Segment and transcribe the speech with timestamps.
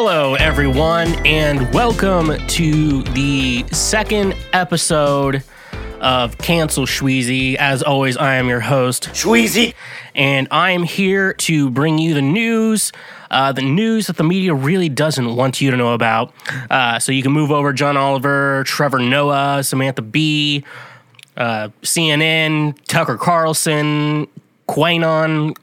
[0.00, 5.42] Hello, everyone, and welcome to the second episode
[6.00, 7.56] of Cancel Schweezy.
[7.56, 9.74] As always, I am your host, Schweezy.
[10.14, 12.92] and I am here to bring you the news.
[13.28, 16.32] Uh, the news that the media really doesn't want you to know about.
[16.70, 20.62] Uh, so you can move over John Oliver, Trevor Noah, Samantha Bee,
[21.36, 24.28] uh, CNN, Tucker Carlson,
[24.68, 25.56] Quanon,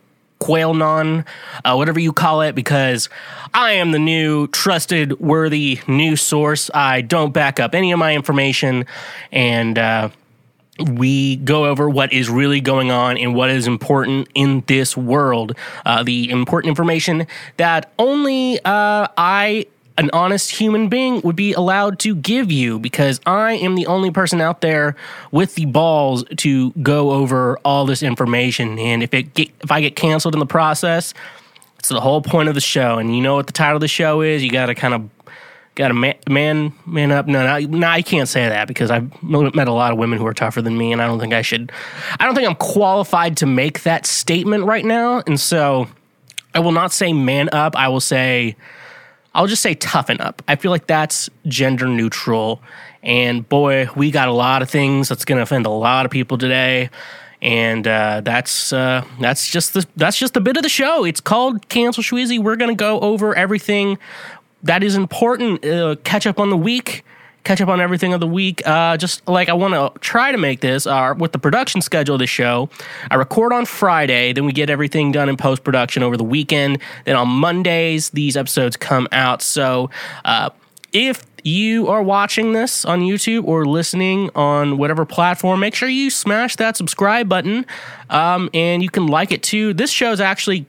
[0.45, 1.26] Quailnon,
[1.63, 3.09] uh, whatever you call it, because
[3.54, 6.70] I am the new trusted, worthy news source.
[6.73, 8.85] I don't back up any of my information,
[9.31, 10.09] and uh,
[10.80, 15.55] we go over what is really going on and what is important in this world.
[15.85, 17.26] Uh, the important information
[17.57, 19.66] that only uh, I,
[19.98, 24.12] an honest human being, would be allowed to give you because I am the only
[24.12, 24.95] person out there
[25.31, 28.77] with the balls to go over all this information.
[28.77, 31.13] And if it get, if I get canceled in the process,
[31.79, 32.98] it's the whole point of the show.
[32.98, 34.43] And you know what the title of the show is?
[34.43, 35.10] You got to kind of
[35.76, 37.27] got to man, man man up.
[37.27, 40.26] No, no, no, I can't say that because I've met a lot of women who
[40.26, 41.71] are tougher than me, and I don't think I should.
[42.20, 45.87] I don't think I'm qualified to make that statement right now, and so
[46.54, 47.76] I will not say man up.
[47.76, 48.55] I will say
[49.35, 50.41] I'll just say toughen up.
[50.47, 52.61] I feel like that's gender neutral,
[53.03, 56.11] and boy, we got a lot of things that's going to offend a lot of
[56.11, 56.89] people today.
[57.41, 61.03] And uh, that's uh, that's just the that's just a bit of the show.
[61.03, 62.41] It's called Cancel Schweezy.
[62.41, 63.99] We're gonna go over everything
[64.63, 65.63] that is important.
[65.63, 67.03] Uh, catch up on the week,
[67.46, 68.66] catch up on everything of the week.
[68.68, 72.16] Uh, just like I want to try to make this uh, with the production schedule
[72.16, 72.69] of the show.
[73.09, 76.79] I record on Friday, then we get everything done in post production over the weekend.
[77.06, 79.41] Then on Mondays, these episodes come out.
[79.41, 79.90] So
[80.25, 80.50] uh,
[80.91, 86.09] if you are watching this on YouTube or listening on whatever platform, make sure you
[86.09, 87.66] smash that subscribe button
[88.09, 89.74] um, and you can like it too.
[89.74, 90.66] This show is actually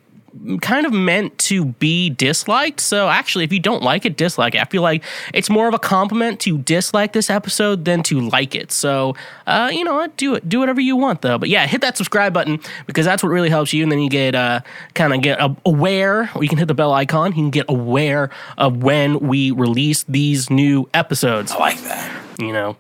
[0.61, 2.81] kind of meant to be disliked.
[2.81, 4.61] So actually, if you don't like it, dislike it.
[4.61, 5.03] I feel like
[5.35, 8.73] it's more of a compliment to dislike this episode than to like it.
[8.73, 9.15] So
[9.47, 11.39] uh, you know what, do it, do whatever you want though.
[11.39, 14.11] But yeah, hit that subscribe button because that's what really helps you, and then you
[14.11, 14.61] get uh,
[14.95, 17.33] kind of get aware, or you can hit the bell icon.
[17.33, 21.53] You can get aware of when we release these new episodes.
[21.53, 22.23] I like that.
[22.39, 22.77] You know,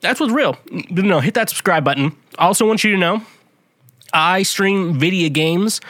[0.00, 0.58] that's what's real.
[0.90, 2.16] No, hit that subscribe button.
[2.38, 3.22] I also want you to know,
[4.12, 5.80] I stream video games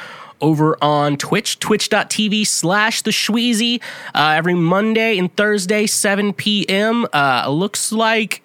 [0.45, 3.83] over on Twitch, twitch.tv slash the Schweezy,
[4.15, 7.07] uh, every Monday and Thursday, 7 p.m.
[7.15, 8.43] Uh, looks like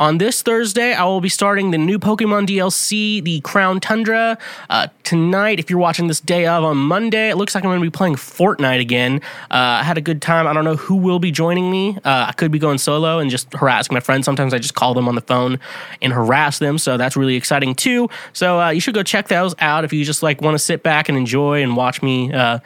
[0.00, 4.38] on this Thursday, I will be starting the new Pokemon DLC, the Crown Tundra.
[4.70, 7.80] Uh, tonight, if you're watching this day of on Monday, it looks like I'm going
[7.80, 9.20] to be playing Fortnite again.
[9.50, 10.46] Uh, I had a good time.
[10.46, 11.98] I don't know who will be joining me.
[11.98, 14.24] Uh, I could be going solo and just harassing my friends.
[14.24, 15.60] Sometimes I just call them on the phone
[16.00, 16.78] and harass them.
[16.78, 18.08] So that's really exciting too.
[18.32, 20.82] So uh, you should go check those out if you just like want to sit
[20.82, 22.60] back and enjoy and watch me uh,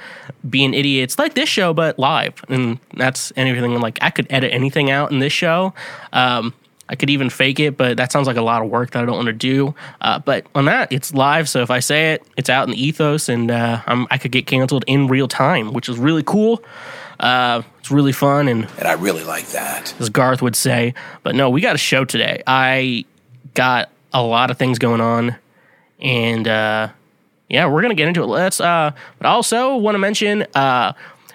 [0.48, 2.44] being idiots like this show, but live.
[2.48, 5.74] And that's anything like I could edit anything out in this show.
[6.12, 6.54] Um,
[6.88, 9.06] I could even fake it, but that sounds like a lot of work that I
[9.06, 9.74] don't want to do.
[10.00, 12.82] Uh, but on that, it's live, so if I say it, it's out in the
[12.82, 16.62] ethos, and uh, i could get canceled in real time, which is really cool.
[17.20, 20.94] Uh, it's really fun, and and I really like that, as Garth would say.
[21.22, 22.42] But no, we got a show today.
[22.46, 23.04] I
[23.54, 25.36] got a lot of things going on,
[26.00, 26.88] and uh,
[27.48, 28.26] yeah, we're gonna get into it.
[28.26, 28.60] Let's.
[28.60, 30.92] Uh, but I also want to mention uh,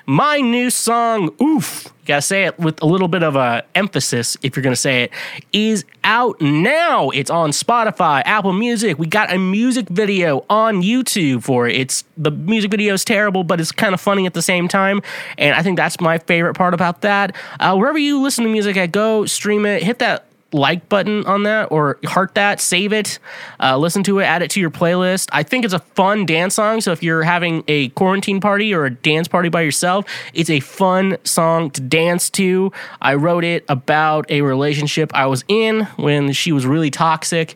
[0.10, 4.36] my new song, Oof, you gotta say it with a little bit of a emphasis
[4.42, 5.12] if you're gonna say it,
[5.54, 7.12] is out now.
[7.12, 8.98] It's on Spotify, Apple Music.
[8.98, 11.76] We got a music video on YouTube for it.
[11.76, 15.04] It's the music video is terrible, but it's kind of funny at the same time.
[15.38, 17.36] And I think that's my favorite part about that.
[17.60, 21.44] Uh, wherever you listen to music at, go stream it, hit that like button on
[21.44, 23.20] that or heart that, save it,
[23.60, 25.30] uh, listen to it, add it to your playlist.
[25.32, 26.82] I think it's a fun dance song.
[26.82, 30.60] So if you're having a quarantine party or a dance party by yourself, it's a
[30.60, 32.72] fun song to dance to.
[33.02, 37.56] I wrote it about a relationship I was in when she was really toxic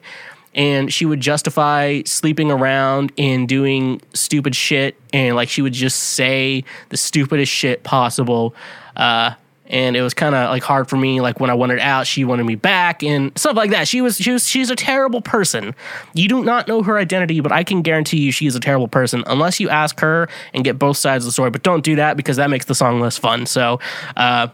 [0.56, 5.98] and she would justify sleeping around and doing stupid shit and like she would just
[6.00, 8.54] say the stupidest shit possible
[8.96, 9.32] uh,
[9.68, 12.26] and it was kind of like hard for me like when i wanted out she
[12.26, 13.88] wanted me back and stuff like that.
[13.88, 15.74] She was she was she's a terrible person.
[16.14, 18.88] You do not know her identity but i can guarantee you she is a terrible
[18.88, 21.50] person unless you ask her and get both sides of the story.
[21.50, 23.46] But don't do that because that makes the song less fun.
[23.46, 23.80] So
[24.16, 24.48] uh,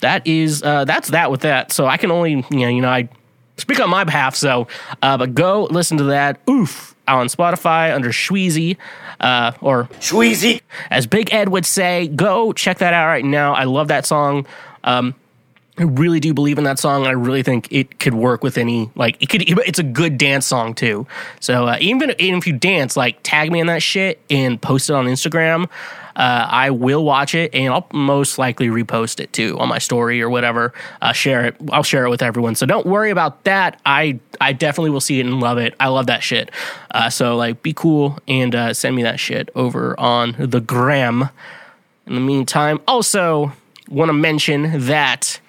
[0.00, 1.72] that is uh, that's that with that.
[1.72, 3.08] So i can only you know you know i
[3.56, 4.34] speak on my behalf.
[4.34, 4.66] So
[5.02, 6.40] uh, but go listen to that.
[6.48, 8.76] Oof on Spotify under Schweezy,
[9.20, 12.08] uh, or Schweezy, as Big Ed would say.
[12.08, 13.54] Go check that out right now.
[13.54, 14.46] I love that song.
[14.84, 15.14] Um,
[15.78, 17.06] I really do believe in that song.
[17.06, 19.42] I really think it could work with any like it could.
[19.46, 21.06] It's a good dance song too.
[21.40, 24.90] So uh, even even if you dance, like tag me in that shit and post
[24.90, 25.70] it on Instagram.
[26.16, 30.20] Uh, I will watch it and I'll most likely repost it too on my story
[30.22, 30.72] or whatever.
[31.00, 31.56] Uh, share it.
[31.70, 32.54] I'll share it with everyone.
[32.54, 33.80] So don't worry about that.
[33.84, 35.74] I I definitely will see it and love it.
[35.80, 36.50] I love that shit.
[36.90, 41.28] Uh, so like, be cool and uh, send me that shit over on the gram.
[42.06, 43.52] In the meantime, also
[43.88, 45.39] want to mention that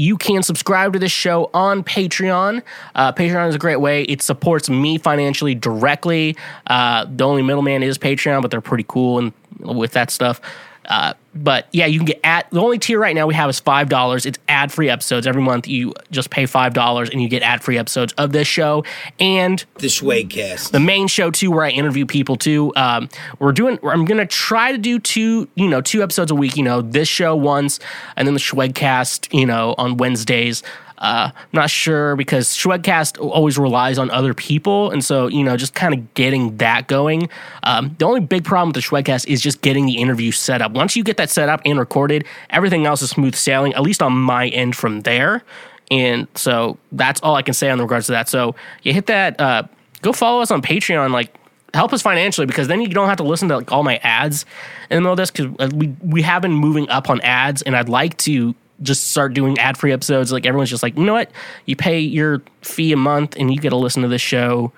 [0.00, 2.62] you can subscribe to this show on Patreon.
[2.94, 4.04] Uh, Patreon is a great way.
[4.04, 6.38] It supports me financially directly.
[6.66, 10.40] Uh, the only middleman is Patreon, but they're pretty cool and with that stuff.
[10.86, 13.60] Uh, but yeah, you can get at the only tier right now we have is
[13.60, 14.26] five dollars.
[14.26, 15.68] It's ad free episodes every month.
[15.68, 18.84] You just pay five dollars and you get ad free episodes of this show
[19.20, 20.72] and The Swagcast.
[20.72, 22.72] the main show too, where I interview people too.
[22.74, 23.78] Um, we're doing.
[23.84, 26.56] I'm gonna try to do two, you know, two episodes a week.
[26.56, 27.78] You know, this show once,
[28.16, 30.62] and then the Schwegcast, you know, on Wednesdays.
[31.00, 35.74] Uh, not sure because Schwegcast always relies on other people, and so you know, just
[35.74, 37.28] kind of getting that going.
[37.62, 40.72] Um, the only big problem with the Schwegcast is just getting the interview set up.
[40.72, 43.72] Once you get that set up and recorded, everything else is smooth sailing.
[43.74, 45.42] At least on my end from there.
[45.90, 48.28] And so that's all I can say on regards to that.
[48.28, 49.40] So you hit that.
[49.40, 49.64] Uh,
[50.02, 51.10] go follow us on Patreon.
[51.10, 51.34] Like
[51.74, 54.44] help us financially because then you don't have to listen to like all my ads
[54.90, 58.16] and all this because we we have been moving up on ads and I'd like
[58.18, 60.32] to just start doing ad free episodes.
[60.32, 61.30] Like everyone's just like, you know what?
[61.66, 64.72] You pay your fee a month and you get to listen to this show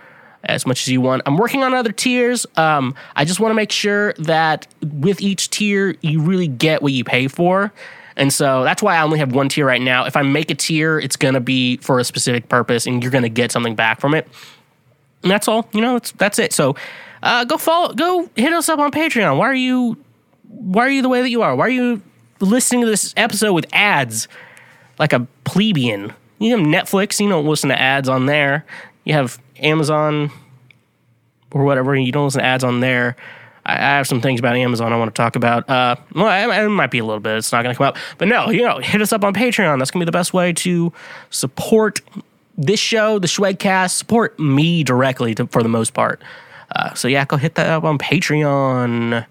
[0.45, 1.23] as much as you want.
[1.27, 2.47] I'm working on other tiers.
[2.57, 6.93] Um, I just want to make sure that with each tier, you really get what
[6.93, 7.73] you pay for.
[8.17, 10.05] And so that's why I only have one tier right now.
[10.05, 13.13] If I make a tier, it's going to be for a specific purpose and you're
[13.13, 14.29] going to get something back from it.
[15.23, 15.69] And that's all.
[15.73, 16.53] You know, that's it.
[16.53, 16.75] So
[17.23, 19.39] uh, go follow, go hit us up on Patreon.
[19.39, 19.97] Why are you,
[20.49, 21.55] why are you the way that you are?
[21.55, 22.03] Why are you
[22.43, 24.29] listening to this episode with ads
[24.99, 26.13] like a plebeian?
[26.39, 28.65] You have Netflix, you don't listen to ads on there.
[29.05, 30.31] You have Amazon
[31.53, 33.17] or whatever, you don't listen to ads on there.
[33.65, 35.71] I have some things about Amazon I want to talk about.
[35.71, 37.37] Uh, well, it might be a little bit.
[37.37, 39.79] It's not going to come up, but no, you know, hit us up on Patreon.
[39.79, 40.93] That's going to be the best way to
[41.31, 42.01] support
[42.59, 43.91] this show, the Schwegcast.
[43.93, 46.21] Support me directly to, for the most part.
[46.75, 49.27] Uh, so yeah, go hit that up on Patreon.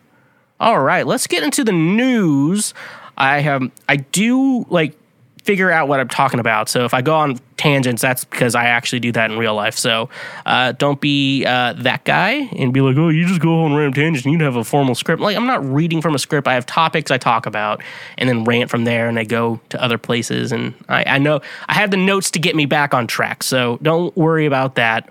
[0.61, 2.73] All right, let's get into the news.
[3.17, 4.97] I have, I do like
[5.43, 6.69] figure out what I'm talking about.
[6.69, 9.77] So if I go on tangents, that's because I actually do that in real life.
[9.77, 10.09] So
[10.45, 13.93] uh, don't be uh, that guy and be like, oh, you just go on random
[13.93, 15.21] tangents and you have a formal script.
[15.21, 16.47] Like I'm not reading from a script.
[16.47, 17.81] I have topics I talk about
[18.17, 20.51] and then rant from there and I go to other places.
[20.51, 23.41] And I, I know I have the notes to get me back on track.
[23.43, 25.09] So don't worry about that.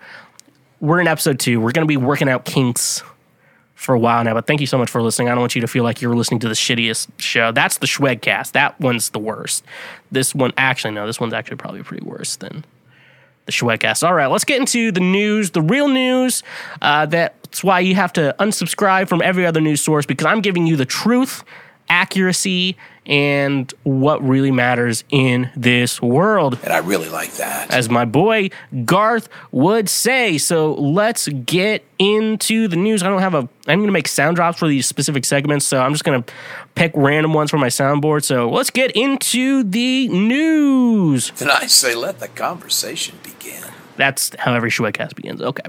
[0.81, 1.61] We're in episode two.
[1.61, 3.03] We're going to be working out kinks
[3.81, 5.29] for a while now, but thank you so much for listening.
[5.29, 7.51] I don't want you to feel like you're listening to the shittiest show.
[7.51, 8.53] That's the Schwegcast.
[8.53, 9.65] That one's the worst.
[10.13, 12.67] This one, actually, no, this one's actually probably pretty worse than
[13.47, 14.07] the Schwegcast.
[14.07, 16.43] All right, let's get into the news, the real news.
[16.83, 20.67] Uh, that's why you have to unsubscribe from every other news source because I'm giving
[20.67, 21.43] you the truth,
[21.91, 27.71] accuracy, and what really matters in this world And I really like that.
[27.73, 28.51] as my boy
[28.85, 30.39] Garth would say.
[30.39, 33.03] So let's get into the news.
[33.03, 33.49] I don't have a.
[33.67, 36.33] I'm going to make sound drops for these specific segments, so I'm just going to
[36.77, 38.23] pick random ones from my soundboard.
[38.25, 41.33] So let's get into the news.
[41.33, 43.65] Then I say let the conversation begin.
[43.97, 45.43] That's how every Schwegcast begins.
[45.43, 45.65] Okay.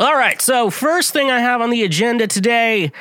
[0.00, 2.92] All right, so first thing I have on the agenda today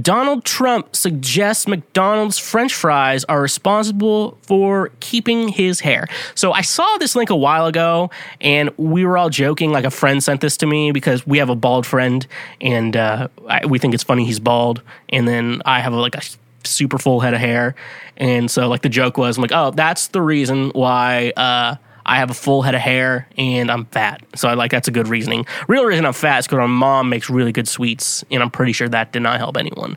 [0.00, 6.06] Donald Trump suggests McDonald's french fries are responsible for keeping his hair.
[6.36, 9.72] So I saw this link a while ago, and we were all joking.
[9.72, 12.24] Like a friend sent this to me because we have a bald friend,
[12.60, 14.80] and uh, I, we think it's funny he's bald.
[15.08, 16.22] And then I have like a
[16.62, 17.74] super full head of hair.
[18.16, 21.32] And so, like, the joke was, I'm like, oh, that's the reason why.
[21.36, 24.22] Uh, I have a full head of hair and I'm fat.
[24.34, 25.46] So I like that's a good reasoning.
[25.68, 28.72] Real reason I'm fat is because my mom makes really good sweets, and I'm pretty
[28.72, 29.96] sure that did not help anyone.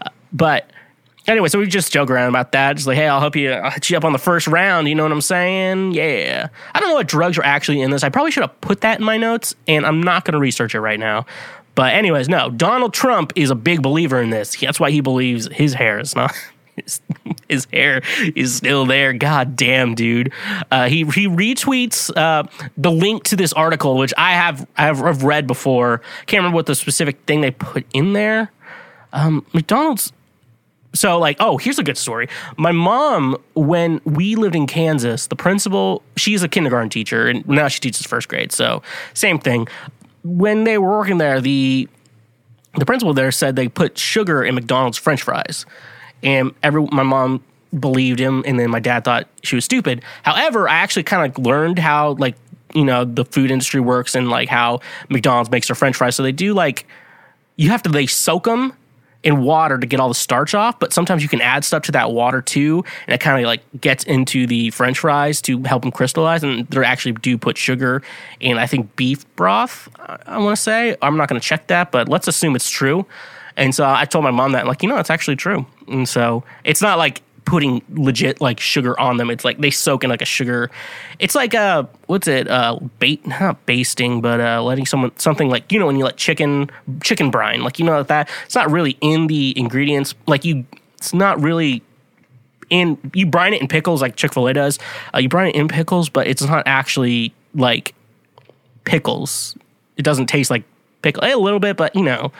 [0.00, 0.70] Uh, but
[1.26, 2.76] anyway, so we just joke around about that.
[2.76, 3.52] Just like, hey, I'll help you.
[3.52, 4.88] I'll hit you up on the first round.
[4.88, 5.92] You know what I'm saying?
[5.92, 6.48] Yeah.
[6.74, 8.02] I don't know what drugs are actually in this.
[8.02, 10.74] I probably should have put that in my notes, and I'm not going to research
[10.74, 11.26] it right now.
[11.74, 12.50] But anyways, no.
[12.50, 14.56] Donald Trump is a big believer in this.
[14.56, 16.34] That's why he believes his hair is not.
[16.84, 17.00] His,
[17.48, 18.02] his hair
[18.34, 19.12] is still there.
[19.12, 20.32] God damn, dude.
[20.70, 22.44] Uh, he he retweets uh,
[22.76, 26.02] the link to this article, which I have I have I've read before.
[26.26, 28.52] Can't remember what the specific thing they put in there.
[29.12, 30.12] Um, McDonald's
[30.94, 35.36] so like oh here's a good story my mom when we lived in kansas the
[35.36, 38.82] principal she's a kindergarten teacher and now she teaches first grade so
[39.14, 39.68] same thing
[40.24, 41.88] when they were working there the
[42.78, 45.66] the principal there said they put sugar in mcdonald's french fries
[46.22, 47.42] and every my mom
[47.78, 51.44] believed him and then my dad thought she was stupid however i actually kind of
[51.44, 52.34] learned how like
[52.74, 56.22] you know the food industry works and like how mcdonald's makes their french fries so
[56.22, 56.86] they do like
[57.56, 58.72] you have to they soak them
[59.24, 61.92] in water to get all the starch off, but sometimes you can add stuff to
[61.92, 65.82] that water too, and it kind of like gets into the French fries to help
[65.82, 66.44] them crystallize.
[66.44, 68.02] And they actually do put sugar
[68.40, 69.88] in, I think, beef broth.
[69.98, 72.70] I, I want to say I'm not going to check that, but let's assume it's
[72.70, 73.06] true.
[73.58, 75.66] And so I told my mom that, like, you know, it's actually true.
[75.88, 79.30] And so it's not like putting legit like sugar on them.
[79.30, 80.70] It's like they soak in like a sugar.
[81.18, 85.72] It's like uh what's it uh bait not basting but uh letting someone something like
[85.72, 86.70] you know when you let chicken
[87.02, 90.66] chicken brine like you know that it's not really in the ingredients like you
[90.98, 91.82] it's not really
[92.68, 94.78] in you brine it in pickles like Chick Fil A does.
[95.14, 97.94] Uh, you brine it in pickles, but it's not actually like
[98.84, 99.56] pickles.
[99.96, 100.64] It doesn't taste like
[101.02, 102.32] pickle a little bit, but you know,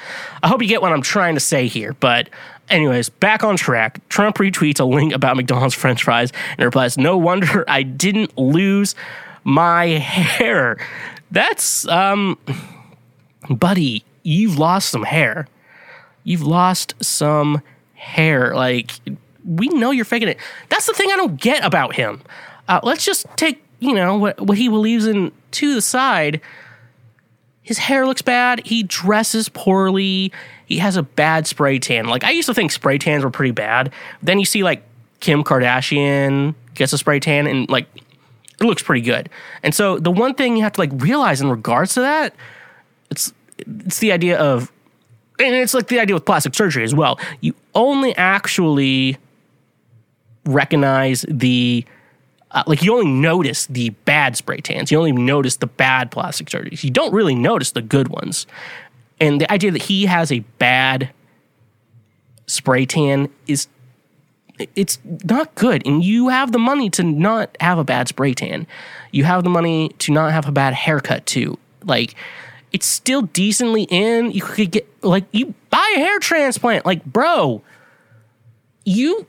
[0.42, 1.92] I hope you get what I'm trying to say here.
[1.94, 2.28] But
[2.68, 4.06] anyways, back on track.
[4.08, 8.94] Trump retweets a link about McDonald's French fries and replies, "No wonder I didn't lose
[9.44, 10.78] my hair."
[11.30, 12.38] That's um,
[13.50, 15.46] buddy, you've lost some hair.
[16.24, 17.62] You've lost some
[17.94, 18.54] hair.
[18.54, 18.92] Like
[19.44, 20.38] we know you're faking it.
[20.68, 22.20] That's the thing I don't get about him.
[22.68, 26.40] Uh, let's just take you know what what he believes in to the side.
[27.68, 28.66] His hair looks bad.
[28.66, 30.32] He dresses poorly.
[30.64, 32.06] He has a bad spray tan.
[32.06, 33.92] Like I used to think spray tans were pretty bad.
[34.22, 34.82] Then you see like
[35.20, 39.28] Kim Kardashian gets a spray tan and like it looks pretty good.
[39.62, 42.34] And so the one thing you have to like realize in regards to that,
[43.10, 44.72] it's it's the idea of
[45.38, 47.20] and it's like the idea with plastic surgery as well.
[47.42, 49.18] You only actually
[50.46, 51.84] recognize the
[52.50, 54.90] uh, like you only notice the bad spray tans.
[54.90, 56.82] You only notice the bad plastic surgeries.
[56.82, 58.46] You don't really notice the good ones.
[59.20, 61.10] And the idea that he has a bad
[62.46, 63.68] spray tan is
[64.74, 65.86] it's not good.
[65.86, 68.66] And you have the money to not have a bad spray tan.
[69.12, 71.58] You have the money to not have a bad haircut too.
[71.84, 72.14] Like
[72.72, 74.30] it's still decently in.
[74.30, 76.86] You could get like you buy a hair transplant.
[76.86, 77.62] Like, bro,
[78.84, 79.26] you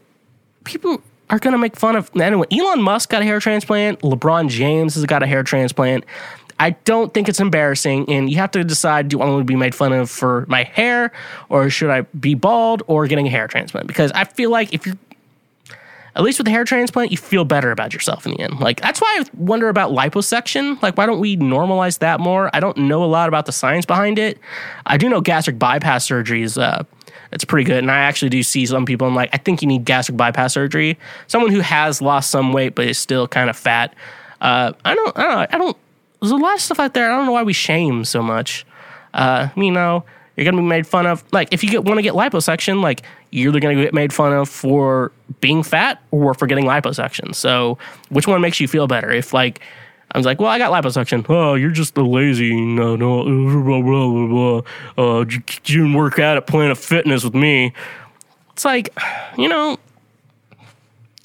[0.63, 2.47] people are going to make fun of anyway.
[2.51, 3.99] Elon Musk got a hair transplant.
[4.01, 6.05] LeBron James has got a hair transplant.
[6.61, 9.55] I don't think it's embarrassing, and you have to decide: do I want to be
[9.55, 11.11] made fun of for my hair,
[11.47, 13.87] or should I be bald, or getting a hair transplant?
[13.87, 14.97] Because I feel like if you're
[16.15, 18.59] at least with the hair transplant, you feel better about yourself in the end.
[18.59, 20.81] Like that's why I wonder about liposuction.
[20.81, 22.49] Like, why don't we normalize that more?
[22.53, 24.37] I don't know a lot about the science behind it.
[24.85, 26.83] I do know gastric bypass surgery is uh,
[27.31, 29.07] it's pretty good, and I actually do see some people.
[29.07, 30.97] I'm like, I think you need gastric bypass surgery.
[31.27, 33.93] Someone who has lost some weight but is still kind of fat.
[34.41, 35.77] Uh, I don't, I don't, I don't.
[36.21, 37.11] There's a lot of stuff out there.
[37.11, 38.65] I don't know why we shame so much.
[39.13, 40.03] Uh, you know,
[40.35, 41.23] you're gonna be made fun of.
[41.31, 44.49] Like, if you want to get liposuction, like you're either gonna get made fun of
[44.49, 47.35] for being fat or for getting liposuction.
[47.35, 47.77] So,
[48.09, 49.11] which one makes you feel better?
[49.11, 49.61] If like
[50.11, 51.25] I was like, well, I got liposuction.
[51.29, 54.61] Oh, you're just a lazy, no, no, blah, blah, blah,
[54.97, 55.19] blah.
[55.19, 57.73] Uh, you, you work out at Planet Fitness with me.
[58.53, 58.89] It's like,
[59.37, 59.77] you know,
[60.51, 60.57] you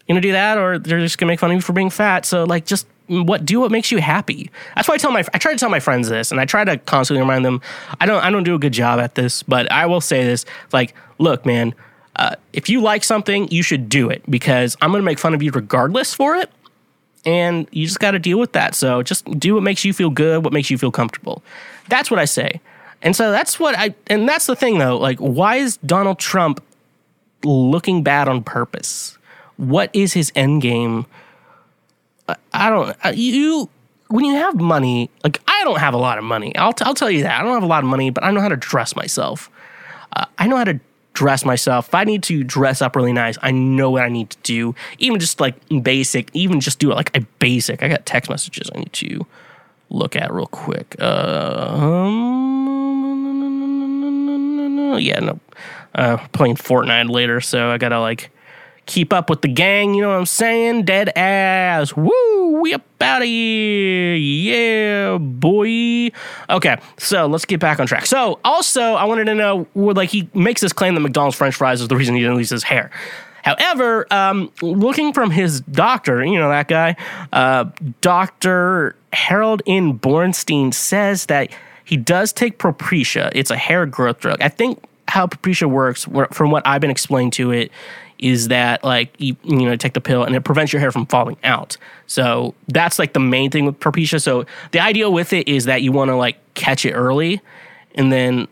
[0.09, 2.27] gonna do that, or they're just gonna make fun of you for being fat.
[2.27, 4.51] So, like, just what do what makes you happy.
[4.75, 6.65] That's why I tell my I try to tell my friends this, and I try
[6.65, 7.63] to constantly remind them.
[8.01, 10.45] I don't I don't do a good job at this, but I will say this:
[10.73, 11.75] like, look, man,
[12.17, 15.43] uh, if you like something, you should do it because I'm gonna make fun of
[15.43, 16.51] you regardless for it
[17.27, 18.75] and you just got to deal with that.
[18.75, 21.43] So just do what makes you feel good, what makes you feel comfortable.
[21.89, 22.61] That's what I say.
[23.03, 24.97] And so that's what I, and that's the thing though.
[24.97, 26.63] Like, why is Donald Trump
[27.45, 29.19] looking bad on purpose?
[29.57, 31.07] What is his end game?
[32.53, 33.69] I don't, you,
[34.09, 36.57] when you have money, like, I don't have a lot of money.
[36.57, 37.41] I'll, t- I'll tell you that.
[37.41, 39.51] I don't have a lot of money, but I know how to dress myself.
[40.17, 40.81] Uh, I know how to
[41.15, 41.89] dress myself.
[41.89, 44.75] If I need to dress up really nice, I know what I need to do.
[44.99, 47.83] Even just like basic, even just do it like a basic.
[47.83, 49.27] I got text messages I need to
[49.91, 51.01] look at real quick.
[51.01, 52.25] Um,
[55.01, 55.41] yeah, no.
[55.95, 58.31] Uh, playing Fortnite later, so I gotta like
[58.87, 59.95] keep up with the gang.
[59.95, 60.85] You know what I'm saying?
[60.85, 61.95] Dead ass.
[61.97, 62.61] Woo!
[62.61, 64.15] We up out of here.
[64.15, 66.11] Yeah, boy.
[66.49, 68.07] Okay, so let's get back on track.
[68.07, 71.81] So, also, I wanted to know, like, he makes this claim that McDonald's French fries
[71.81, 72.91] is the reason he didn't lose his hair.
[73.43, 76.97] However, um, looking from his doctor, you know that guy,
[77.33, 77.67] uh,
[78.01, 79.99] Doctor Harold N.
[79.99, 81.51] Bornstein says that
[81.85, 83.31] he does take Propecia.
[83.35, 84.41] It's a hair growth drug.
[84.41, 87.71] I think how Propecia works, from what I've been explained to it,
[88.25, 91.05] is that like you, you know take the pill and it prevents your hair from
[91.05, 91.77] falling out.
[92.07, 94.21] So that's like the main thing with Propecia.
[94.21, 97.43] So the idea with it is that you want to like catch it early,
[97.95, 98.49] and then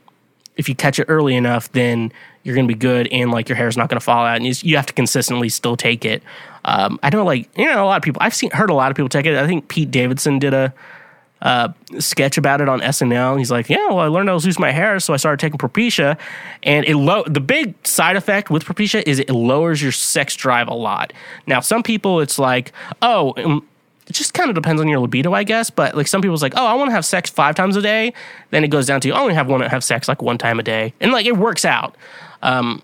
[0.59, 2.13] if you catch it early enough, then
[2.43, 4.53] you're gonna be good, and like your hair is not gonna fall out, and you,
[4.61, 6.23] you have to consistently still take it.
[6.67, 8.21] Um, I don't know, like you know, a lot of people.
[8.23, 9.39] I've seen heard a lot of people take it.
[9.39, 10.75] I think Pete Davidson did a
[11.43, 13.37] uh, sketch about it on SNL.
[13.37, 15.59] He's like, "Yeah, well, I learned I was losing my hair, so I started taking
[15.59, 16.17] Propecia,
[16.63, 17.25] and it low.
[17.25, 21.13] The big side effect with Propecia is it lowers your sex drive a lot.
[21.47, 22.73] Now, some people, it's like,
[23.03, 23.69] oh." Um,
[24.09, 25.71] it just kind of depends on your libido, I guess.
[25.71, 28.13] But like some people's like, oh, I want to have sex five times a day.
[28.51, 30.93] Then it goes down to only have one have sex like one time a day,
[31.01, 31.97] and like it works out.
[32.43, 32.83] Um,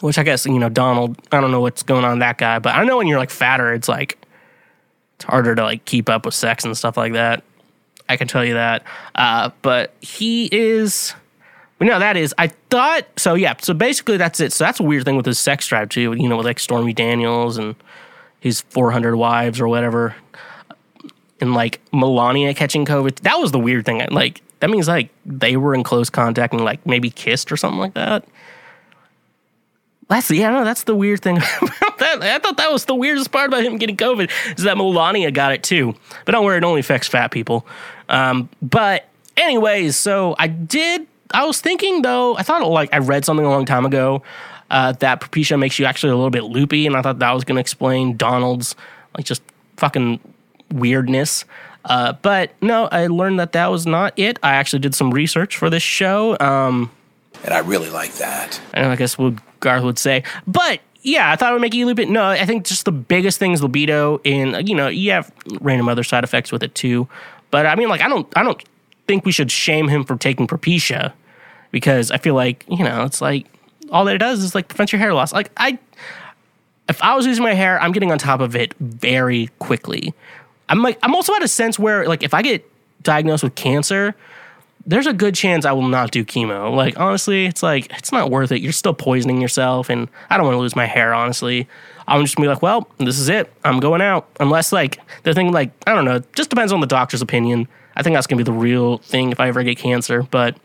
[0.00, 1.18] which I guess you know Donald.
[1.32, 3.30] I don't know what's going on with that guy, but I know when you're like
[3.30, 4.18] fatter, it's like
[5.18, 7.42] it's harder to like keep up with sex and stuff like that.
[8.08, 8.84] I can tell you that.
[9.16, 11.12] Uh, but he is.
[11.80, 12.32] We know that is.
[12.38, 13.34] I thought so.
[13.34, 13.54] Yeah.
[13.60, 14.52] So basically, that's it.
[14.52, 16.12] So that's a weird thing with his sex drive too.
[16.12, 17.74] You know, with like Stormy Daniels and
[18.38, 20.14] his 400 wives or whatever,
[21.40, 23.20] and like Melania catching COVID.
[23.20, 24.06] That was the weird thing.
[24.10, 27.80] Like that means like they were in close contact and like maybe kissed or something
[27.80, 28.24] like that.
[30.08, 32.22] That's yeah, no, that's the weird thing about that.
[32.22, 35.52] I thought that was the weirdest part about him getting COVID is that Melania got
[35.52, 35.94] it too.
[36.24, 37.66] But don't worry, it only affects fat people.
[38.08, 41.06] Um, but anyways, so I did.
[41.32, 42.36] I was thinking though.
[42.36, 44.22] I thought like I read something a long time ago
[44.70, 47.44] uh, that Propecia makes you actually a little bit loopy, and I thought that was
[47.44, 48.74] going to explain Donald's
[49.16, 49.42] like just
[49.76, 50.20] fucking
[50.72, 51.44] weirdness.
[51.84, 54.38] Uh, but no, I learned that that was not it.
[54.42, 56.36] I actually did some research for this show.
[56.40, 56.90] Um,
[57.44, 58.60] and I really like that.
[58.74, 60.24] And I guess what Garth would say.
[60.46, 62.10] But yeah, I thought it would make you a little bit.
[62.10, 65.88] No, I think just the biggest thing is libido, and you know, you have random
[65.88, 67.08] other side effects with it too.
[67.50, 68.62] But I mean, like, I don't, I don't
[69.06, 71.12] think we should shame him for taking Propecia
[71.70, 73.46] because I feel like you know, it's like
[73.90, 75.32] all that it does is like prevents your hair loss.
[75.32, 75.78] Like I,
[76.88, 80.14] if I was losing my hair, I'm getting on top of it very quickly.
[80.68, 82.70] I'm like, I'm also at a sense where like if I get
[83.02, 84.14] diagnosed with cancer,
[84.88, 86.74] there's a good chance I will not do chemo.
[86.74, 88.62] Like honestly, it's like it's not worth it.
[88.62, 91.12] You're still poisoning yourself, and I don't want to lose my hair.
[91.12, 91.68] Honestly,
[92.08, 93.52] I'm just gonna be like, well, this is it.
[93.64, 94.26] I'm going out.
[94.40, 97.68] Unless like the thing, like I don't know, just depends on the doctor's opinion.
[97.96, 100.22] I think that's gonna be the real thing if I ever get cancer.
[100.22, 100.56] But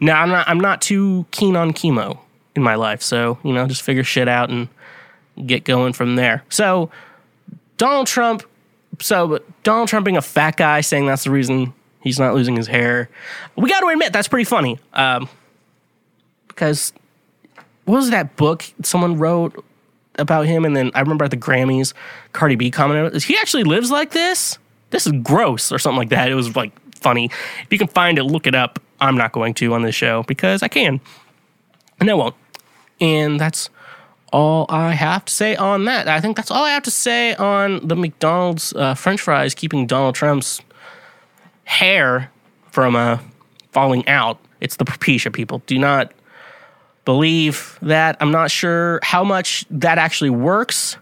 [0.00, 0.48] no, I'm not.
[0.48, 2.18] I'm not too keen on chemo
[2.56, 3.02] in my life.
[3.02, 4.68] So you know, just figure shit out and
[5.44, 6.42] get going from there.
[6.48, 6.90] So
[7.76, 8.44] Donald Trump.
[8.98, 12.66] So Donald Trump being a fat guy, saying that's the reason He's not losing his
[12.66, 13.08] hair.
[13.56, 14.78] We got to admit that's pretty funny.
[14.92, 15.28] Um,
[16.48, 16.92] because
[17.84, 19.64] what was that book someone wrote
[20.18, 20.64] about him?
[20.64, 21.92] And then I remember at the Grammys,
[22.32, 24.58] Cardi B commented, "He actually lives like this.
[24.90, 26.30] This is gross," or something like that.
[26.30, 27.26] It was like funny.
[27.26, 28.78] If you can find it, look it up.
[29.00, 31.00] I'm not going to on this show because I can,
[31.98, 32.34] and I won't.
[33.00, 33.70] And that's
[34.32, 36.06] all I have to say on that.
[36.06, 39.86] I think that's all I have to say on the McDonald's uh, French fries keeping
[39.86, 40.60] Donald Trump's
[41.70, 42.30] hair
[42.72, 43.18] from uh,
[43.70, 44.38] falling out.
[44.60, 45.62] It's the Propecia people.
[45.66, 46.12] Do not
[47.04, 48.16] believe that.
[48.20, 50.96] I'm not sure how much that actually works.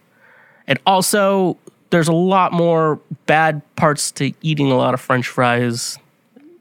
[0.67, 1.57] And also,
[1.89, 5.99] there's a lot more bad parts to eating a lot of French fries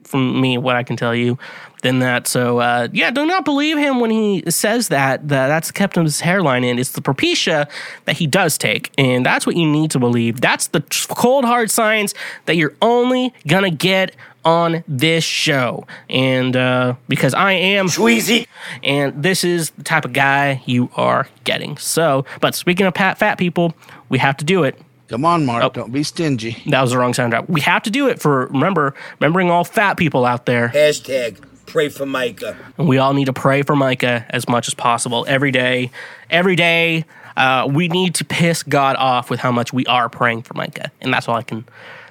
[0.04, 1.38] from me, what I can tell you,
[1.82, 2.26] than that.
[2.26, 6.20] So, uh, yeah, do not believe him when he says that, that that's kept his
[6.20, 6.78] hairline in.
[6.78, 7.68] It's the Propecia
[8.04, 8.92] that he does take.
[8.98, 10.40] And that's what you need to believe.
[10.40, 12.14] That's the cold, hard science
[12.46, 14.14] that you're only going to get
[14.44, 15.86] on this show.
[16.08, 18.46] And uh, because I am Sweezy.
[18.82, 21.76] And this is the type of guy you are getting.
[21.76, 23.74] So, but speaking of fat, fat people,
[24.08, 24.80] we have to do it.
[25.08, 25.64] Come on, Mark.
[25.64, 26.62] Oh, Don't be stingy.
[26.66, 27.48] That was the wrong sound drop.
[27.48, 30.68] We have to do it for remember remembering all fat people out there.
[30.68, 32.56] Hashtag pray for Micah.
[32.76, 35.90] We all need to pray for Micah as much as possible every day.
[36.30, 37.04] Every day,
[37.36, 40.90] uh, we need to piss God off with how much we are praying for Micah,
[41.00, 41.64] and that's all I can.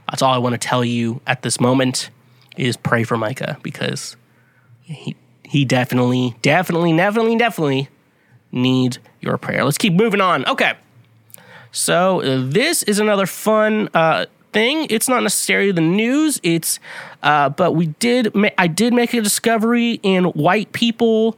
[0.09, 2.09] That's all I want to tell you at this moment
[2.55, 4.15] is pray for Micah because
[4.83, 7.89] he he definitely, definitely, definitely, definitely
[8.51, 9.63] needs your prayer.
[9.63, 10.45] Let's keep moving on.
[10.45, 10.73] Okay.
[11.71, 14.87] So uh, this is another fun uh, thing.
[14.89, 16.39] It's not necessarily the news.
[16.43, 16.79] It's
[17.23, 18.33] uh, but we did.
[18.35, 21.37] Ma- I did make a discovery in white people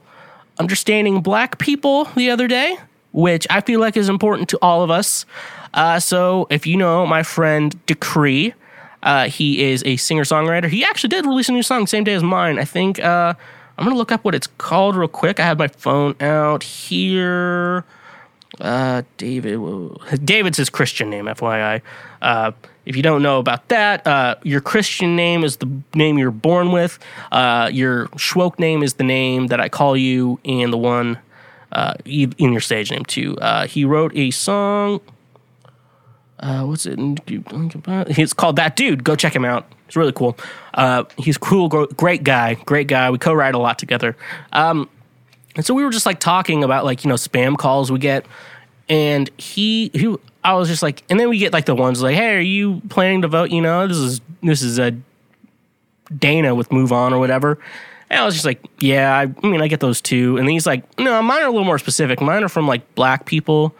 [0.58, 2.76] understanding black people the other day,
[3.12, 5.26] which I feel like is important to all of us.
[5.72, 8.54] Uh, so if you know my friend Decree,
[9.02, 10.68] uh, he is a singer songwriter.
[10.68, 12.58] He actually did release a new song same day as mine.
[12.58, 13.34] I think uh,
[13.78, 15.40] I'm gonna look up what it's called real quick.
[15.40, 17.84] I have my phone out here.
[18.58, 19.60] Uh, David.
[20.24, 21.82] David's his Christian name, FYI.
[22.20, 22.52] Uh,
[22.84, 26.72] if you don't know about that, uh, your Christian name is the name you're born
[26.72, 26.98] with.
[27.30, 31.18] Uh, your Schwoke name is the name that I call you, and the one
[31.72, 33.38] uh, in your stage name too.
[33.38, 35.00] Uh, he wrote a song.
[36.40, 36.98] Uh, what's it?
[37.28, 39.04] It's called That Dude.
[39.04, 39.70] Go check him out.
[39.86, 40.38] It's really cool.
[40.72, 43.10] Uh, he's cool, great guy, great guy.
[43.10, 44.16] We co-write a lot together.
[44.52, 44.88] Um,
[45.56, 48.24] and so we were just like talking about like you know spam calls we get,
[48.88, 52.16] and he he I was just like, and then we get like the ones like,
[52.16, 53.50] hey, are you planning to vote?
[53.50, 54.96] You know, this is this is a
[56.16, 57.58] Dana with Move On or whatever.
[58.08, 60.36] And I was just like, yeah, I, I mean, I get those too.
[60.36, 62.20] And he's like, no, mine are a little more specific.
[62.20, 63.74] Mine are from like black people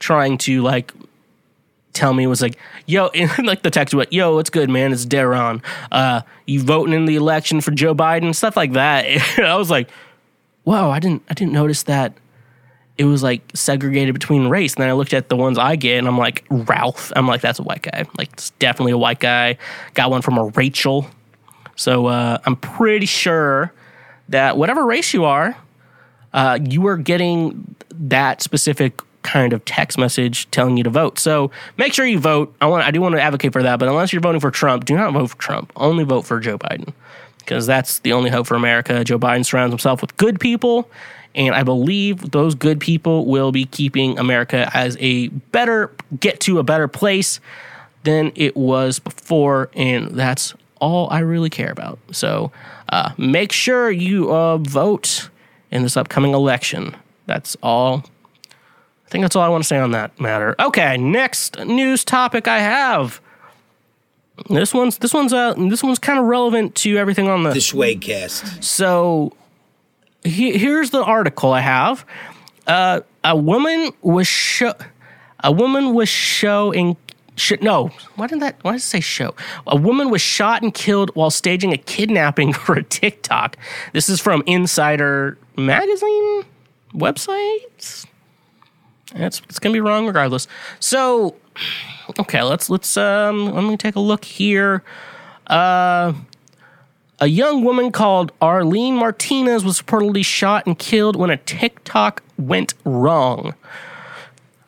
[0.00, 0.92] trying to like
[1.92, 4.92] tell me was like, yo, and like the text went, yo, what's good, man?
[4.92, 5.62] It's Daron.
[5.92, 9.06] Uh, you voting in the election for Joe Biden, stuff like that.
[9.36, 9.88] And I was like,
[10.66, 12.12] whoa, I didn't, I didn't notice that
[12.98, 14.74] it was like segregated between race.
[14.74, 17.12] And then I looked at the ones I get, and I'm like, Ralph.
[17.14, 18.04] I'm like, that's a white guy.
[18.18, 19.58] Like, it's definitely a white guy.
[19.94, 21.06] Got one from a Rachel.
[21.76, 23.72] So uh, I'm pretty sure
[24.28, 25.56] that whatever race you are,
[26.32, 31.18] uh, you are getting that specific kind of text message telling you to vote.
[31.20, 32.54] So make sure you vote.
[32.60, 34.84] I want I do want to advocate for that, but unless you're voting for Trump,
[34.84, 35.72] do not vote for Trump.
[35.76, 36.92] Only vote for Joe Biden
[37.46, 39.04] because that's the only hope for America.
[39.04, 40.90] Joe Biden surrounds himself with good people,
[41.34, 46.58] and I believe those good people will be keeping America as a better get to
[46.58, 47.40] a better place
[48.02, 51.98] than it was before, and that's all I really care about.
[52.12, 52.52] So
[52.88, 55.30] uh, make sure you uh, vote
[55.70, 56.96] in this upcoming election.
[57.26, 58.04] That's all.
[59.06, 60.56] I think that's all I want to say on that matter.
[60.58, 63.20] Okay, next news topic I have.
[64.50, 67.58] This one's this one's uh this one's kind of relevant to everything on the The
[67.60, 68.62] Swagcast.
[68.62, 69.32] so
[70.24, 72.04] he, here's the article I have.
[72.66, 74.72] Uh, a woman was show.
[75.44, 76.96] A woman was showing.
[77.36, 78.56] Sh- no, why didn't that?
[78.62, 79.34] Why did it say show?
[79.66, 83.56] A woman was shot and killed while staging a kidnapping for a TikTok.
[83.92, 86.44] This is from Insider Magazine
[86.92, 88.06] website.
[89.14, 90.48] It's it's gonna be wrong regardless.
[90.80, 91.36] So,
[92.18, 94.82] okay, let's let's um let me take a look here.
[95.46, 96.12] Uh,
[97.18, 102.74] a young woman called Arlene Martinez was reportedly shot and killed when a TikTok went
[102.84, 103.54] wrong.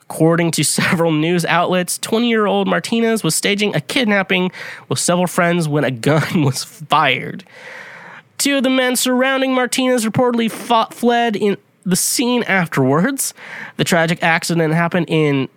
[0.01, 4.51] According to several news outlets, 20 year old Martinez was staging a kidnapping
[4.87, 7.43] with several friends when a gun was fired.
[8.37, 13.33] Two of the men surrounding Martinez reportedly fought, fled in the scene afterwards.
[13.77, 15.49] The tragic accident happened in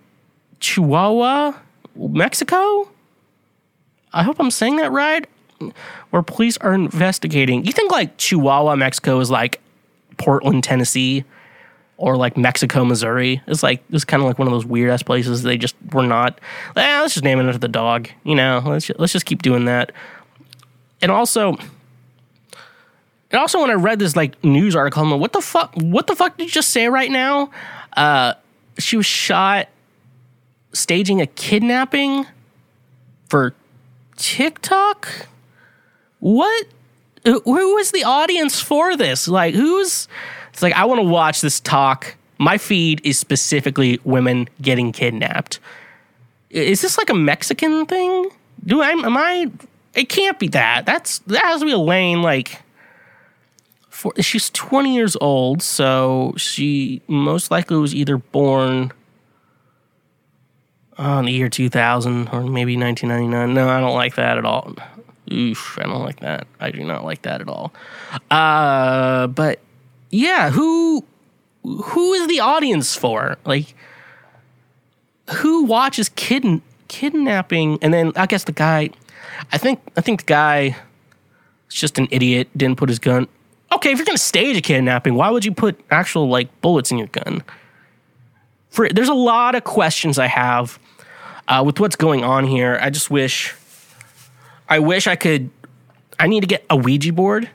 [0.63, 1.53] Chihuahua,
[1.93, 2.87] Mexico.
[4.13, 5.27] I hope I'm saying that right.
[6.09, 7.65] Where police are investigating.
[7.65, 9.59] You think like Chihuahua, Mexico is like
[10.17, 11.25] Portland, Tennessee,
[11.97, 13.41] or like Mexico, Missouri?
[13.45, 15.43] It's like it's kind of like one of those weird ass places.
[15.43, 16.39] They just were not.
[16.77, 18.07] Eh, let's just name it after the dog.
[18.23, 19.91] You know, let's just, let's just keep doing that.
[21.01, 21.57] And also,
[23.31, 25.73] and also when I read this like news article, I'm like, what the fuck?
[25.75, 27.51] What the fuck did you just say right now?
[27.97, 28.35] Uh,
[28.79, 29.67] she was shot
[30.73, 32.25] staging a kidnapping
[33.29, 33.53] for
[34.17, 35.27] TikTok.
[36.19, 36.67] What?
[37.23, 39.27] Who is the audience for this?
[39.27, 40.07] Like, who's?
[40.51, 42.15] It's like I want to watch this talk.
[42.37, 45.59] My feed is specifically women getting kidnapped.
[46.49, 48.29] Is this like a Mexican thing?
[48.65, 48.89] Do I?
[48.89, 49.51] Am I?
[49.95, 50.85] It can't be that.
[50.85, 52.61] That's that has to be a lane like
[53.89, 58.91] for, she's 20 years old, so she most likely was either born
[60.97, 63.53] uh, in the year 2000 or maybe 1999.
[63.53, 64.75] No, I don't like that at all.
[65.31, 66.47] Oof, I don't like that.
[66.59, 67.73] I do not like that at all.
[68.29, 69.59] Uh, but
[70.09, 71.03] yeah, who
[71.63, 73.37] who is the audience for?
[73.45, 73.73] Like,
[75.29, 77.79] who watches kid kidnapping?
[77.81, 78.89] And then I guess the guy,
[79.51, 80.75] I think I think the guy
[81.69, 82.49] is just an idiot.
[82.55, 83.27] Didn't put his gun
[83.73, 86.97] okay, if you're gonna stage a kidnapping, why would you put actual like bullets in
[86.97, 87.43] your gun?
[88.73, 90.79] For there's a lot of questions I have
[91.47, 92.79] uh, with what's going on here.
[92.81, 93.53] I just wish,
[94.67, 95.51] I wish I could.
[96.19, 97.47] I need to get a Ouija board,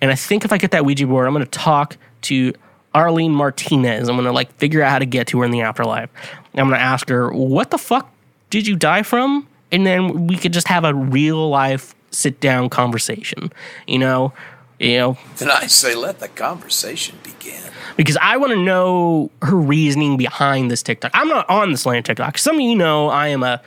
[0.00, 2.54] and I think if I get that Ouija board, I'm gonna talk to
[2.94, 4.08] Arlene Martinez.
[4.08, 6.08] I'm gonna like figure out how to get to her in the afterlife.
[6.54, 8.10] I'm gonna ask her, what the fuck
[8.48, 9.46] did you die from?
[9.70, 13.52] And then we could just have a real life sit down conversation.
[13.86, 14.32] You know,
[14.78, 17.62] you know, Then I say, let the conversation begin.
[17.96, 21.10] because I want to know her reasoning behind this TikTok.
[21.14, 22.38] I'm not on this land TikTok.
[22.38, 23.60] Some of you know I am a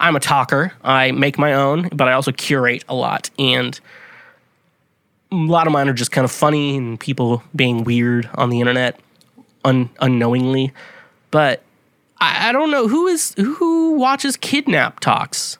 [0.00, 0.72] I'm a talker.
[0.82, 3.78] I make my own, but I also curate a lot, and
[5.30, 8.58] a lot of mine are just kind of funny and people being weird on the
[8.60, 8.98] internet,
[9.64, 10.72] un, unknowingly.
[11.30, 11.62] But
[12.20, 15.56] I, I don't know who is who watches kidnap talks.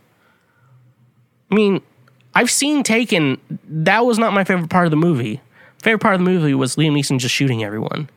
[1.51, 1.81] I mean,
[2.35, 3.39] I've seen Taken.
[3.69, 5.41] That was not my favorite part of the movie.
[5.83, 8.09] Favorite part of the movie was Liam Neeson just shooting everyone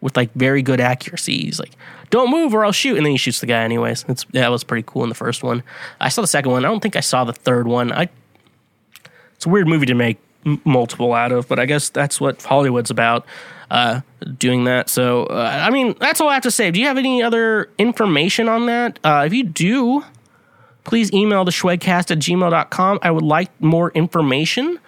[0.00, 1.42] with like very good accuracy.
[1.44, 1.72] He's like,
[2.10, 4.04] "Don't move or I'll shoot," and then he shoots the guy anyways.
[4.08, 5.62] It's that was pretty cool in the first one.
[6.00, 6.64] I saw the second one.
[6.64, 7.92] I don't think I saw the third one.
[7.92, 8.08] I
[9.34, 12.42] it's a weird movie to make m- multiple out of, but I guess that's what
[12.42, 13.26] Hollywood's about.
[13.70, 14.00] Uh,
[14.36, 14.90] doing that.
[14.90, 16.72] So, uh, I mean, that's all I have to say.
[16.72, 18.98] Do you have any other information on that?
[19.04, 20.04] Uh, if you do,
[20.84, 22.98] please email the schwegcast at gmail.com.
[23.02, 24.78] I would like more information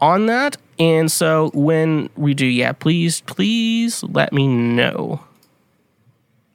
[0.00, 0.56] on that.
[0.78, 5.20] And so when we do, yeah, please, please let me know.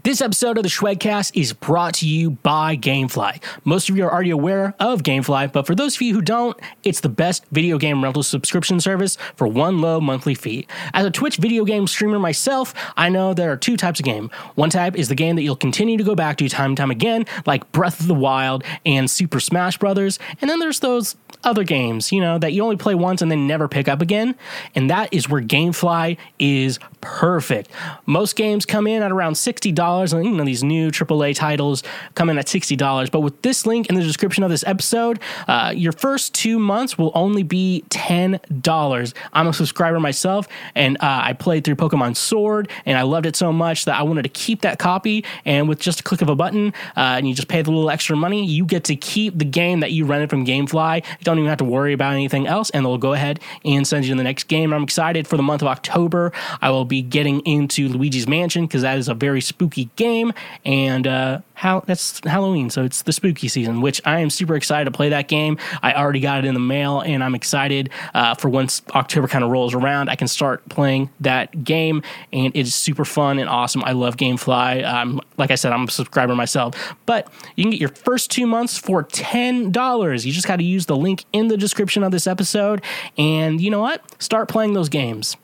[0.03, 3.39] This episode of the Schwegcast is brought to you by Gamefly.
[3.63, 6.59] Most of you are already aware of Gamefly, but for those of you who don't,
[6.83, 10.65] it's the best video game rental subscription service for one low monthly fee.
[10.95, 14.31] As a Twitch video game streamer myself, I know there are two types of game.
[14.55, 16.89] One type is the game that you'll continue to go back to time and time
[16.89, 21.63] again, like Breath of the Wild and Super Smash Brothers, and then there's those other
[21.63, 24.35] games, you know, that you only play once and then never pick up again.
[24.75, 27.69] And that is where Gamefly is perfect.
[28.05, 31.83] Most games come in at around $60, and you know, these new AAA titles
[32.15, 33.11] come in at $60.
[33.11, 36.97] But with this link in the description of this episode, uh, your first two months
[36.97, 39.13] will only be $10.
[39.33, 43.35] I'm a subscriber myself, and uh, I played through Pokemon Sword, and I loved it
[43.35, 45.25] so much that I wanted to keep that copy.
[45.45, 47.89] And with just a click of a button, uh, and you just pay the little
[47.89, 51.05] extra money, you get to keep the game that you rented from Gamefly.
[51.05, 54.05] You don't even have to worry about anything else, and they'll go ahead and send
[54.05, 54.73] you the next game.
[54.73, 56.31] I'm excited for the month of October.
[56.61, 60.33] I will be getting into Luigi's Mansion because that is a very spooky game,
[60.65, 64.85] and uh, how that's Halloween, so it's the spooky season, which I am super excited
[64.85, 65.57] to play that game.
[65.83, 69.43] I already got it in the mail, and I'm excited uh, for once October kind
[69.43, 72.01] of rolls around, I can start playing that game,
[72.33, 73.83] and it is super fun and awesome.
[73.83, 74.85] I love GameFly.
[74.85, 78.47] Um, like I said, I'm a subscriber myself, but you can get your first two
[78.47, 80.25] months for ten dollars.
[80.25, 82.81] You just got to use the link in the description of this episode,
[83.17, 84.03] and you know what?
[84.21, 85.37] Start playing those games.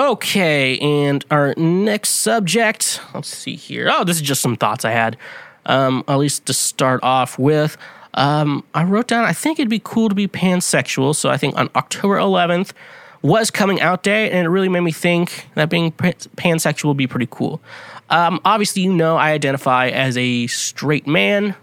[0.00, 3.90] Okay, and our next subject, let's see here.
[3.92, 5.18] Oh, this is just some thoughts I had,
[5.66, 7.76] um, at least to start off with.
[8.14, 11.14] Um, I wrote down, I think it'd be cool to be pansexual.
[11.14, 12.72] So I think on October 11th
[13.20, 17.06] was coming out day, and it really made me think that being pansexual would be
[17.06, 17.60] pretty cool.
[18.08, 21.54] Um, obviously, you know, I identify as a straight man,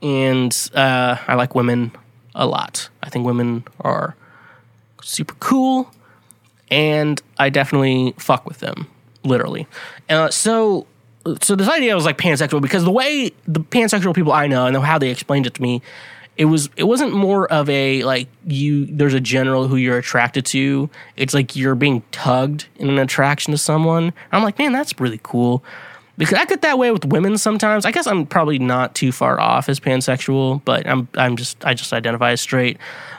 [0.00, 1.92] and uh, I like women
[2.34, 2.88] a lot.
[3.02, 4.16] I think women are
[5.02, 5.90] super cool
[6.74, 8.88] and I definitely fuck with them,
[9.22, 9.68] literally.
[10.10, 10.88] Uh, so,
[11.40, 14.76] so this idea was like pansexual because the way the pansexual people I know and
[14.78, 15.82] how they explained it to me,
[16.36, 20.44] it was it wasn't more of a like you there's a general who you're attracted
[20.46, 20.90] to.
[21.16, 24.12] It's like you're being tugged in an attraction to someone.
[24.32, 25.62] I'm like, man, that's really cool.
[26.18, 27.84] Because I get that way with women sometimes.
[27.84, 31.74] I guess I'm probably not too far off as pansexual, but I'm I'm just I
[31.74, 32.78] just identify as straight.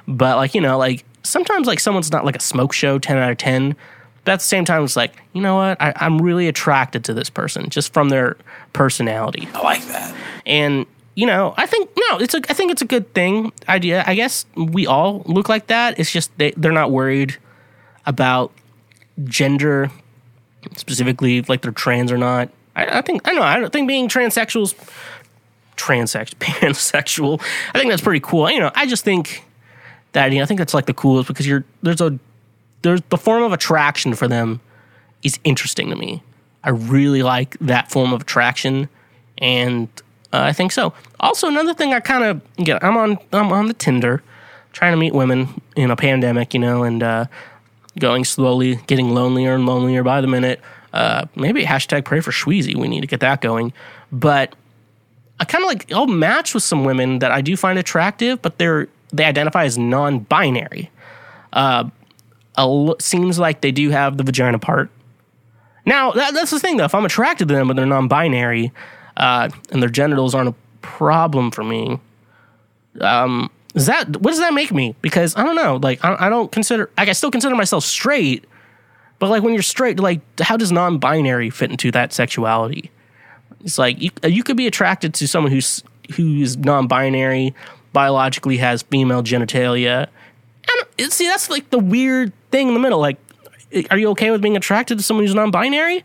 [0.09, 3.31] But like you know, like sometimes like someone's not like a smoke show 10 out
[3.31, 3.75] of 10
[4.23, 5.81] but at the same time it's like you know what?
[5.81, 8.37] I, i'm really attracted to this person just from their
[8.73, 9.47] personality.
[9.53, 10.15] I like that.
[10.45, 10.85] and
[11.15, 14.03] you know i think no it's a i think it's a good thing idea.
[14.07, 15.99] I guess we all look like that.
[15.99, 17.37] It's just they, they're not worried
[18.05, 18.51] about
[19.23, 19.89] gender
[20.75, 22.49] specifically like they're trans or not.
[22.75, 24.73] I, I think i don't know i don't think being transsexuals
[25.77, 27.41] transex pansexual
[27.73, 28.49] i think that's pretty cool.
[28.49, 29.45] You know i just think
[30.15, 32.17] that you know, I think that's like the coolest because you're there's a
[32.81, 34.59] there's the form of attraction for them
[35.23, 36.23] is interesting to me.
[36.63, 38.89] I really like that form of attraction,
[39.37, 39.87] and
[40.33, 40.93] uh, I think so.
[41.19, 44.23] Also, another thing I kind of get I'm on I'm on the Tinder,
[44.71, 47.25] trying to meet women in a pandemic, you know, and uh,
[47.99, 50.59] going slowly, getting lonelier and lonelier by the minute.
[50.93, 52.73] Uh, maybe hashtag pray for Schweezy.
[52.73, 53.73] We need to get that going,
[54.11, 54.55] but.
[55.37, 58.57] I kind of like I'll match with some women that I do find attractive, but
[58.57, 60.91] they're they identify as non-binary.
[61.53, 61.89] Uh,
[62.99, 64.89] seems like they do have the vagina part.
[65.85, 66.85] Now that, that's the thing though.
[66.85, 68.71] If I'm attracted to them, but they're non-binary,
[69.17, 71.99] uh, and their genitals aren't a problem for me,
[73.01, 74.95] um, is that what does that make me?
[75.01, 75.77] Because I don't know.
[75.77, 76.89] Like I, I don't consider.
[76.97, 78.45] Like I still consider myself straight,
[79.19, 82.89] but like when you're straight, like how does non-binary fit into that sexuality?
[83.61, 85.83] It's like you, you could be attracted to someone who's
[86.15, 87.53] who's non-binary
[87.95, 90.07] biologically has female genitalia.
[90.99, 92.99] And see, that's like the weird thing in the middle.
[92.99, 93.17] Like,
[93.89, 95.97] are you okay with being attracted to someone who's non-binary?
[95.99, 96.03] I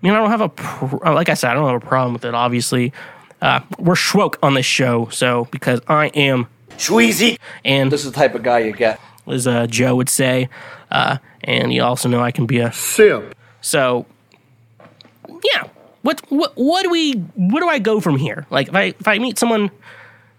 [0.00, 2.24] mean, I don't have a pro- like I said, I don't have a problem with
[2.24, 2.32] it.
[2.32, 2.92] Obviously,
[3.42, 6.46] uh, we're schwoke on this show, so because I am
[6.78, 10.48] Schweezy, and this is the type of guy you get, as uh, Joe would say,
[10.90, 13.34] uh, and you also know I can be a simp.
[13.60, 14.06] So,
[15.52, 15.68] yeah,
[16.02, 18.46] what what what do we what do I go from here?
[18.48, 19.70] Like if I if I meet someone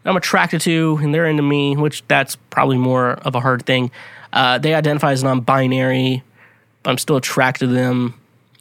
[0.05, 3.91] I'm attracted to and they're into me, which that's probably more of a hard thing.
[4.33, 6.23] Uh, they identify as non-binary,
[6.83, 8.19] but I'm still attracted to them,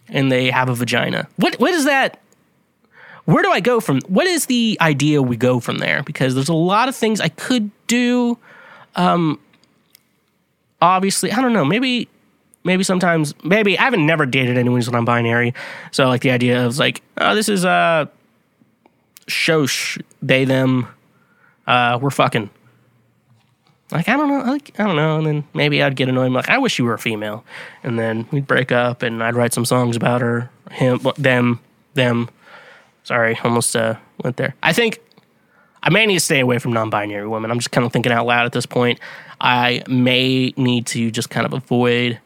[0.08, 1.28] and they have a vagina.
[1.36, 2.20] What what is that?
[3.30, 4.00] where do I go from?
[4.02, 6.02] What is the idea we go from there?
[6.02, 8.38] Because there's a lot of things I could do.
[8.96, 9.38] Um,
[10.82, 11.64] obviously, I don't know.
[11.64, 12.08] Maybe,
[12.64, 15.54] maybe sometimes, maybe I haven't never dated anyone who's non-binary.
[15.92, 18.06] So like the idea of like, oh, this is a uh,
[19.26, 20.88] shosh, they them,
[21.66, 22.50] uh, we're fucking.
[23.92, 26.30] Like I don't know, like I don't know, and then maybe I'd get annoyed.
[26.30, 27.44] Like I wish you were a female,
[27.82, 31.58] and then we'd break up, and I'd write some songs about her, him, them,
[31.94, 32.30] them.
[33.02, 34.54] Sorry, almost uh, went there.
[34.62, 35.00] I think
[35.82, 37.50] I may need to stay away from non-binary women.
[37.50, 39.00] I'm just kind of thinking out loud at this point.
[39.40, 42.20] I may need to just kind of avoid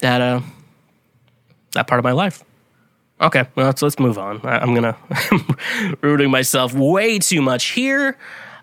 [0.00, 0.40] that uh
[1.72, 2.42] that part of my life.
[3.20, 4.40] Okay, well let's let's move on.
[4.44, 4.96] I, I'm gonna
[6.02, 8.16] rooting myself way too much here.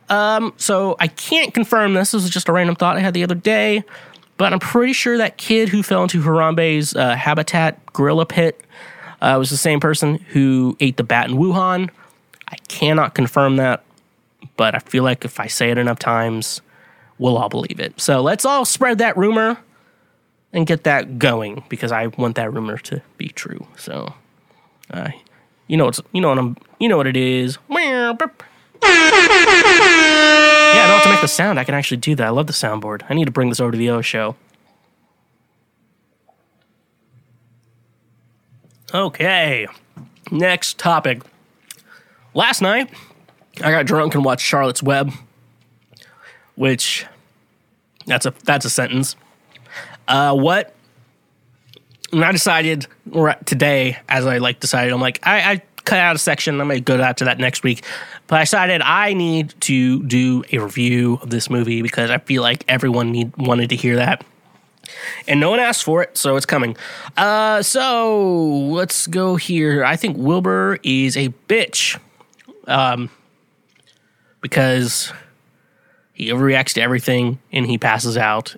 [0.10, 2.12] Um, so I can't confirm this.
[2.12, 3.84] This was just a random thought I had the other day,
[4.38, 8.62] but I'm pretty sure that kid who fell into Harambe's uh, habitat gorilla pit
[9.22, 11.90] uh, was the same person who ate the bat in Wuhan.
[12.48, 13.84] I cannot confirm that,
[14.58, 16.62] but I feel like if I say it enough times,
[17.18, 18.00] we'll all believe it.
[18.00, 19.58] So let's all spread that rumor
[20.52, 23.66] and get that going because I want that rumor to be true.
[23.78, 24.14] So,
[24.94, 25.10] uh,
[25.68, 27.58] you know, you know what I'm, you know what it is.
[28.84, 28.90] Yeah,
[30.84, 31.60] I don't have to make the sound.
[31.60, 32.28] I can actually do that.
[32.28, 33.04] I love the soundboard.
[33.10, 34.36] I need to bring this over to the O show.
[38.94, 39.68] Okay,
[40.32, 41.24] next topic.
[42.36, 42.92] Last night,
[43.64, 45.12] I got drunk and watched Charlotte's Web,
[46.56, 47.06] which
[48.06, 49.16] that's a that's a sentence.
[50.08, 50.73] Uh, what?
[52.14, 52.88] And I decided
[53.46, 56.62] today, as I like decided, I'm like I, I cut out a section.
[56.62, 57.84] I'm gonna go out to that next week.
[58.28, 62.42] But I decided I need to do a review of this movie because I feel
[62.42, 64.24] like everyone need wanted to hear that.
[65.28, 66.78] And no one asked for it, so it's coming.
[67.18, 69.84] Uh, so let's go here.
[69.84, 72.00] I think Wilbur is a bitch.
[72.68, 73.10] Um,
[74.44, 75.12] because
[76.14, 78.56] he overreacts to everything and he passes out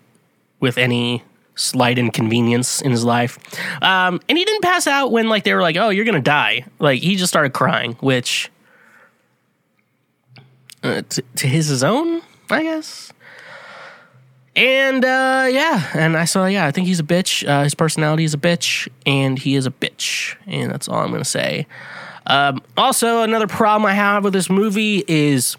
[0.60, 1.24] with any
[1.56, 3.38] slight inconvenience in his life.
[3.82, 6.65] Um, and he didn't pass out when like they were like, "Oh, you're gonna die."
[6.80, 8.52] Like he just started crying, which
[10.84, 13.12] uh, to, to his his own, I guess.
[14.56, 17.48] And uh, yeah, and I saw yeah, I think he's a bitch.
[17.48, 21.12] Uh, his personality is a bitch, and he is a bitch, and that's all I'm
[21.12, 21.68] gonna say.
[22.28, 25.58] Um, also, another problem I have with this movie is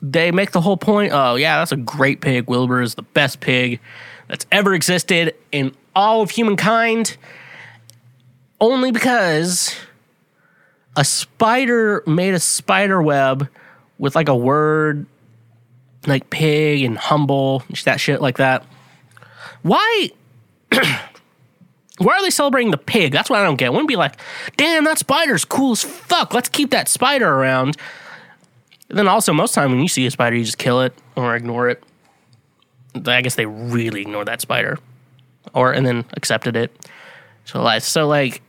[0.00, 1.12] they make the whole point.
[1.12, 2.48] Oh yeah, that's a great pig.
[2.48, 3.80] Wilbur is the best pig
[4.28, 7.16] that's ever existed in all of humankind
[8.60, 9.74] only because
[10.96, 13.48] a spider made a spider web
[13.98, 15.06] with like a word
[16.06, 18.64] like pig and humble that shit like that
[19.62, 20.10] why
[20.72, 24.16] why are they celebrating the pig that's what i don't get wouldn't be like
[24.56, 27.76] damn that spider's cool as fuck let's keep that spider around
[28.88, 31.68] then also most time when you see a spider you just kill it or ignore
[31.68, 31.82] it
[33.06, 34.78] I guess they really ignored that spider,
[35.54, 36.88] or and then accepted it.
[37.44, 38.42] So like, so like,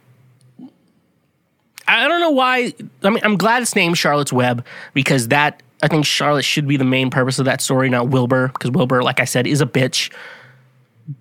[1.88, 2.74] I don't know why.
[3.04, 6.78] I mean, I'm glad it's named Charlotte's Web because that I think Charlotte should be
[6.78, 9.66] the main purpose of that story, not Wilbur, because Wilbur, like I said, is a
[9.66, 10.12] bitch.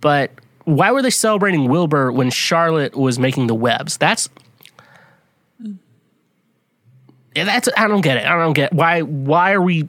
[0.00, 0.30] But
[0.64, 3.96] why were they celebrating Wilbur when Charlotte was making the webs?
[3.96, 4.28] That's
[7.44, 8.26] that's I don't get it.
[8.26, 9.88] I don't get why why are we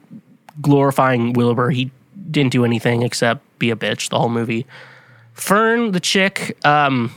[0.60, 1.70] glorifying Wilbur?
[1.70, 1.90] He
[2.30, 4.66] didn't do anything except be a bitch the whole movie.
[5.32, 7.12] Fern, the chick, um,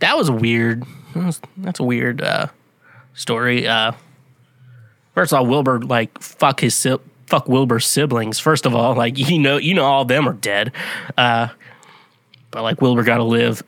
[0.00, 0.84] that was weird.
[1.14, 2.48] That was, that's a weird uh,
[3.14, 3.66] story.
[3.66, 3.92] Uh,
[5.14, 8.38] first of all, Wilbur like fuck his si- fuck Wilbur's siblings.
[8.38, 10.72] First of all, like you know you know all of them are dead.
[11.16, 11.48] Uh,
[12.50, 13.62] but like Wilbur got to live.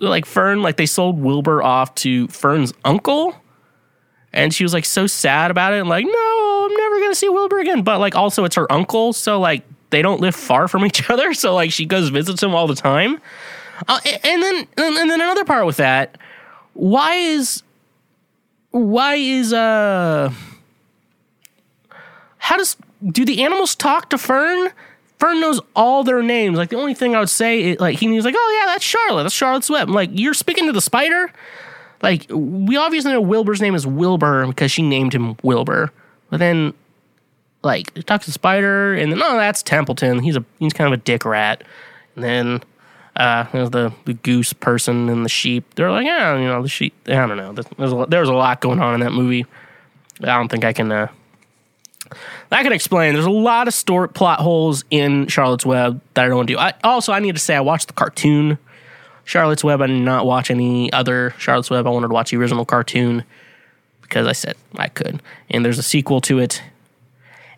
[0.00, 3.34] Like Fern, like they sold Wilbur off to Fern's uncle,
[4.32, 5.80] and she was like so sad about it.
[5.80, 7.82] And like, no, I'm never gonna see Wilbur again.
[7.82, 11.34] But like, also, it's her uncle, so like, they don't live far from each other.
[11.34, 13.20] So like, she goes visits him all the time.
[13.86, 16.18] Uh, and then, and then another part with that,
[16.74, 17.62] why is,
[18.70, 20.32] why is uh,
[22.38, 24.72] how does do the animals talk to Fern?
[25.18, 26.58] Fern knows all their names.
[26.58, 29.24] Like the only thing I would say, is, like he's like, "Oh yeah, that's Charlotte.
[29.24, 31.32] That's Charlotte's Web." I'm like you're speaking to the spider.
[32.02, 35.92] Like we obviously know Wilbur's name is Wilbur because she named him Wilbur.
[36.30, 36.74] But then,
[37.62, 40.20] like, he talks to the Spider, and then, oh, that's Templeton.
[40.20, 41.64] He's a he's kind of a dick rat.
[42.14, 42.62] And then
[43.16, 45.74] uh, there's the, the goose person and the sheep.
[45.74, 46.94] They're like, yeah, you know, the sheep.
[47.06, 47.52] I don't know.
[47.52, 49.46] There's a, there was a lot going on in that movie.
[50.20, 50.90] I don't think I can.
[50.92, 51.08] Uh,
[52.50, 53.14] I can explain.
[53.14, 56.54] There's a lot of story plot holes in Charlotte's Web that I don't want to
[56.54, 56.58] do.
[56.58, 58.58] I, also, I need to say I watched the cartoon
[59.24, 59.82] Charlotte's Web.
[59.82, 61.86] I did not watch any other Charlotte's Web.
[61.86, 63.24] I wanted to watch the original cartoon
[64.00, 65.22] because I said I could.
[65.50, 66.62] And there's a sequel to it,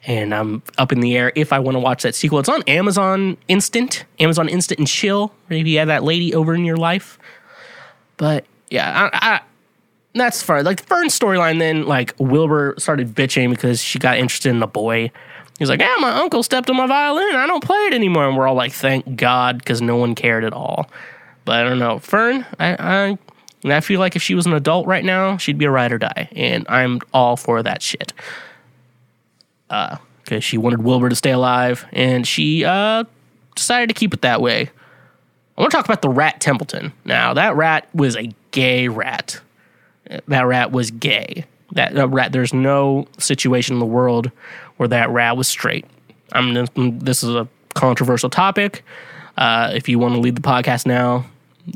[0.04, 2.40] and I'm up in the air if I want to watch that sequel.
[2.40, 5.32] It's on Amazon Instant, Amazon Instant and Chill.
[5.48, 7.18] Maybe you have that lady over in your life.
[8.16, 9.40] But yeah, I
[10.14, 10.62] that's far.
[10.62, 14.66] Like the Fern's storyline, then like Wilbur started bitching because she got interested in a
[14.66, 15.10] boy.
[15.58, 17.34] He's like, "Yeah, my uncle stepped on my violin.
[17.34, 20.44] I don't play it anymore." And we're all like, "Thank God," because no one cared
[20.44, 20.90] at all.
[21.44, 22.46] But I don't know, Fern.
[22.58, 23.18] I, I
[23.64, 25.98] I feel like if she was an adult right now, she'd be a ride or
[25.98, 28.12] die, and I'm all for that shit.
[29.68, 33.04] Uh, because she wanted Wilbur to stay alive, and she uh
[33.54, 34.70] decided to keep it that way.
[35.56, 36.92] I want to talk about the rat Templeton.
[37.04, 39.40] Now, that rat was a gay rat.
[40.28, 41.44] That rat was gay.
[41.72, 42.32] That, that rat.
[42.32, 44.30] There's no situation in the world
[44.76, 45.84] where that rat was straight.
[46.32, 46.66] I'm.
[46.98, 48.84] This is a controversial topic.
[49.36, 51.26] Uh, if you want to lead the podcast now,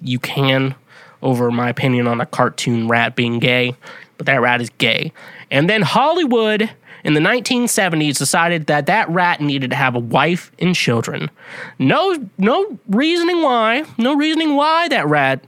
[0.03, 0.75] you can.
[1.23, 3.75] Over my opinion on a cartoon rat being gay,
[4.19, 5.11] but that rat is gay.
[5.51, 6.71] And then Hollywood
[7.03, 11.31] in the 1970s decided that that rat needed to have a wife and children.
[11.79, 13.85] No, no reasoning why.
[13.97, 15.45] No reasoning why that rat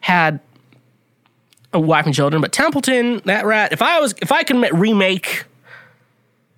[0.00, 0.40] had
[1.78, 2.42] wife and children.
[2.42, 3.72] But Templeton, that rat.
[3.72, 5.44] If I was, if I could remake,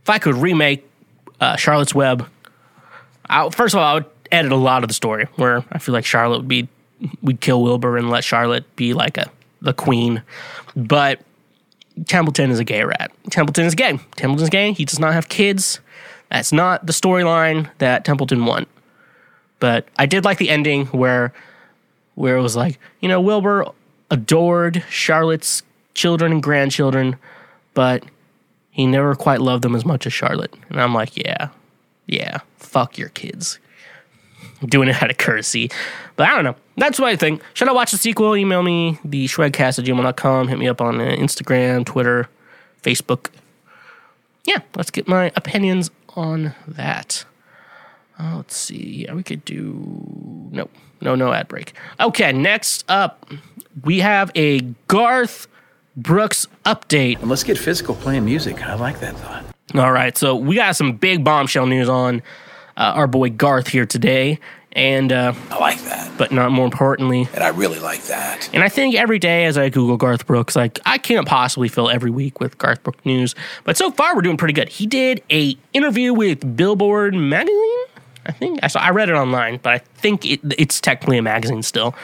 [0.03, 0.89] if I could remake
[1.41, 2.27] uh, Charlotte's Web,
[3.29, 5.93] I, first of all, I would edit a lot of the story where I feel
[5.93, 6.69] like Charlotte would be,
[7.21, 9.31] we'd kill Wilbur and let Charlotte be like a
[9.63, 10.23] the queen.
[10.77, 11.21] But
[12.07, 13.13] Templeton is a gay rat.
[13.31, 13.99] Templeton is gay.
[14.17, 14.73] Templeton's gay.
[14.73, 15.81] He does not have kids.
[16.31, 18.67] That's not the storyline that Templeton won.
[19.61, 21.33] But I did like the ending where
[22.15, 23.67] where it was like, you know, Wilbur
[24.13, 25.63] adored Charlotte's
[25.95, 27.17] children and grandchildren,
[27.75, 28.05] but
[28.71, 30.55] he never quite loved them as much as Charlotte.
[30.69, 31.49] And I'm like, yeah,
[32.07, 33.59] yeah, fuck your kids.
[34.65, 35.71] Doing it out of courtesy.
[36.15, 36.57] But I don't know.
[36.77, 37.43] That's what I think.
[37.55, 38.37] Should I watch the sequel?
[38.37, 40.49] Email me, the shredcast at gmail.com.
[40.49, 42.29] Hit me up on uh, Instagram, Twitter,
[42.83, 43.31] Facebook.
[44.45, 47.25] Yeah, let's get my opinions on that.
[48.19, 49.05] Uh, let's see.
[49.05, 49.75] Yeah, we could do.
[50.51, 50.69] No,
[51.01, 51.73] no, no ad break.
[51.99, 53.27] Okay, next up,
[53.85, 55.47] we have a Garth
[55.97, 57.21] Brooks update.
[57.21, 58.63] And let's get physical playing music.
[58.63, 59.45] I like that thought.
[59.75, 62.23] All right, so we got some big bombshell news on
[62.77, 64.39] uh, our boy Garth here today,
[64.73, 66.17] and uh, I like that.
[66.19, 68.51] but not more importantly, And I really like that.
[68.53, 71.89] and I think every day as I Google Garth Brooks, like I can't possibly fill
[71.89, 74.69] every week with Garth Brooks news, but so far we're doing pretty good.
[74.69, 77.85] He did a interview with Billboard magazine.
[78.27, 78.81] I think I saw.
[78.81, 81.95] I read it online, but I think it, it's technically a magazine still.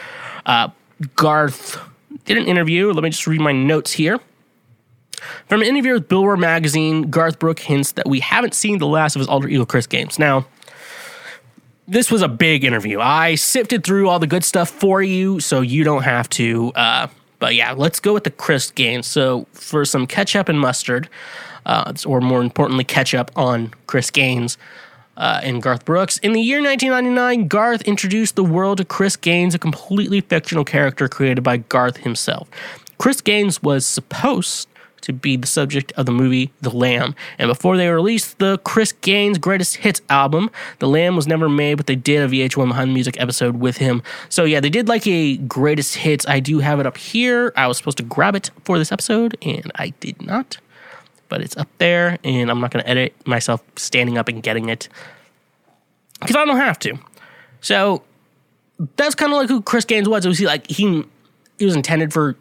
[0.47, 0.69] Uh,
[1.17, 1.79] Garth
[2.25, 2.93] did an interview.
[2.93, 4.19] Let me just read my notes here.
[5.49, 9.17] From an interview with Billboard magazine, Garth Brooks hints that we haven't seen the last
[9.17, 10.19] of his alter ego Chris Gaines.
[10.19, 10.47] Now,
[11.89, 13.01] this was a big interview.
[13.01, 16.73] I sifted through all the good stuff for you, so you don't have to.
[16.75, 19.07] Uh, but yeah, let's go with the Chris Gaines.
[19.07, 21.09] So for some ketchup and mustard,
[21.67, 24.59] uh, or more importantly, ketchup on Chris Gaines
[25.19, 26.17] uh, and Garth Brooks.
[26.19, 31.09] In the year 1999, Garth introduced the world to Chris Gaines, a completely fictional character
[31.09, 32.49] created by Garth himself.
[32.97, 34.69] Chris Gaines was supposed
[35.03, 37.15] to be the subject of the movie The Lamb.
[37.39, 40.51] And before they released the Chris Gaines Greatest Hits album,
[40.81, 43.77] The Lamb was never made, but they did a VH1 Behind the Music episode with
[43.77, 44.03] him.
[44.29, 46.27] So yeah, they did like a Greatest Hits.
[46.27, 47.53] I do have it up here.
[47.57, 50.59] I was supposed to grab it for this episode, and I did not.
[51.29, 54.69] But it's up there, and I'm not going to edit myself standing up and getting
[54.71, 54.89] it
[56.21, 56.99] because I don't have to.
[57.61, 58.03] So
[58.97, 60.25] that's kind of like who Chris Gaines was.
[60.25, 61.05] It was he like he
[61.59, 62.37] he was intended for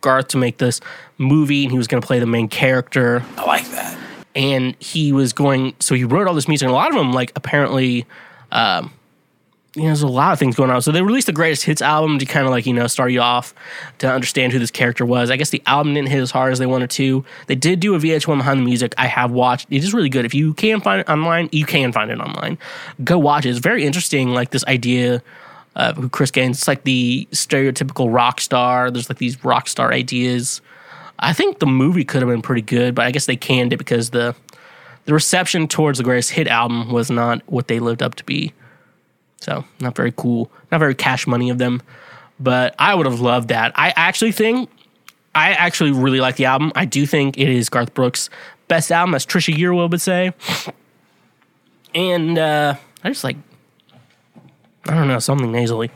[0.00, 0.80] Garth to make this
[1.18, 3.98] movie, and he was going to play the main character I like that.
[4.34, 7.12] and he was going so he wrote all this music and a lot of them
[7.12, 8.06] like apparently
[8.52, 8.92] um
[9.76, 10.80] you know, there's a lot of things going on.
[10.80, 13.20] So they released the greatest hits album to kind of like, you know, start you
[13.20, 13.54] off
[13.98, 15.30] to understand who this character was.
[15.30, 17.24] I guess the album didn't hit as hard as they wanted to.
[17.46, 18.94] They did do a VH1 behind the music.
[18.96, 19.68] I have watched.
[19.70, 20.24] It is really good.
[20.24, 22.56] If you can find it online, you can find it online.
[23.04, 23.50] Go watch it.
[23.50, 25.22] It's very interesting, like this idea
[25.74, 26.58] of who Chris Gaines.
[26.58, 28.90] It's like the stereotypical rock star.
[28.90, 30.62] There's like these rock star ideas.
[31.18, 33.76] I think the movie could have been pretty good, but I guess they canned it
[33.76, 34.34] because the
[35.04, 38.52] the reception towards the greatest hit album was not what they lived up to be.
[39.40, 41.82] So not very cool, not very cash money of them.
[42.38, 43.72] But I would have loved that.
[43.76, 44.70] I actually think
[45.34, 46.72] I actually really like the album.
[46.74, 48.30] I do think it is Garth Brooks'
[48.68, 50.32] best album, as Trisha Yearwood would say.
[51.94, 52.74] And uh,
[53.04, 53.36] I just like
[54.88, 55.90] I don't know something nasally.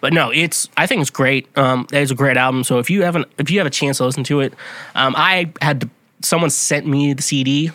[0.00, 1.48] But no, it's I think it's great.
[1.56, 2.64] Um, it's a great album.
[2.64, 4.54] So if you haven't, if you have a chance to listen to it,
[4.94, 5.90] um, I had to,
[6.22, 7.70] someone sent me the CD.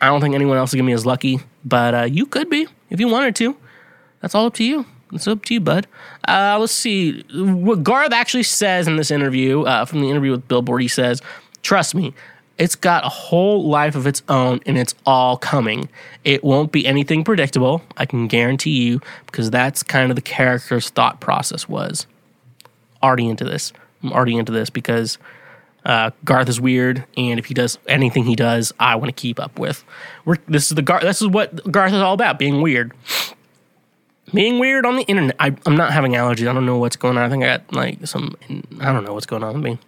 [0.00, 2.66] I don't think anyone else is gonna be as lucky, but uh, you could be
[2.90, 3.56] if you wanted to.
[4.20, 4.86] That's all up to you.
[5.12, 5.86] It's up to you, bud.
[6.26, 7.22] Uh, let's see.
[7.34, 11.20] What Garth actually says in this interview, uh, from the interview with Billboard, he says,
[11.62, 12.14] Trust me,
[12.58, 15.88] it's got a whole life of its own and it's all coming.
[16.24, 20.88] It won't be anything predictable, I can guarantee you, because that's kind of the character's
[20.88, 22.06] thought process was.
[23.02, 23.72] Already into this.
[24.02, 25.18] I'm already into this because
[25.84, 29.40] uh, Garth is weird, and if he does anything he does, I want to keep
[29.40, 29.84] up with.
[30.24, 31.02] We're, this is the Garth.
[31.02, 32.92] This is what Garth is all about: being weird,
[34.32, 35.34] being weird on the internet.
[35.40, 36.48] I, I'm not having allergies.
[36.48, 37.24] I don't know what's going on.
[37.24, 38.36] I think I got like some.
[38.80, 39.78] I don't know what's going on with me.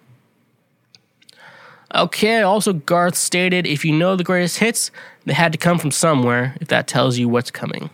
[1.94, 2.42] Okay.
[2.42, 4.90] Also, Garth stated, "If you know the greatest hits,
[5.26, 6.56] they had to come from somewhere.
[6.60, 7.90] If that tells you what's coming."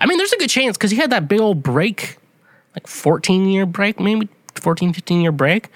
[0.00, 2.18] I mean, there's a good chance because he had that big old break,
[2.74, 5.68] like 14 year break, maybe 14, 15 year break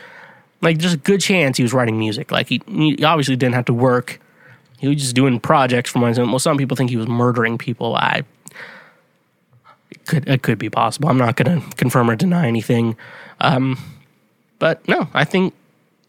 [0.63, 2.31] like there's a good chance he was writing music.
[2.31, 4.21] Like he, he obviously didn't have to work.
[4.79, 6.29] He was just doing projects for myself.
[6.29, 7.97] Well, some people think he was murdering people.
[7.97, 8.25] I
[9.91, 11.09] it could it could be possible.
[11.09, 12.97] I'm not going to confirm or deny anything.
[13.41, 13.79] Um,
[14.59, 15.55] but no, I think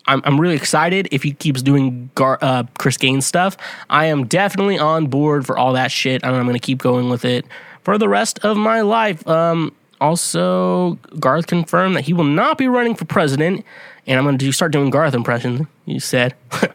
[0.08, 3.58] I'm, I'm really excited if he keeps doing Gar, uh, Chris Gaines stuff.
[3.90, 7.10] I am definitely on board for all that shit, and I'm going to keep going
[7.10, 7.46] with it
[7.84, 9.28] for the rest of my life.
[9.28, 13.66] Um, also, Garth confirmed that he will not be running for president
[14.08, 15.68] and I'm going to start doing Garth impressions.
[15.86, 16.34] You said,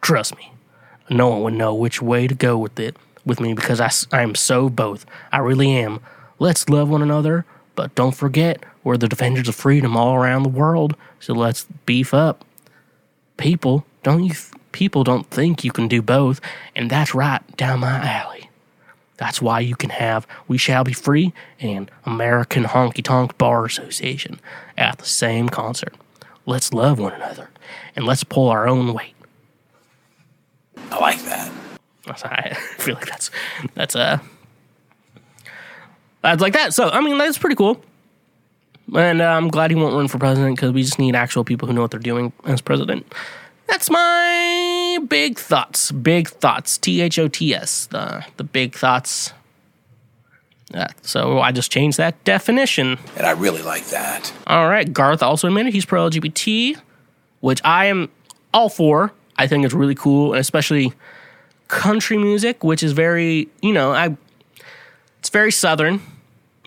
[0.00, 0.52] Trust me,
[1.10, 4.22] no one would know which way to go with it with me because I, I
[4.22, 5.04] am so both.
[5.30, 6.00] I really am.
[6.38, 7.44] Let's love one another,
[7.74, 10.96] but don't forget we're the defenders of freedom all around the world.
[11.20, 12.44] So let's beef up.
[13.36, 14.34] People, don't you?
[14.72, 16.40] People don't think you can do both,
[16.74, 18.48] and that's right down my alley.
[19.18, 24.40] That's why you can have We Shall Be Free and American Honky Tonk Bar Association
[24.76, 25.94] at the same concert.
[26.46, 27.50] Let's love one another
[27.94, 29.14] and let's pull our own weight.
[30.90, 31.52] I like that.
[32.24, 33.30] I feel like that's
[33.74, 34.18] that's uh
[36.20, 36.74] that's like that.
[36.74, 37.80] So I mean that's pretty cool.
[38.94, 41.66] And uh, I'm glad he won't run for president because we just need actual people
[41.66, 43.10] who know what they're doing as president.
[43.68, 45.92] That's my big thoughts.
[45.92, 46.76] Big thoughts.
[46.76, 47.86] T H O T S.
[47.86, 49.32] The the big thoughts.
[50.72, 52.98] Yeah, so I just changed that definition.
[53.16, 54.32] And I really like that.
[54.46, 54.90] All right.
[54.90, 56.80] Garth also admitted he's pro LGBT,
[57.40, 58.08] which I am
[58.54, 59.12] all for.
[59.36, 60.92] I think it's really cool, and especially
[61.68, 64.16] country music, which is very, you know, I
[65.18, 66.00] it's very southern.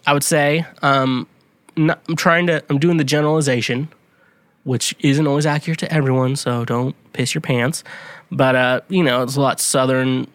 [0.07, 0.65] I would say.
[0.81, 1.27] Um,
[1.75, 2.63] not, I'm trying to.
[2.69, 3.89] I'm doing the generalization,
[4.63, 6.35] which isn't always accurate to everyone.
[6.35, 7.83] So don't piss your pants.
[8.31, 10.27] But uh, you know, it's a lot southern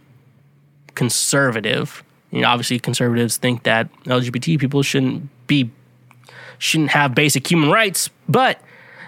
[0.95, 5.71] conservative you know, obviously conservatives think that LGBT people shouldn't be
[6.59, 8.61] shouldn't have basic human rights, but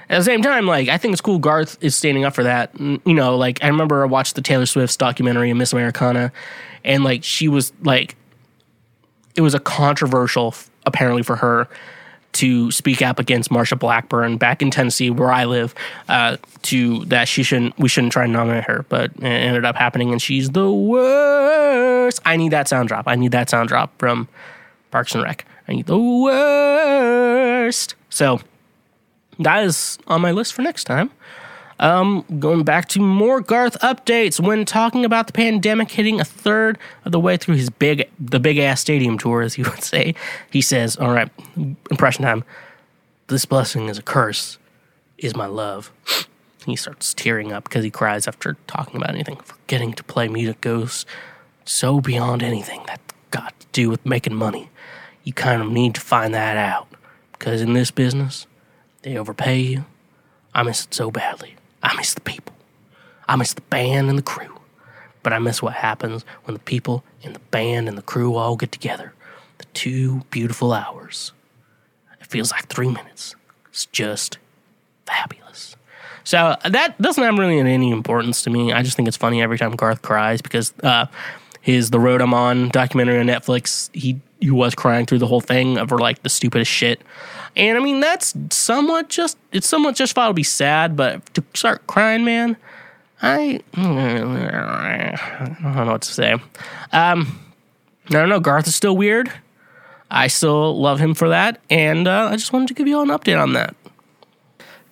[0.08, 2.78] at the same time, like I think it's cool Garth is standing up for that.
[2.78, 6.32] You know, like I remember I watched the Taylor Swift's documentary Miss Americana,
[6.84, 8.16] and like she was like,
[9.34, 10.54] it was a controversial
[10.84, 11.68] apparently for her
[12.33, 15.74] to speak up against Marsha Blackburn back in Tennessee, where I live,
[16.09, 19.76] uh, to that she shouldn't we shouldn't try to nominate her, but it ended up
[19.76, 22.20] happening, and she's the worst.
[22.24, 23.07] I need that sound drop.
[23.07, 24.28] I need that sound drop from
[24.91, 25.45] Parks and Rec.
[25.68, 27.95] I need the worst.
[28.11, 28.41] So
[29.39, 31.11] that is on my list for next time.
[31.78, 36.78] Um, going back to more Garth updates when talking about the pandemic hitting a third
[37.04, 40.14] of the way through his big, the big ass stadium tour, as you would say,
[40.50, 41.30] he says, "All right,
[41.90, 42.44] impression time.
[43.28, 44.58] This blessing is a curse,
[45.18, 45.90] is my love."
[46.64, 49.38] He starts tearing up because he cries after talking about anything.
[49.38, 51.04] Forgetting to play music goes
[51.64, 53.00] so beyond anything that
[53.32, 54.70] got to do with making money.
[55.24, 56.86] You kind of need to find that out
[57.32, 58.46] because in this business,
[59.02, 59.84] they overpay you.
[60.54, 61.56] I miss it so badly.
[61.83, 62.55] I miss the people.
[63.28, 64.61] I miss the band and the crew.
[65.22, 68.57] But I miss what happens when the people and the band and the crew all
[68.57, 69.12] get together.
[69.59, 71.33] The two beautiful hours.
[72.20, 73.35] It feels like three minutes.
[73.68, 74.39] It's just
[75.07, 75.76] fabulous.
[76.24, 78.72] So that doesn't have really any importance to me.
[78.72, 81.07] I just think it's funny every time Garth cries because uh,
[81.61, 85.41] his The Road I'm On documentary on Netflix, he he was crying through the whole
[85.41, 87.01] thing over like the stupidest shit.
[87.55, 91.86] And I mean, that's somewhat just, it's somewhat justified to be sad, but to start
[91.86, 92.57] crying, man,
[93.20, 93.82] I, I
[95.62, 96.32] don't know what to say.
[96.92, 97.38] Um,
[98.09, 98.40] I don't know.
[98.40, 99.32] Garth is still weird.
[100.11, 101.61] I still love him for that.
[101.70, 103.76] And uh, I just wanted to give you all an update on that.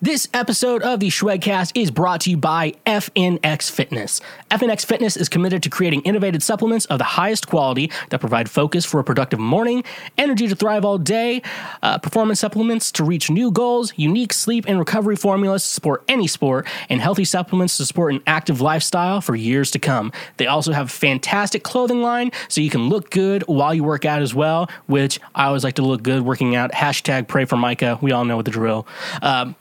[0.03, 4.19] This episode of the Schwegcast is brought to you by FNX Fitness.
[4.49, 8.83] FNX Fitness is committed to creating innovative supplements of the highest quality that provide focus
[8.83, 9.83] for a productive morning,
[10.17, 11.43] energy to thrive all day,
[11.83, 16.25] uh, performance supplements to reach new goals, unique sleep and recovery formulas to support any
[16.25, 20.11] sport, and healthy supplements to support an active lifestyle for years to come.
[20.37, 24.05] They also have a fantastic clothing line so you can look good while you work
[24.05, 26.71] out as well, which I always like to look good working out.
[26.71, 27.99] Hashtag pray for Micah.
[28.01, 28.87] We all know the drill.
[29.21, 29.55] Um,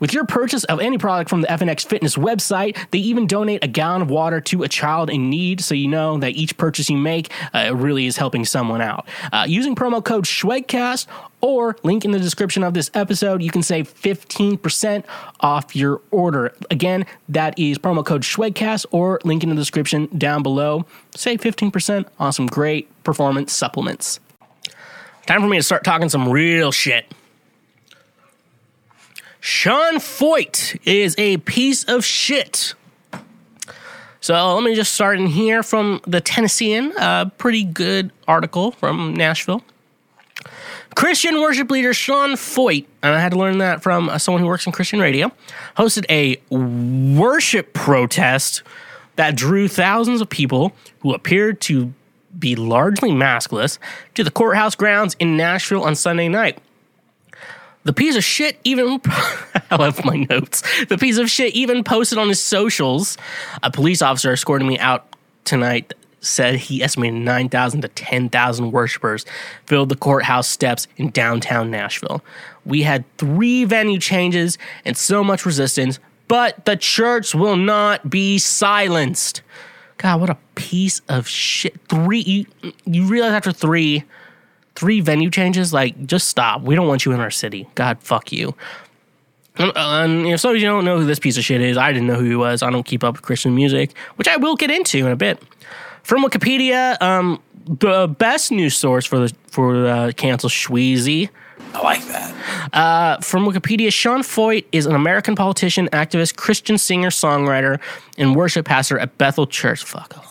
[0.00, 3.68] with your purchase of any product from the FNX Fitness website, they even donate a
[3.68, 6.96] gallon of water to a child in need, so you know that each purchase you
[6.96, 9.08] make uh, really is helping someone out.
[9.32, 11.06] Uh, using promo code SHWEGCAST
[11.40, 15.04] or link in the description of this episode, you can save 15%
[15.40, 16.54] off your order.
[16.70, 20.86] Again, that is promo code SHWEGCAST or link in the description down below.
[21.14, 24.20] Save 15% on some great performance supplements.
[25.26, 27.12] Time for me to start talking some real shit.
[29.48, 32.74] Sean Feucht is a piece of shit.
[34.20, 39.14] So let me just start in here from the Tennessean, a pretty good article from
[39.14, 39.64] Nashville.
[40.94, 44.48] Christian worship leader Sean Feucht, and I had to learn that from uh, someone who
[44.48, 45.32] works in Christian radio,
[45.78, 48.62] hosted a worship protest
[49.16, 51.94] that drew thousands of people who appeared to
[52.38, 53.78] be largely maskless
[54.14, 56.58] to the courthouse grounds in Nashville on Sunday night.
[57.88, 59.00] The piece of shit even,
[59.70, 60.62] I love my notes.
[60.90, 63.16] The piece of shit even posted on his socials.
[63.62, 65.16] A police officer escorting me out
[65.46, 69.24] tonight said he estimated 9,000 to 10,000 worshipers
[69.64, 72.22] filled the courthouse steps in downtown Nashville.
[72.66, 78.36] We had three venue changes and so much resistance, but the church will not be
[78.36, 79.40] silenced.
[79.96, 81.80] God, what a piece of shit.
[81.88, 84.04] Three, you, you realize after three,
[84.78, 86.62] three venue changes, like, just stop.
[86.62, 87.66] We don't want you in our city.
[87.74, 88.54] God, fuck you.
[89.56, 91.92] And, and if some of you don't know who this piece of shit is, I
[91.92, 92.62] didn't know who he was.
[92.62, 95.42] I don't keep up with Christian music, which I will get into in a bit.
[96.04, 101.28] From Wikipedia, um, the best news source for the for uh, cancel Shweezy.
[101.74, 102.72] I like that.
[102.72, 107.80] Uh, from Wikipedia, Sean Feucht is an American politician, activist, Christian singer, songwriter,
[108.16, 109.82] and worship pastor at Bethel Church.
[109.82, 110.27] Fuck.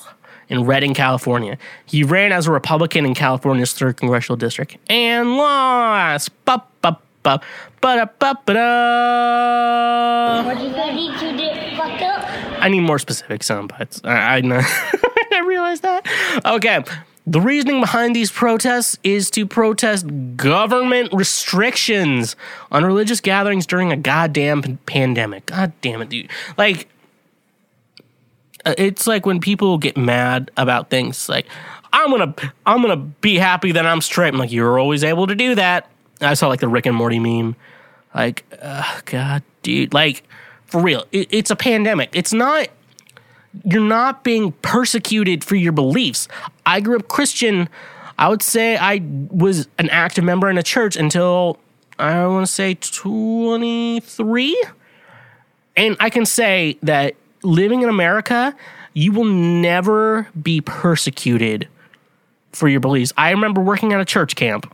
[0.50, 1.58] In Redding, California.
[1.86, 6.30] He ran as a Republican in California's 3rd Congressional District and lost.
[6.46, 7.42] Ba, ba, ba,
[7.82, 10.44] ba, ba, ba, da.
[10.46, 12.24] What you gonna need to get fucked up?
[12.64, 14.02] I need more specific sound bites.
[14.04, 14.42] I, I.
[15.34, 16.08] I realize that.
[16.46, 16.84] Okay.
[17.28, 22.38] The reasoning behind these protests is to protest government restrictions
[22.72, 25.48] on religious gatherings during a goddamn p- pandemic.
[25.48, 26.30] God damn it, dude.
[26.58, 26.88] Like,
[28.78, 31.48] it's like when people get mad about things like,
[31.94, 32.34] I'm gonna,
[32.66, 34.34] I'm gonna be happy that I'm straight.
[34.34, 35.90] I'm like, you're always able to do that.
[36.22, 37.56] I saw like the Rick and Morty meme.
[38.14, 39.94] Like, uh, God, dude.
[39.94, 40.24] Like,
[40.66, 42.10] for real, it, it's a pandemic.
[42.14, 42.68] It's not
[43.64, 46.28] you're not being persecuted for your beliefs.
[46.66, 47.70] I grew up Christian.
[48.18, 51.58] I would say I was an active member in a church until
[52.00, 54.64] I want to say 23.
[55.76, 57.16] And I can say that
[57.48, 58.56] living in America,
[58.94, 61.68] you will never be persecuted
[62.52, 63.14] for your beliefs.
[63.18, 64.74] I remember working at a church camp.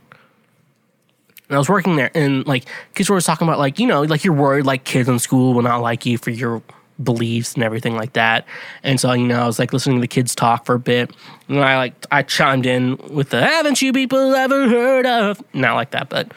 [1.48, 2.64] And I was working there, and like
[2.94, 5.52] kids were always talking about like you know like you're worried like kids in school
[5.52, 6.62] will not like you for your
[7.02, 8.46] beliefs and everything like that.
[8.82, 11.14] And so, you know, I was like listening to the kids talk for a bit.
[11.48, 15.42] And I like, I chimed in with the, haven't you people ever heard of?
[15.52, 16.32] Not like that, but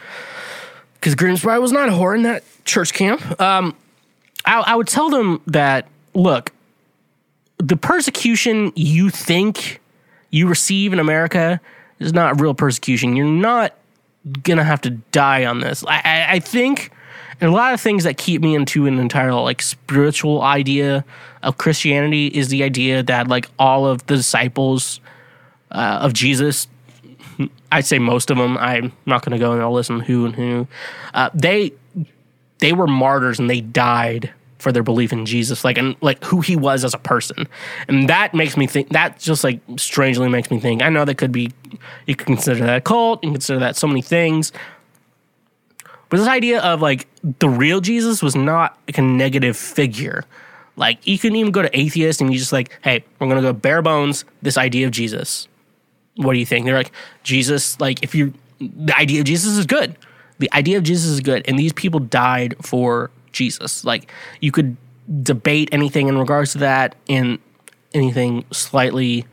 [0.95, 3.39] because Grimsby was not a whore in that church camp.
[3.39, 3.75] Um,
[4.45, 6.51] I, I would tell them that, look,
[7.59, 9.79] the persecution you think
[10.31, 11.61] you receive in America
[11.99, 13.15] is not real persecution.
[13.15, 13.73] You're not
[14.43, 15.85] gonna have to die on this.
[15.87, 16.91] I, I, I think
[17.39, 21.05] a lot of things that keep me into an entire like spiritual idea
[21.43, 24.99] of Christianity is the idea that like all of the disciples
[25.71, 26.67] uh, of Jesus,
[27.71, 28.57] I'd say most of them.
[28.57, 30.67] I'm not going to go and I'll listen who and who.
[31.13, 31.73] Uh, they
[32.57, 36.41] they were martyrs and they died for their belief in Jesus, like and like who
[36.41, 37.47] he was as a person,
[37.87, 38.89] and that makes me think.
[38.89, 40.81] That just like strangely makes me think.
[40.81, 41.51] I know that could be
[42.05, 44.51] you could consider that a cult, you consider that so many things.
[46.09, 47.07] But this idea of like
[47.39, 50.23] the real Jesus was not like a negative figure.
[50.75, 53.53] Like you can even go to atheist and you just like, hey, we're gonna go
[53.53, 54.25] bare bones.
[54.41, 55.47] This idea of Jesus.
[56.15, 56.65] What do you think?
[56.65, 56.91] They're like
[57.23, 57.79] Jesus.
[57.79, 59.95] Like if you, the idea of Jesus is good.
[60.39, 63.85] The idea of Jesus is good, and these people died for Jesus.
[63.85, 64.11] Like
[64.41, 64.75] you could
[65.23, 67.39] debate anything in regards to that and
[67.93, 69.25] anything slightly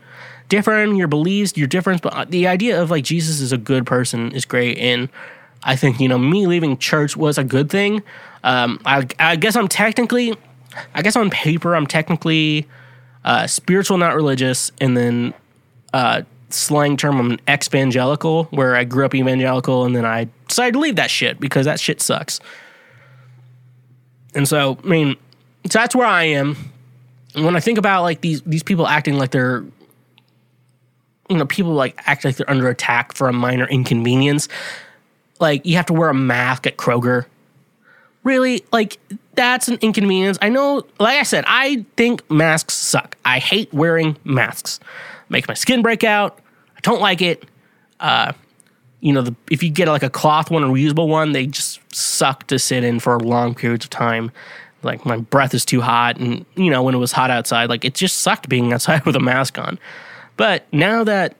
[0.48, 4.30] different, your beliefs, your difference, but the idea of like Jesus is a good person
[4.32, 5.08] is great and
[5.64, 8.02] I think you know me leaving church was a good thing.
[8.44, 10.36] Um, I, I guess I'm technically,
[10.94, 12.68] I guess on paper I'm technically
[13.24, 15.32] uh, spiritual, not religious, and then
[15.94, 20.74] uh, slang term I'm an ex-evangelical, where I grew up evangelical and then I decided
[20.74, 22.40] to leave that shit because that shit sucks.
[24.34, 25.16] And so, I mean,
[25.70, 26.56] so that's where I am.
[27.34, 29.64] And when I think about like these these people acting like they're
[31.28, 34.48] you know, people like act like they're under attack for a minor inconvenience.
[35.40, 37.26] Like you have to wear a mask at Kroger.
[38.22, 38.64] Really?
[38.72, 38.98] Like
[39.34, 40.38] that's an inconvenience.
[40.40, 43.16] I know, like I said, I think masks suck.
[43.24, 44.80] I hate wearing masks.
[45.28, 46.38] Makes my skin break out.
[46.76, 47.44] I don't like it.
[48.00, 48.32] Uh,
[49.04, 51.78] you know, the, if you get like a cloth one or reusable one, they just
[51.94, 54.32] suck to sit in for long periods of time.
[54.82, 57.84] Like my breath is too hot, and you know when it was hot outside, like
[57.84, 59.78] it just sucked being outside with a mask on.
[60.38, 61.36] But now that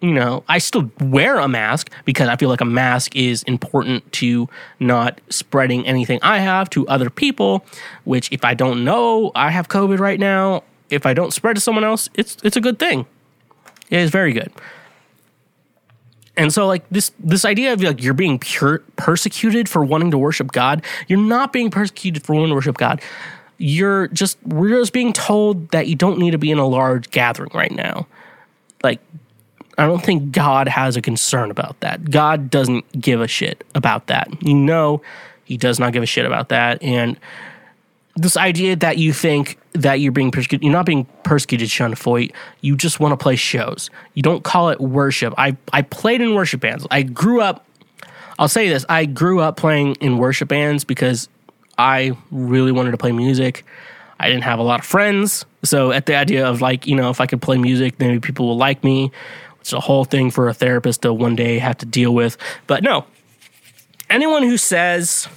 [0.00, 4.10] you know, I still wear a mask because I feel like a mask is important
[4.12, 4.48] to
[4.80, 7.66] not spreading anything I have to other people,
[8.04, 11.60] which if I don't know I have COVID right now, if I don't spread to
[11.60, 13.04] someone else, it's it's a good thing.
[13.90, 14.50] It is very good.
[16.36, 20.18] And so like this this idea of like you're being pure, persecuted for wanting to
[20.18, 23.00] worship God, you're not being persecuted for wanting to worship God.
[23.58, 27.10] You're just we're just being told that you don't need to be in a large
[27.10, 28.06] gathering right now.
[28.82, 29.00] Like
[29.78, 32.10] I don't think God has a concern about that.
[32.10, 34.28] God doesn't give a shit about that.
[34.42, 35.02] You know,
[35.44, 36.82] He does not give a shit about that.
[36.82, 37.18] And
[38.16, 42.32] this idea that you think that you're being persecuted, you're not being persecuted, Sean Feucht.
[42.62, 43.90] You just want to play shows.
[44.14, 45.34] You don't call it worship.
[45.36, 46.86] I, I played in worship bands.
[46.90, 47.66] I grew up,
[48.38, 51.28] I'll say this, I grew up playing in worship bands because
[51.76, 53.66] I really wanted to play music.
[54.18, 55.44] I didn't have a lot of friends.
[55.62, 58.46] So at the idea of like, you know, if I could play music, maybe people
[58.46, 59.12] will like me.
[59.60, 62.38] It's a whole thing for a therapist to one day have to deal with.
[62.66, 63.04] But no,
[64.08, 65.28] anyone who says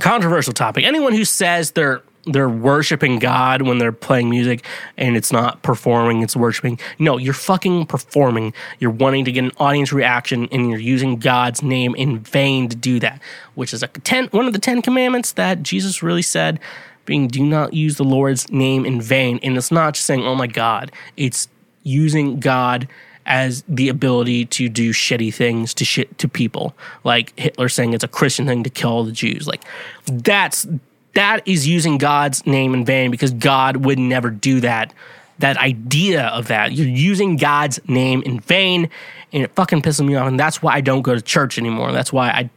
[0.00, 4.64] controversial topic, anyone who says they're they're worshiping God when they're playing music
[4.98, 6.78] and it's not performing, it's worshiping.
[6.98, 8.52] No, you're fucking performing.
[8.78, 12.76] You're wanting to get an audience reaction and you're using God's name in vain to
[12.76, 13.22] do that,
[13.54, 16.60] which is a ten, one of the 10 commandments that Jesus really said
[17.06, 19.40] being do not use the Lord's name in vain.
[19.42, 21.48] And it's not just saying, "Oh my God." It's
[21.82, 22.86] using God
[23.30, 26.74] as the ability to do shitty things to shit to people,
[27.04, 29.46] like Hitler saying it's a Christian thing to kill the Jews.
[29.46, 29.62] Like
[30.06, 30.66] that's
[31.14, 34.92] that is using God's name in vain because God would never do that.
[35.38, 38.90] That idea of that you're using God's name in vain,
[39.32, 40.26] and it fucking pisses me off.
[40.26, 41.92] And that's why I don't go to church anymore.
[41.92, 42.50] That's why I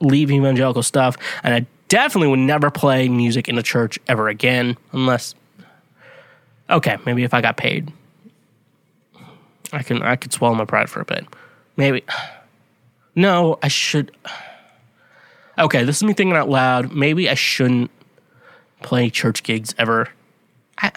[0.00, 4.76] leave evangelical stuff, and I definitely would never play music in a church ever again,
[4.92, 5.36] unless.
[6.68, 7.92] Okay, maybe if I got paid.
[9.72, 11.26] I can I could swallow my pride for a bit.
[11.76, 12.04] Maybe.
[13.16, 14.16] No, I should.
[15.58, 16.94] Okay, this is me thinking out loud.
[16.94, 17.90] Maybe I shouldn't
[18.82, 20.08] play church gigs ever.
[20.78, 20.90] I,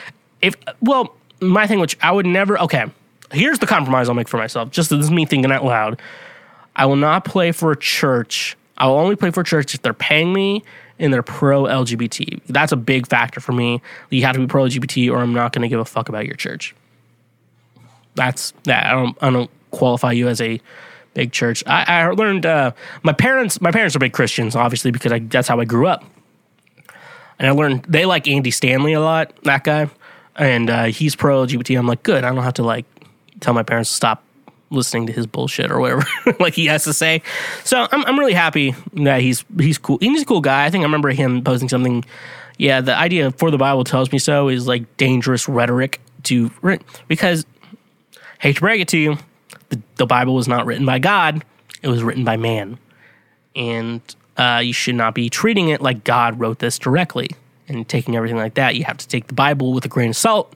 [0.40, 2.58] if well, my thing, which I would never.
[2.60, 2.86] Okay,
[3.32, 4.70] here's the compromise I'll make for myself.
[4.70, 6.00] Just this is me thinking out loud.
[6.74, 8.56] I will not play for a church.
[8.78, 10.62] I will only play for a church if they're paying me
[10.98, 12.40] and they're pro LGBT.
[12.46, 13.82] That's a big factor for me.
[14.08, 16.24] You have to be pro LGBT, or I'm not going to give a fuck about
[16.24, 16.74] your church
[18.14, 18.86] that's that.
[18.86, 20.60] I don't I don't qualify you as a
[21.14, 21.62] big church.
[21.66, 25.48] I, I learned uh, my parents my parents are big Christians, obviously because I, that's
[25.48, 26.04] how I grew up.
[27.38, 29.32] And I learned they like Andy Stanley a lot.
[29.42, 29.90] That guy,
[30.36, 31.78] and uh, he's pro LGBT.
[31.78, 32.24] I'm like, good.
[32.24, 32.86] I don't have to like
[33.40, 34.22] tell my parents to stop
[34.70, 36.04] listening to his bullshit or whatever
[36.40, 37.22] like he has to say.
[37.64, 39.98] So I'm I'm really happy that he's he's cool.
[40.00, 40.64] He's a cool guy.
[40.64, 42.04] I think I remember him posting something.
[42.58, 46.50] Yeah, the idea for the Bible tells me so is like dangerous rhetoric to
[47.08, 47.44] because
[48.42, 49.18] hate to break it to you,
[49.68, 51.44] the, the Bible was not written by God,
[51.80, 52.78] it was written by man.
[53.54, 54.00] And
[54.36, 57.30] uh, you should not be treating it like God wrote this directly
[57.68, 58.74] and taking everything like that.
[58.74, 60.54] You have to take the Bible with a grain of salt.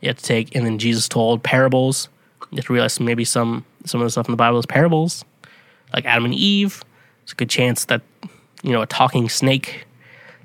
[0.00, 2.08] You have to take, and then Jesus told parables.
[2.50, 5.24] You have to realize maybe some some of the stuff in the Bible is parables,
[5.92, 6.84] like Adam and Eve.
[7.22, 8.02] It's a good chance that
[8.62, 9.86] you know a talking snake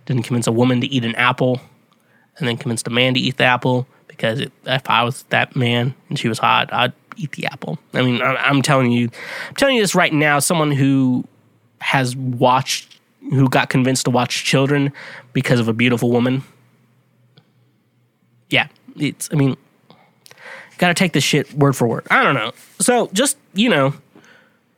[0.05, 1.61] didn't convince a woman to eat an apple,
[2.37, 3.87] and then convinced a man to eat the apple
[4.23, 7.77] because it, if I was that man and she was hot, I'd eat the apple.
[7.93, 9.09] I mean, I, am telling you,
[9.49, 10.39] I'm telling you this right now.
[10.39, 11.25] Someone who
[11.81, 12.99] has watched,
[13.31, 14.93] who got convinced to watch children
[15.33, 16.43] because of a beautiful woman.
[18.49, 19.27] Yeah, it's.
[19.33, 19.57] I mean,
[20.77, 22.07] got to take this shit word for word.
[22.09, 22.53] I don't know.
[22.79, 23.93] So just you know,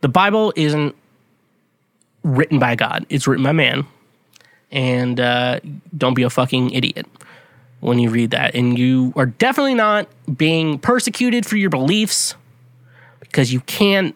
[0.02, 0.96] the Bible isn't
[2.24, 3.86] written by God; it's written by man.
[4.72, 5.60] And uh,
[5.96, 7.06] don't be a fucking idiot
[7.86, 8.56] when you read that.
[8.56, 12.36] And you are definitely not being persecuted for your beliefs
[13.20, 14.16] because you can't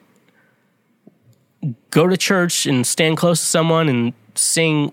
[1.92, 4.92] go to church and stand close to someone and sing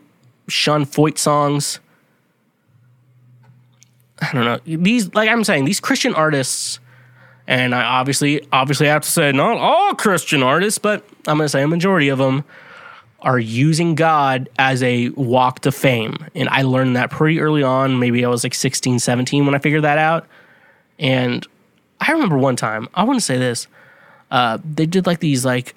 [0.48, 1.80] Sean Feucht songs.
[4.20, 4.76] I don't know.
[4.82, 6.78] These, like I'm saying, these Christian artists,
[7.46, 11.48] and I obviously, obviously have to say not all Christian artists, but I'm going to
[11.48, 12.44] say a majority of them
[13.26, 16.16] are using God as a walk to fame.
[16.36, 17.98] And I learned that pretty early on.
[17.98, 20.28] Maybe I was like 16, 17 when I figured that out.
[21.00, 21.44] And
[22.00, 23.66] I remember one time, I want to say this,
[24.30, 25.74] uh, they did like these like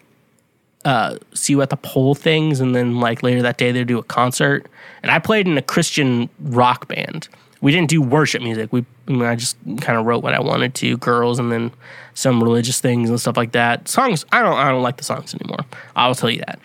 [0.86, 3.98] uh, see you at the pole things, and then like later that day they do
[3.98, 4.68] a concert.
[5.02, 7.28] And I played in a Christian rock band.
[7.62, 8.72] We didn't do worship music.
[8.72, 11.72] We I, mean, I just kind of wrote what I wanted to, girls, and then
[12.14, 13.88] some religious things and stuff like that.
[13.88, 15.66] Songs I don't I don't like the songs anymore.
[15.96, 16.60] I'll tell you that.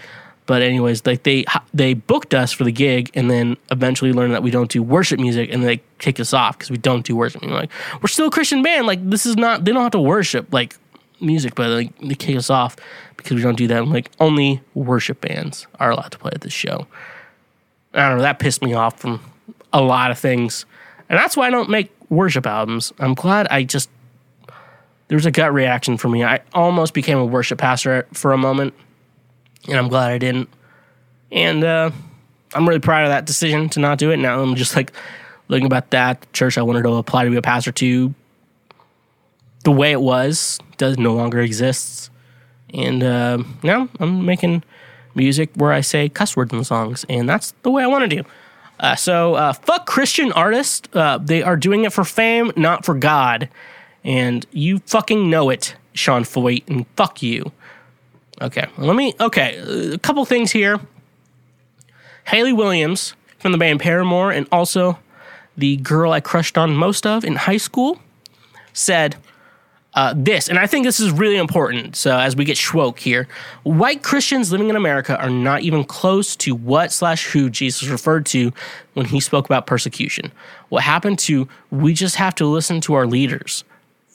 [0.47, 4.43] But anyways, like they they booked us for the gig, and then eventually learned that
[4.43, 7.41] we don't do worship music, and they kicked us off because we don't do worship
[7.41, 7.59] music.
[7.59, 7.71] Like
[8.03, 8.87] we're still a Christian band.
[8.87, 9.65] Like this is not.
[9.65, 10.77] They don't have to worship like
[11.21, 12.77] music, but like they kick us off
[13.17, 13.87] because we don't do that.
[13.89, 16.87] Like only worship bands are allowed to play at this show.
[17.95, 18.23] I don't know.
[18.25, 19.21] That pissed me off from
[19.73, 20.67] a lot of things,
[21.09, 22.93] and that's why I don't make worship albums.
[22.99, 23.89] I'm glad I just
[25.09, 26.23] there was a gut reaction for me.
[26.23, 28.75] I almost became a worship pastor for a moment
[29.69, 30.49] and I'm glad I didn't.
[31.33, 31.91] And uh,
[32.55, 34.19] I'm really proud of that decision to not do it.
[34.19, 34.93] Now I'm just like
[35.49, 38.15] looking about that church I wanted to apply to be a pastor to.
[39.65, 42.11] The way it was does no longer exists,
[42.75, 44.63] and uh, now I'm making
[45.15, 48.11] music where I say cuss words in the songs, and that's the way I want
[48.11, 48.29] to do.
[48.79, 50.87] Uh, so uh, fuck Christian artists.
[50.93, 53.49] Uh, they are doing it for fame, not for God,
[54.05, 57.51] and you fucking know it, Sean Feucht, and fuck you.
[58.41, 59.15] Okay, let me.
[59.21, 59.57] Okay,
[59.93, 60.81] a couple things here.
[62.25, 64.99] Hayley Williams from the band Paramore, and also
[65.57, 68.01] the girl I crushed on most of in high school,
[68.73, 69.17] said
[69.95, 71.95] uh, this, and I think this is really important.
[71.95, 73.29] So as we get schwoke here,
[73.63, 78.27] white Christians living in America are not even close to what slash who Jesus referred
[78.27, 78.53] to
[78.95, 80.33] when he spoke about persecution.
[80.69, 83.63] What happened to we just have to listen to our leaders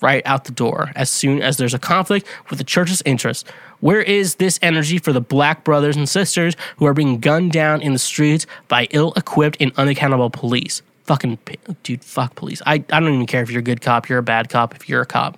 [0.02, 3.50] right out the door as soon as there's a conflict with the church's interests.
[3.80, 7.82] Where is this energy for the black brothers and sisters who are being gunned down
[7.82, 10.82] in the streets by ill equipped and unaccountable police?
[11.06, 11.40] Fucking,
[11.84, 12.62] dude, fuck police.
[12.66, 14.88] I, I don't even care if you're a good cop, you're a bad cop, if
[14.88, 15.38] you're a cop.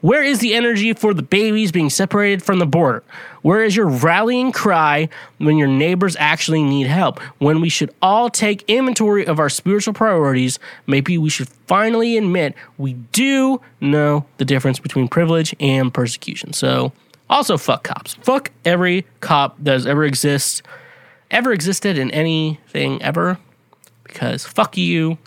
[0.00, 3.02] Where is the energy for the babies being separated from the border?
[3.42, 7.20] Where is your rallying cry when your neighbors actually need help?
[7.38, 12.54] When we should all take inventory of our spiritual priorities, maybe we should finally admit
[12.78, 16.52] we do know the difference between privilege and persecution.
[16.52, 16.92] So,
[17.28, 18.14] also, fuck cops.
[18.14, 20.62] Fuck every cop that has ever exists,
[21.30, 23.38] ever existed in anything ever,
[24.04, 25.18] because fuck you.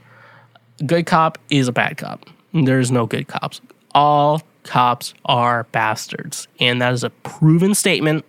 [0.85, 2.25] Good cop is a bad cop.
[2.53, 3.59] There's no good cops.
[3.93, 8.23] All cops are bastards, and that is a proven statement,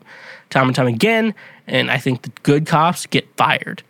[0.48, 1.34] time and time again.
[1.66, 3.82] And I think the good cops get fired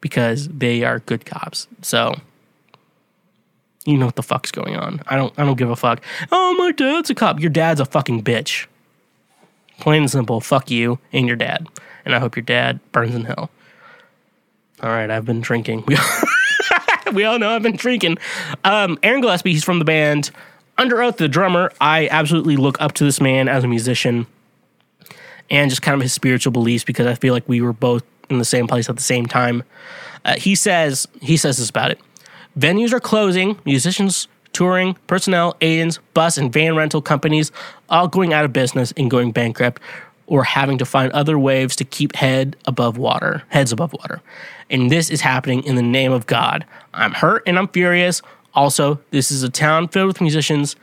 [0.00, 1.66] because they are good cops.
[1.80, 2.14] So
[3.86, 5.00] you know what the fuck's going on.
[5.06, 6.02] I don't I don't give a fuck.
[6.30, 7.40] Oh, my dad's a cop.
[7.40, 8.66] Your dad's a fucking bitch.
[9.80, 11.66] Plain and simple, fuck you and your dad.
[12.04, 13.50] And I hope your dad burns in hell.
[14.82, 15.84] All right, I've been drinking.
[17.12, 18.18] We, all know I've been drinking.
[18.64, 20.30] Um, Aaron Gillespie, he's from the band
[20.78, 21.72] Underoath, the drummer.
[21.80, 24.26] I absolutely look up to this man as a musician
[25.50, 28.38] and just kind of his spiritual beliefs because I feel like we were both in
[28.38, 29.64] the same place at the same time.
[30.24, 31.98] Uh, he says he says this about it.
[32.58, 37.52] Venues are closing, musicians touring, personnel, agents, bus and van rental companies
[37.88, 39.80] all going out of business and going bankrupt
[40.26, 44.20] or having to find other ways to keep head above water, heads above water.
[44.68, 46.66] And this is happening in the name of God.
[46.92, 48.20] I'm hurt and I'm furious.
[48.58, 50.74] Also, this is a town filled with musicians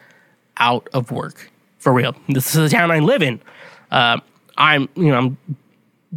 [0.55, 1.51] out of work.
[1.77, 2.15] For real.
[2.29, 3.41] This is the town I live in.
[3.91, 4.21] Uh,
[4.57, 5.37] I'm, you know, I'm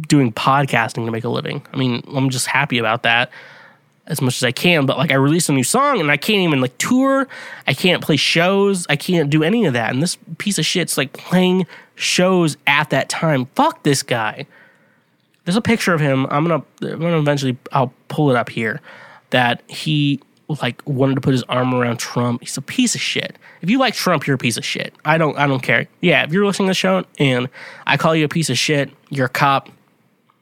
[0.07, 1.61] doing podcasting to make a living.
[1.73, 3.29] I mean, I'm just happy about that
[4.07, 4.85] as much as I can.
[4.85, 7.27] But like I released a new song and I can't even like tour.
[7.67, 8.87] I can't play shows.
[8.87, 9.91] I can't do any of that.
[9.91, 13.47] And this piece of shit's like playing shows at that time.
[13.55, 14.47] Fuck this guy.
[15.43, 16.25] There's a picture of him.
[16.29, 18.79] I'm gonna I'm gonna eventually I'll pull it up here.
[19.31, 20.21] That he
[20.61, 22.41] like wanted to put his arm around Trump.
[22.41, 23.37] He's a piece of shit.
[23.61, 24.93] If you like Trump, you're a piece of shit.
[25.05, 25.87] I don't I don't care.
[26.01, 27.49] Yeah, if you're listening to the show and
[27.85, 29.69] I call you a piece of shit, you're a cop.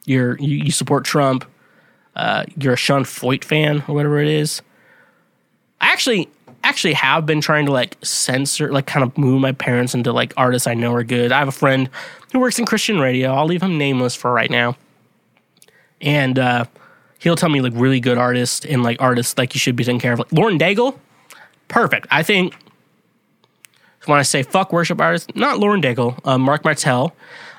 [0.05, 1.45] You're you, you support Trump
[2.17, 4.61] uh, you're a Sean Feucht fan or whatever it is.
[5.79, 6.27] I actually
[6.63, 10.33] actually have been trying to like censor, like kind of move my parents into like
[10.35, 11.31] artists I know are good.
[11.31, 11.89] I have a friend
[12.33, 13.33] who works in Christian radio.
[13.33, 14.75] I'll leave him nameless for right now,
[16.01, 16.65] and uh,
[17.19, 19.99] he'll tell me like really good artists and like artists like you should be taking
[19.99, 20.19] care of.
[20.19, 20.97] Like Lauren Daigle,
[21.67, 22.07] perfect.
[22.11, 22.55] I think
[24.05, 27.15] when I say fuck worship artists, not Lauren Daigle, uh, Marc Martel.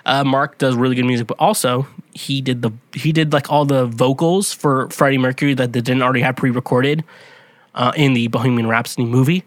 [0.07, 3.65] Uh, Marc does really good music, but also he did the he did like all
[3.67, 7.05] the vocals for Freddie Mercury that they didn't already have pre-recorded
[7.75, 9.45] uh, in the Bohemian Rhapsody movie.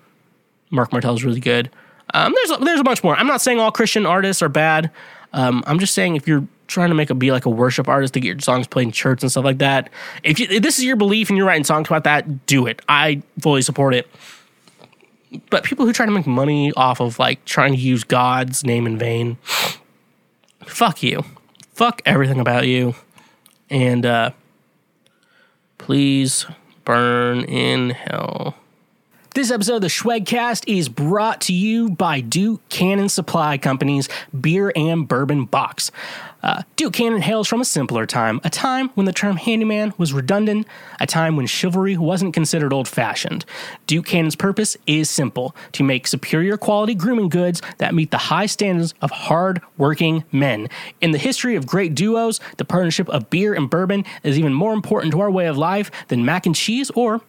[0.70, 1.70] Marc Martel is really good.
[2.14, 3.16] Um, there's there's a bunch more.
[3.16, 4.92] I'm not saying all Christian artists are bad.
[5.34, 8.14] Um, I'm just saying if you're trying to make a be like a worship artist
[8.14, 9.90] to get your songs played in church and stuff like that,
[10.24, 12.82] if, you, if this is your belief and you're writing songs about that, do it.
[12.88, 14.08] I fully support it.
[15.50, 18.88] But people who try to make money off of like trying to use God's name
[18.88, 19.38] in vain,
[20.66, 21.24] fuck you.
[21.74, 22.96] Fuck everything about you.
[23.70, 24.32] And uh,
[25.78, 26.46] please
[26.84, 28.56] burn in hell.
[29.34, 34.74] This episode of the Schwegcast is brought to you by Duke Cannon Supply Company's Beer
[34.76, 35.90] and Bourbon Box.
[36.44, 40.14] Uh, Duke Cannon hails from a simpler time, a time when the term handyman was
[40.14, 40.68] redundant,
[41.00, 43.46] a time when chivalry wasn't considered old fashioned.
[43.88, 48.48] Duke Cannon's purpose is simple to make superior quality grooming goods that meet the high
[48.48, 50.68] standards of hard working men.
[51.00, 54.74] In the history of great duos, the partnership of beer and bourbon is even more
[54.74, 57.22] important to our way of life than mac and cheese or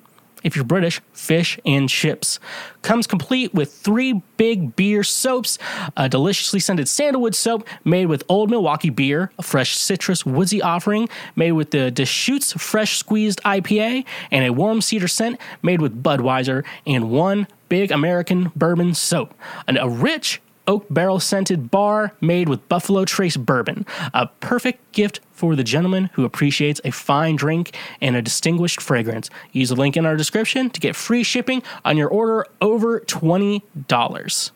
[0.43, 2.39] if you're British, fish and chips.
[2.83, 5.59] Comes complete with three big beer soaps,
[5.97, 11.09] a deliciously scented sandalwood soap made with Old Milwaukee beer, a fresh citrus woodsy offering
[11.37, 16.65] made with the Deschutes Fresh Squeezed IPA, and a warm cedar scent made with Budweiser,
[16.87, 19.33] and one big American bourbon soap.
[19.67, 23.87] And a rich oak barrel scented bar made with Buffalo Trace bourbon.
[24.15, 29.31] A perfect gift for the gentleman who appreciates a fine drink and a distinguished fragrance.
[29.53, 34.51] Use the link in our description to get free shipping on your order over $20.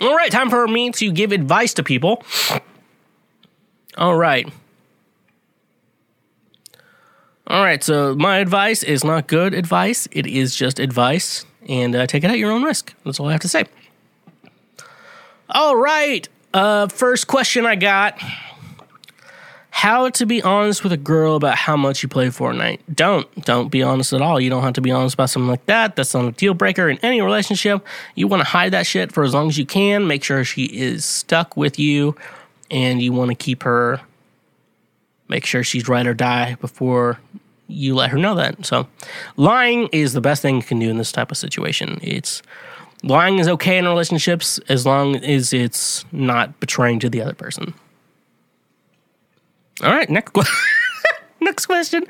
[0.00, 2.24] All right, time for me to give advice to people.
[3.96, 4.50] All right.
[7.46, 10.08] All right, so my advice is not good advice.
[10.10, 12.94] It is just advice, and uh, take it at your own risk.
[13.04, 13.64] That's all I have to say.
[15.52, 16.26] All right.
[16.54, 18.18] Uh, first question I got
[19.70, 22.80] How to be honest with a girl about how much you play Fortnite.
[22.92, 23.44] Don't.
[23.44, 24.40] Don't be honest at all.
[24.40, 25.94] You don't have to be honest about something like that.
[25.94, 27.86] That's not a deal breaker in any relationship.
[28.14, 30.06] You want to hide that shit for as long as you can.
[30.06, 32.16] Make sure she is stuck with you
[32.70, 34.00] and you want to keep her,
[35.28, 37.20] make sure she's ride or die before
[37.68, 38.64] you let her know that.
[38.64, 38.88] So,
[39.36, 41.98] lying is the best thing you can do in this type of situation.
[42.02, 42.42] It's
[43.02, 47.74] lying is okay in relationships as long as it's not betraying to the other person.
[49.82, 50.32] All right, next
[51.40, 52.06] next question.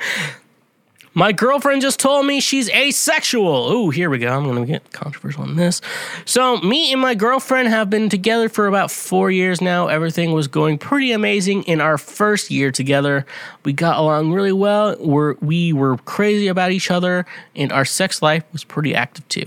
[1.15, 3.71] My girlfriend just told me she's asexual.
[3.71, 4.35] Ooh, here we go.
[4.35, 5.83] I'm going to get controversial on this.
[6.25, 9.89] So, me and my girlfriend have been together for about four years now.
[9.89, 13.27] Everything was going pretty amazing in our first year together.
[13.63, 14.97] We got along really well.
[14.99, 19.45] We're, we were crazy about each other, and our sex life was pretty active too.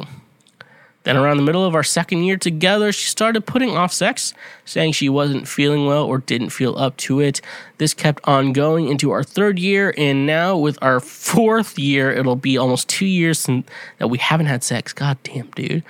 [1.06, 4.34] Then, around the middle of our second year together, she started putting off sex,
[4.66, 7.42] saying she wasn't feeling well or didn't feel up to it.
[7.78, 12.36] This kept on going into our third year, and now with our fourth year, it'll
[12.36, 13.68] be almost two years since,
[14.00, 14.94] that we haven't had sex.
[14.94, 15.84] God damn, dude.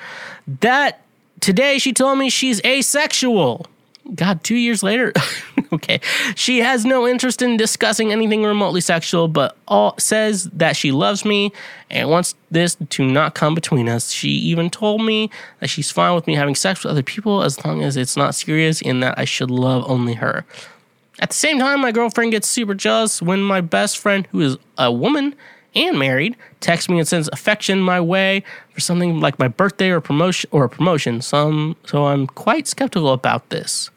[0.59, 1.01] That
[1.39, 3.67] today she told me she's asexual.
[4.13, 5.13] God, two years later.
[5.73, 5.99] okay.
[6.35, 11.25] She has no interest in discussing anything remotely sexual, but all says that she loves
[11.25, 11.51] me
[11.89, 14.11] and wants this to not come between us.
[14.11, 17.63] She even told me that she's fine with me having sex with other people as
[17.65, 20.45] long as it's not serious and that I should love only her.
[21.19, 24.57] At the same time, my girlfriend gets super jealous when my best friend, who is
[24.77, 25.33] a woman
[25.73, 30.01] and married, texts me and sends affection my way for something like my birthday or
[30.01, 31.21] promotion or a promotion.
[31.21, 33.89] Some, so I'm quite skeptical about this.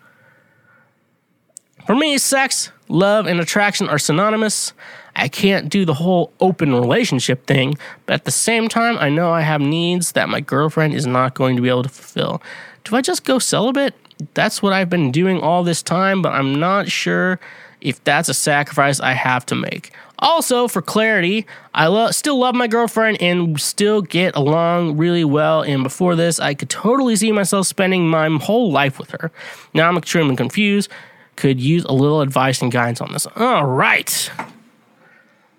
[1.88, 4.74] For me, sex, love, and attraction are synonymous.
[5.16, 9.32] I can't do the whole open relationship thing, but at the same time, I know
[9.32, 12.42] I have needs that my girlfriend is not going to be able to fulfill.
[12.84, 13.94] Do I just go celibate?
[14.34, 17.40] That's what I've been doing all this time, but I'm not sure
[17.80, 19.90] if that's a sacrifice I have to make.
[20.18, 25.62] Also, for clarity, I lo- still love my girlfriend and still get along really well.
[25.62, 29.32] And before this, I could totally see myself spending my whole life with her.
[29.72, 30.90] Now I'm extremely confused
[31.38, 33.24] could use a little advice and guidance on this.
[33.36, 34.30] All right.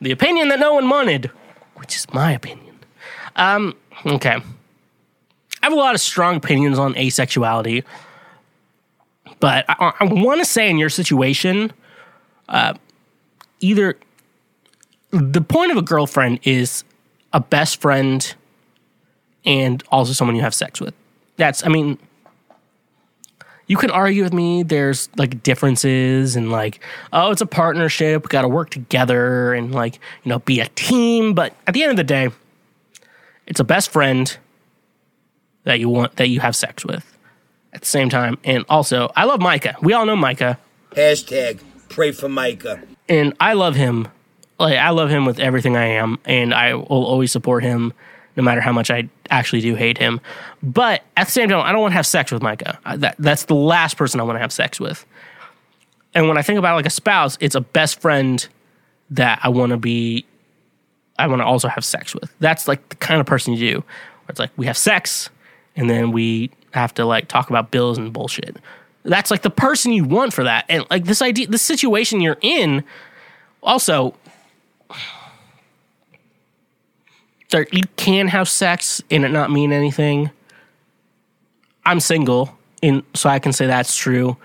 [0.02, 1.32] The opinion that no one wanted,
[1.76, 2.78] which is my opinion.
[3.38, 3.76] Um,
[4.06, 4.36] okay.
[4.36, 7.86] I have a lot of strong opinions on asexuality,
[9.40, 11.72] but I, I want to say in your situation,
[12.50, 12.74] uh,
[13.62, 13.98] either
[15.12, 16.84] the point of a girlfriend is
[17.32, 18.36] a best friend
[19.46, 20.94] and also someone you have sex with.
[21.38, 21.98] That's, I mean,
[23.70, 28.28] you can argue with me there's like differences and like oh it's a partnership we
[28.28, 31.92] got to work together and like you know be a team but at the end
[31.92, 32.30] of the day
[33.48, 34.38] it's a best friend
[35.64, 37.06] that you want that you have sex with
[37.74, 38.38] at the same time.
[38.44, 39.76] And also, I love Micah.
[39.82, 40.58] We all know Micah,
[40.92, 41.60] Hashtag
[41.90, 42.82] pray for Micah.
[43.08, 44.08] and I love him.
[44.60, 47.94] Like I love him with everything I am, and I will always support him,
[48.40, 50.22] no matter how much I actually do hate him.
[50.64, 52.80] But at the same time, I don't want to have sex with Micah.
[52.96, 55.06] That, that's the last person I want to have sex with.
[56.14, 58.48] And when I think about like a spouse, it's a best friend
[59.10, 60.26] that I want to be.
[61.18, 62.34] I want to also have sex with.
[62.40, 63.80] That's like the kind of person you do.
[63.80, 65.30] Where it's like we have sex,
[65.76, 68.56] and then we have to like talk about bills and bullshit.
[69.04, 70.64] That's like the person you want for that.
[70.70, 72.86] And like this idea, the situation you're in,
[73.62, 74.14] also,
[77.52, 80.32] you can have sex and it not mean anything.
[81.86, 84.38] I'm single, and so I can say that's true.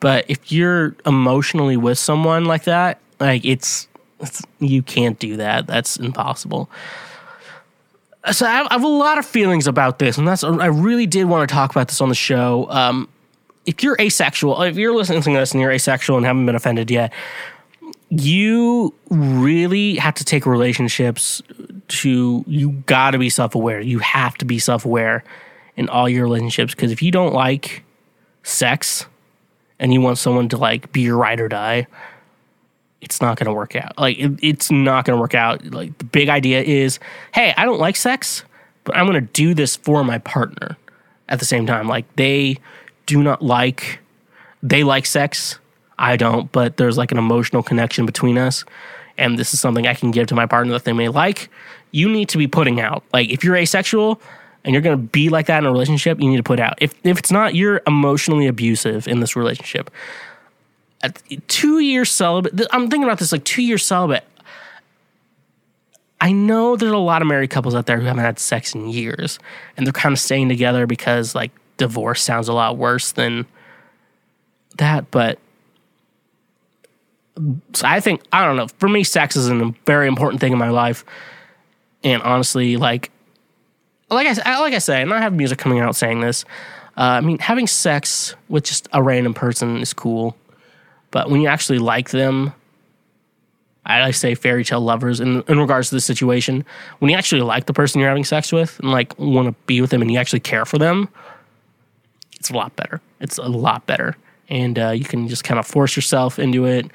[0.00, 3.88] But if you're emotionally with someone like that, like it's,
[4.20, 5.66] it's you can't do that.
[5.66, 6.70] That's impossible.
[8.30, 11.06] So I have, I have a lot of feelings about this, and that's I really
[11.06, 12.66] did want to talk about this on the show.
[12.70, 13.08] Um,
[13.66, 16.90] if you're asexual, if you're listening to this and you're asexual and haven't been offended
[16.90, 17.12] yet,
[18.10, 21.42] you really have to take relationships
[21.88, 23.80] to you got to be self-aware.
[23.80, 25.24] You have to be self-aware
[25.76, 27.84] in all your relationships because if you don't like
[28.42, 29.06] sex
[29.78, 31.86] and you want someone to like be your ride or die,
[33.00, 33.96] it's not going to work out.
[33.98, 35.64] Like it, it's not going to work out.
[35.66, 36.98] Like the big idea is,
[37.32, 38.44] hey, I don't like sex,
[38.84, 40.76] but I'm going to do this for my partner
[41.28, 41.88] at the same time.
[41.88, 42.58] Like they
[43.06, 44.00] do not like
[44.62, 45.58] they like sex.
[45.98, 48.64] I don't, but there's like an emotional connection between us.
[49.16, 51.50] And this is something I can give to my partner that they may like.
[51.90, 53.02] You need to be putting out.
[53.12, 54.20] Like if you're asexual
[54.64, 56.74] and you're gonna be like that in a relationship, you need to put out.
[56.80, 59.90] If if it's not, you're emotionally abusive in this relationship.
[61.02, 64.24] At two years celibate, I'm thinking about this like two years celibate.
[66.20, 68.88] I know there's a lot of married couples out there who haven't had sex in
[68.88, 69.38] years,
[69.76, 73.46] and they're kind of staying together because like divorce sounds a lot worse than
[74.78, 75.10] that.
[75.12, 75.38] But
[77.72, 78.68] so I think I don't know.
[78.78, 81.04] For me, sex is a very important thing in my life,
[82.02, 83.10] and honestly, like
[84.10, 86.44] like I like I say, and I have music coming out saying this.
[86.96, 90.36] Uh, I mean, having sex with just a random person is cool,
[91.10, 92.52] but when you actually like them,
[93.84, 96.64] I say fairy tale lovers in in regards to the situation.
[96.98, 99.80] When you actually like the person you're having sex with and like want to be
[99.80, 101.08] with them and you actually care for them,
[102.38, 103.00] it's a lot better.
[103.20, 104.16] It's a lot better,
[104.48, 106.90] and uh, you can just kind of force yourself into it.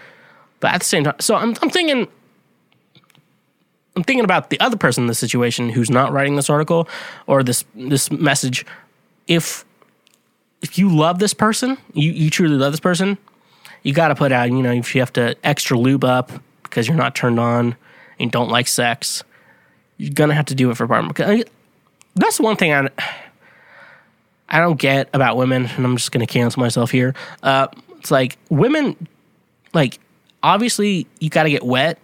[0.63, 2.07] But at the same time, so I'm I'm thinking.
[3.95, 6.87] I'm thinking about the other person in the situation who's not writing this article
[7.27, 8.65] or this this message.
[9.27, 9.65] If
[10.61, 13.17] if you love this person, you, you truly love this person,
[13.83, 16.31] you got to put out, you know, if you have to extra lube up
[16.63, 17.75] because you're not turned on
[18.17, 19.23] and don't like sex,
[19.97, 21.09] you're to have to do it for partner.
[21.09, 21.43] Because
[22.15, 22.89] that's the one thing I,
[24.47, 27.13] I don't get about women, and I'm just to cancel myself here.
[27.43, 27.67] Uh,
[27.99, 29.07] it's like women,
[29.73, 29.99] like,
[30.43, 31.99] obviously you got to get wet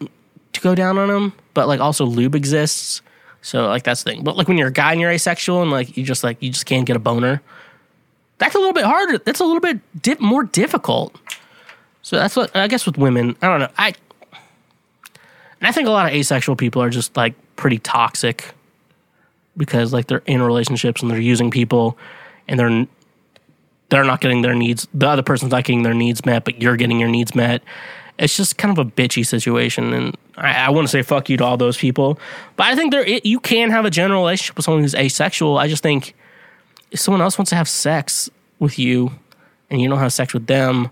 [0.54, 3.02] to go down on them, but like also lube exists.
[3.42, 4.24] So like that's the thing.
[4.24, 6.50] But like when you're a guy and you're asexual and like you just like you
[6.50, 7.42] just can't get a boner,
[8.38, 9.18] that's a little bit harder.
[9.20, 11.16] That's a little bit dip, more difficult.
[12.02, 13.36] So that's what I guess with women.
[13.42, 13.70] I don't know.
[13.78, 13.94] I
[15.62, 18.54] and I think a lot of asexual people are just like pretty toxic
[19.58, 21.98] because like they're in relationships and they're using people
[22.48, 22.88] and they're
[23.90, 24.88] they're not getting their needs.
[24.94, 27.62] The other person's not getting their needs met, but you're getting your needs met.
[28.20, 31.38] It's just kind of a bitchy situation, and I, I want to say fuck you
[31.38, 32.20] to all those people.
[32.58, 35.58] But I think there you can have a general relationship with someone who's asexual.
[35.58, 36.14] I just think
[36.92, 39.12] if someone else wants to have sex with you
[39.70, 40.90] and you don't have sex with them,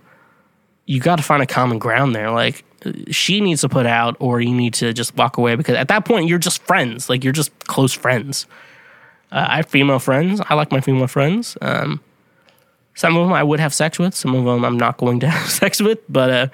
[0.85, 2.31] you got to find a common ground there.
[2.31, 2.63] Like
[3.11, 6.05] she needs to put out, or you need to just walk away because at that
[6.05, 7.09] point you're just friends.
[7.09, 8.45] Like you're just close friends.
[9.31, 10.41] Uh, I have female friends.
[10.47, 11.57] I like my female friends.
[11.61, 11.99] Um,
[12.95, 14.15] some of them I would have sex with.
[14.15, 15.99] Some of them I'm not going to have sex with.
[16.07, 16.47] But uh,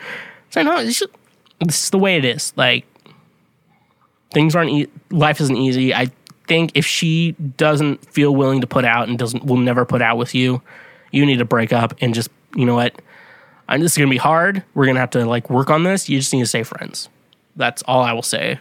[0.54, 1.12] so no, it's just,
[1.60, 2.54] this is the way it is.
[2.56, 2.86] Like
[4.32, 4.70] things aren't.
[4.70, 5.96] E- life isn't easy.
[5.96, 6.12] I
[6.48, 10.18] think if she doesn't feel willing to put out and doesn't will never put out
[10.20, 10.62] with you,
[11.12, 13.02] you need to break up and just you know what.
[13.68, 14.64] I'm, this is gonna be hard.
[14.76, 16.08] We're gonna have to like work on this.
[16.08, 17.10] You just need to stay friends.
[17.56, 18.60] That's all I will say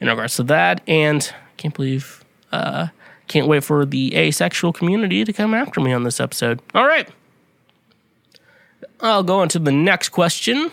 [0.00, 0.80] in regards to that.
[0.88, 2.86] And I can't believe, uh,
[3.28, 6.62] can't wait for the asexual community to come after me on this episode.
[6.74, 7.08] All right.
[9.00, 10.70] I'll go on to the next question.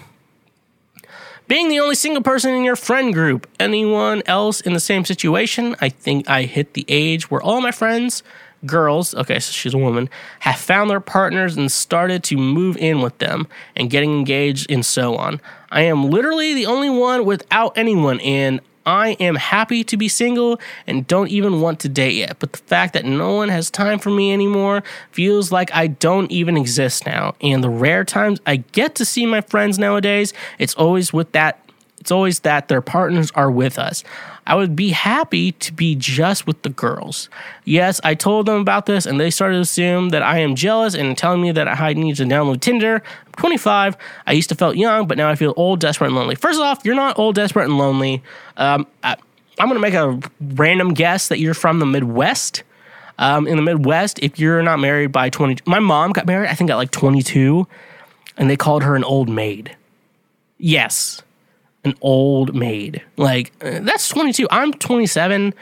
[1.47, 5.77] Being the only single person in your friend group, anyone else in the same situation?
[5.79, 8.21] I think I hit the age where all my friends,
[8.65, 10.09] girls, okay, so she's a woman,
[10.39, 13.47] have found their partners and started to move in with them
[13.77, 15.39] and getting engaged and so on.
[15.71, 20.61] I am literally the only one without anyone, and I am happy to be single
[20.87, 22.37] and don't even want to date yet.
[22.39, 24.81] But the fact that no one has time for me anymore
[25.11, 27.35] feels like I don't even exist now.
[27.41, 31.61] And the rare times I get to see my friends nowadays, it's always with that
[31.99, 34.03] it's always that their partners are with us.
[34.47, 37.29] I would be happy to be just with the girls.
[37.65, 40.95] Yes, I told them about this and they started to assume that I am jealous
[40.95, 43.03] and telling me that I need to download Tinder.
[43.25, 43.97] I'm 25.
[44.25, 46.35] I used to felt young, but now I feel old, desperate, and lonely.
[46.35, 48.23] First off, you're not old, desperate, and lonely.
[48.55, 49.17] Um, I,
[49.59, 52.63] I'm going to make a random guess that you're from the Midwest.
[53.19, 56.53] Um, in the Midwest, if you're not married by 20, my mom got married, I
[56.53, 57.67] think at like 22,
[58.37, 59.75] and they called her an old maid.
[60.57, 61.21] Yes,
[61.83, 63.01] an old maid.
[63.17, 64.47] Like, uh, that's 22.
[64.51, 65.53] I'm 27.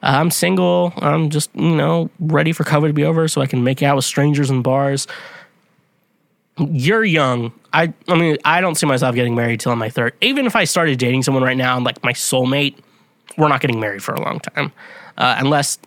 [0.00, 0.92] Uh, I'm single.
[0.96, 3.96] I'm just, you know, ready for COVID to be over so I can make out
[3.96, 5.06] with strangers in bars.
[6.58, 7.52] You're young.
[7.72, 10.14] I, I mean, I don't see myself getting married till I'm my third.
[10.20, 12.76] Even if I started dating someone right now, I'm like my soulmate,
[13.36, 14.72] we're not getting married for a long time.
[15.16, 15.78] Uh, unless,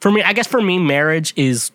[0.00, 1.70] for me, I guess for me, marriage is,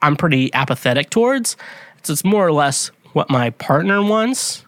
[0.00, 1.56] I'm pretty apathetic towards.
[2.02, 4.65] So it's more or less what my partner wants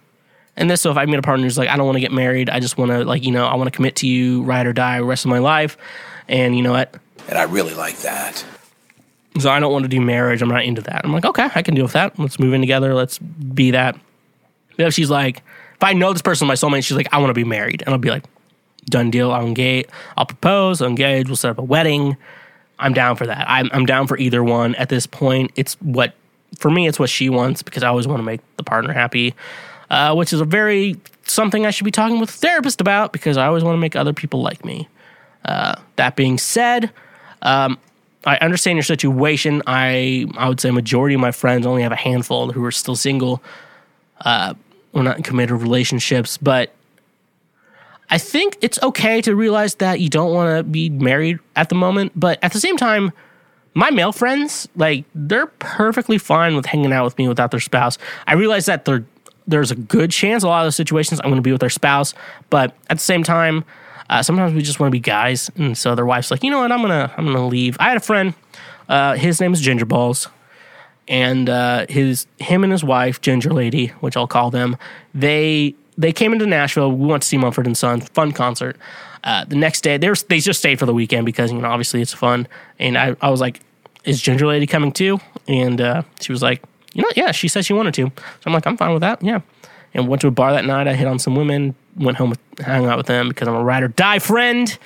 [0.59, 2.11] and this, so if I meet a partner who's like, I don't want to get
[2.11, 4.67] married, I just want to, like, you know, I want to commit to you, ride
[4.67, 5.79] or die, the rest of my life.
[6.27, 6.97] And you know what?
[7.29, 8.45] And I really like that.
[9.39, 10.43] So I don't want to do marriage.
[10.43, 11.03] I'm not into that.
[11.05, 12.19] I'm like, okay, I can deal with that.
[12.19, 12.93] Let's move in together.
[12.93, 13.97] Let's be that.
[14.77, 15.45] But if she's like,
[15.77, 17.85] if I know this person, my soulmate, she's like, I want to be married.
[17.87, 18.25] And I'll be like,
[18.87, 19.31] done deal.
[19.31, 19.87] I'll engage.
[20.17, 20.83] I'll propose.
[20.83, 21.29] I'll engage.
[21.29, 22.17] We'll set up a wedding.
[22.81, 23.49] I'm down for that.
[23.49, 24.75] I'm, I'm down for either one.
[24.75, 26.15] At this point, it's what,
[26.57, 29.37] for me, it's what she wants because I always want to make the partner happy
[29.91, 33.37] uh, which is a very something I should be talking with a therapist about because
[33.37, 34.89] I always want to make other people like me.
[35.45, 36.91] Uh, that being said,
[37.43, 37.79] um,
[38.25, 39.63] I understand your situation.
[39.67, 42.97] I I would say majority of my friends only have a handful who are still
[42.97, 43.43] single,
[44.23, 44.55] uh,
[44.93, 46.37] or not in committed relationships.
[46.37, 46.75] But
[48.11, 51.75] I think it's okay to realize that you don't want to be married at the
[51.75, 52.13] moment.
[52.17, 53.13] But at the same time,
[53.75, 57.99] my male friends like they're perfectly fine with hanging out with me without their spouse.
[58.27, 59.05] I realize that they're
[59.49, 61.71] there's a good chance a lot of those situations I'm going to be with their
[61.71, 62.15] spouse,
[62.51, 63.65] but at the same time,
[64.11, 66.61] uh, sometimes we just want to be guys, and so their wife's like, you know
[66.61, 67.77] what, I'm gonna I'm gonna leave.
[67.81, 68.35] I had a friend,
[68.89, 70.29] uh, his name is Ginger Balls,
[71.09, 74.77] and uh, his him and his wife Ginger Lady, which I'll call them,
[75.15, 76.93] they they came into Nashville.
[76.93, 78.77] We went to see Mumford and Sons, fun concert.
[79.25, 81.69] Uh, the next day, they were, they just stayed for the weekend because you know
[81.69, 82.47] obviously it's fun.
[82.79, 83.61] And I, I was like,
[84.05, 86.63] "Is Ginger Lady coming too?" And uh, she was like,
[86.99, 88.07] you know, yeah, she said she wanted to.
[88.07, 89.23] So I'm like, I'm fine with that.
[89.23, 89.41] Yeah.
[89.95, 90.89] And went to a bar that night.
[90.89, 93.63] I hit on some women, went home, with, hung out with them because I'm a
[93.63, 94.77] ride or die friend.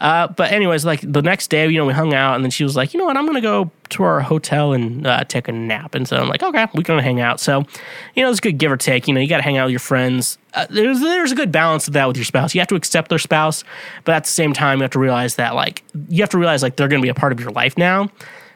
[0.00, 2.62] Uh, but anyways, like the next day, you know, we hung out, and then she
[2.62, 5.52] was like, you know what, I'm gonna go to our hotel and uh, take a
[5.52, 5.96] nap.
[5.96, 7.40] And so I'm like, okay, we're gonna hang out.
[7.40, 7.64] So,
[8.14, 9.08] you know, it's a good give or take.
[9.08, 10.38] You know, you got to hang out with your friends.
[10.54, 12.54] Uh, there's there's a good balance of that with your spouse.
[12.54, 13.64] You have to accept their spouse,
[14.04, 16.62] but at the same time, you have to realize that like you have to realize
[16.62, 18.08] like they're gonna be a part of your life now.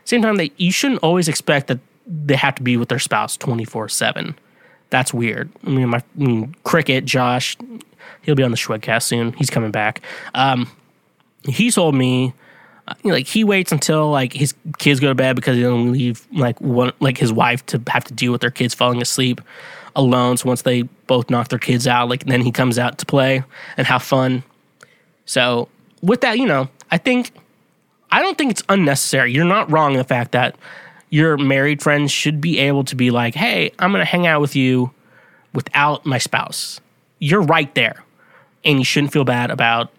[0.05, 3.37] Same time that you shouldn't always expect that they have to be with their spouse
[3.37, 4.37] 24 7.
[4.91, 5.51] That's weird.
[5.66, 7.57] I mean, my I mean, Cricket, Josh,
[8.23, 9.33] he'll be on the Schwegcast soon.
[9.35, 10.03] He's coming back.
[10.35, 10.70] Um,
[11.45, 12.35] he told me,
[12.87, 16.27] uh, like, he waits until like his kids go to bed because he doesn't leave
[16.33, 19.41] like one like his wife to have to deal with their kids falling asleep
[19.97, 20.37] alone.
[20.37, 23.43] So once they both knock their kids out, like then he comes out to play
[23.77, 24.43] and have fun.
[25.24, 25.69] So
[26.03, 27.33] with that, you know, I think
[28.11, 29.33] I don't think it's unnecessary.
[29.33, 30.57] You're not wrong in the fact that
[31.12, 34.40] your married friends should be able to be like, hey, I'm going to hang out
[34.40, 34.90] with you
[35.52, 36.80] without my spouse.
[37.18, 38.02] You're right there.
[38.64, 39.93] And you shouldn't feel bad about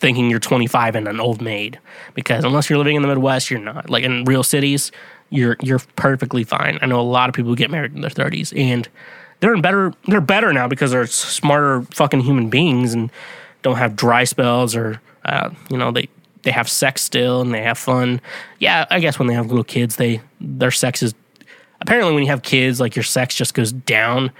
[0.00, 1.78] thinking you're 25 and an old maid
[2.14, 3.90] because unless you're living in the Midwest, you're not.
[3.90, 4.92] Like in real cities,
[5.28, 6.78] you're you're perfectly fine.
[6.80, 8.88] I know a lot of people get married in their 30s and
[9.40, 13.10] they're in better they're better now because they're smarter fucking human beings and
[13.60, 16.08] don't have dry spells or uh, you know they
[16.42, 18.20] they have sex still and they have fun.
[18.58, 21.14] Yeah, I guess when they have little kids, they their sex is
[21.80, 24.30] apparently when you have kids, like your sex just goes down,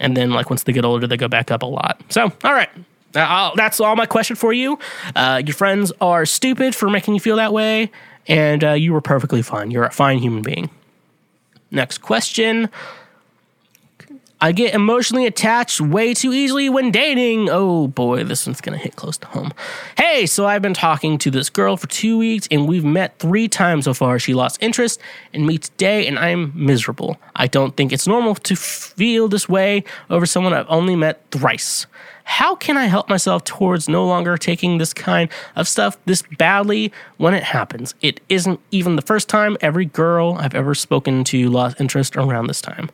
[0.00, 2.00] and then like once they get older, they go back up a lot.
[2.08, 2.70] So, all right.
[3.14, 4.78] Uh, that's all my question for you.
[5.16, 7.90] Uh, your friends are stupid for making you feel that way,
[8.26, 9.70] and uh, you were perfectly fine.
[9.70, 10.70] You're a fine human being.
[11.70, 12.68] Next question.
[14.40, 17.48] I get emotionally attached way too easily when dating.
[17.50, 19.52] Oh boy, this one's gonna hit close to home.
[19.96, 23.48] Hey, so I've been talking to this girl for two weeks and we've met three
[23.48, 24.20] times so far.
[24.20, 25.00] She lost interest
[25.32, 27.18] in me today and I'm miserable.
[27.34, 31.86] I don't think it's normal to feel this way over someone I've only met thrice.
[32.22, 36.92] How can I help myself towards no longer taking this kind of stuff this badly
[37.16, 37.96] when it happens?
[38.02, 42.46] It isn't even the first time every girl I've ever spoken to lost interest around
[42.46, 42.90] this time.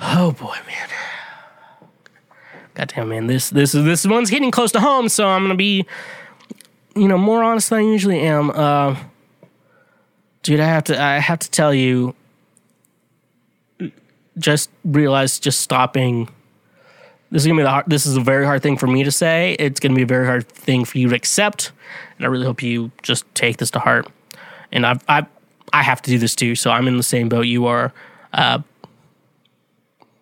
[0.00, 0.88] Oh boy, man.
[2.74, 5.54] God damn man, this this is this one's hitting close to home, so I'm gonna
[5.54, 5.84] be,
[6.96, 8.50] you know, more honest than I usually am.
[8.50, 8.96] Uh,
[10.42, 12.14] dude, I have to I have to tell you,
[14.38, 16.28] just realize just stopping.
[17.30, 19.10] This is gonna be the hard, this is a very hard thing for me to
[19.10, 19.56] say.
[19.58, 21.72] It's gonna be a very hard thing for you to accept,
[22.16, 24.08] and I really hope you just take this to heart.
[24.72, 25.26] And I've I
[25.72, 27.92] I have to do this too, so I'm in the same boat you are.
[28.32, 28.60] Uh,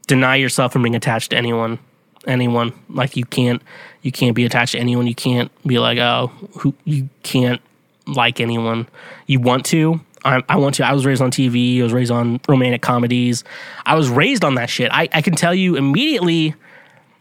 [0.09, 1.79] deny yourself from being attached to anyone
[2.29, 2.73] anyone.
[2.89, 3.63] Like you can't
[4.03, 5.07] you can't be attached to anyone.
[5.07, 6.29] You can't be like oh
[6.59, 7.61] who you can't
[8.07, 8.89] like anyone.
[9.27, 10.01] You want to.
[10.25, 10.87] I, I want to.
[10.87, 13.45] I was raised on tv i was raised on romantic comedies.
[13.87, 14.91] I was raised on that shit.
[14.93, 16.55] I, I can tell you immediately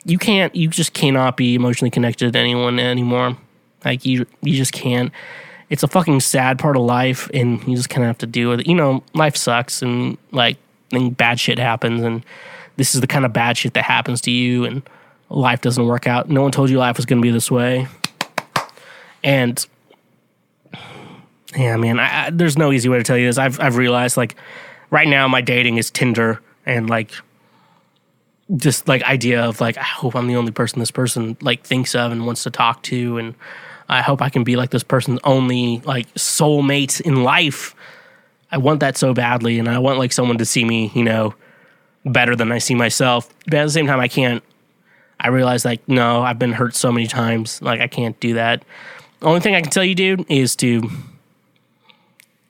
[0.06, 3.38] you can't you just cannot be emotionally connected to anyone anymore.
[3.86, 5.12] Like you you just can't.
[5.70, 8.50] It's a fucking sad part of life and you just kind of have to deal
[8.50, 8.68] with it.
[8.68, 10.58] You know life sucks and like
[10.92, 12.24] and bad shit happens and
[12.78, 14.82] this is the kind of bad shit that happens to you and
[15.30, 16.30] life doesn't work out.
[16.30, 17.88] No one told you life was going to be this way.
[19.24, 19.66] And
[21.56, 23.38] yeah, man, I, I, there's no easy way to tell you this.
[23.38, 24.36] I've I've realized like
[24.90, 27.12] right now my dating is Tinder and like
[28.56, 31.96] just like idea of like I hope I'm the only person this person like thinks
[31.96, 33.36] of and wants to talk to and
[33.90, 37.76] I hope I can be like this person's only like soulmate in life.
[38.52, 41.34] I want that so badly and I want like someone to see me, you know,
[42.12, 43.34] better than I see myself.
[43.46, 44.44] But at the same time, I can't.
[45.20, 47.62] I realize like no, I've been hurt so many times.
[47.62, 48.64] Like I can't do that.
[49.20, 50.90] The only thing I can tell you, dude, is to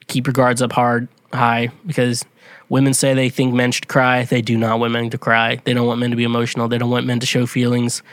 [0.07, 2.25] keep your guards up hard, high, because
[2.69, 4.23] women say they think men should cry.
[4.23, 5.61] They do not want men to cry.
[5.63, 6.67] They don't want men to be emotional.
[6.67, 8.03] They don't want men to show feelings.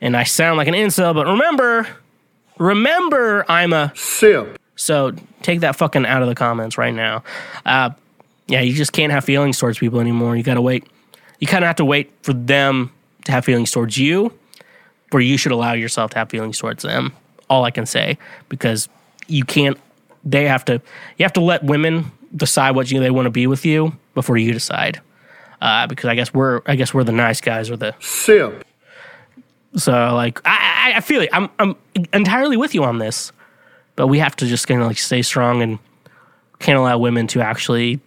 [0.00, 1.88] And I sound like an incel, but remember,
[2.58, 4.58] remember, I'm a simp.
[4.76, 7.24] So take that fucking out of the comments right now.
[7.66, 7.90] Uh,
[8.48, 10.36] yeah, you just can't have feelings towards people anymore.
[10.36, 10.86] You got to wait.
[11.38, 12.90] You kind of have to wait for them
[13.24, 14.32] to have feelings towards you,
[15.12, 17.12] or you should allow yourself to have feelings towards them.
[17.48, 18.18] All I can say
[18.48, 18.88] because
[19.26, 19.78] you can't.
[20.24, 20.82] They have to.
[21.16, 24.36] You have to let women decide what you they want to be with you before
[24.36, 25.00] you decide.
[25.60, 28.64] Uh, because I guess we're I guess we're the nice guys or the simp.
[29.76, 31.30] So like I I feel it.
[31.32, 31.76] I'm I'm
[32.12, 33.32] entirely with you on this,
[33.96, 35.78] but we have to just kind of like stay strong and
[36.58, 38.00] can't allow women to actually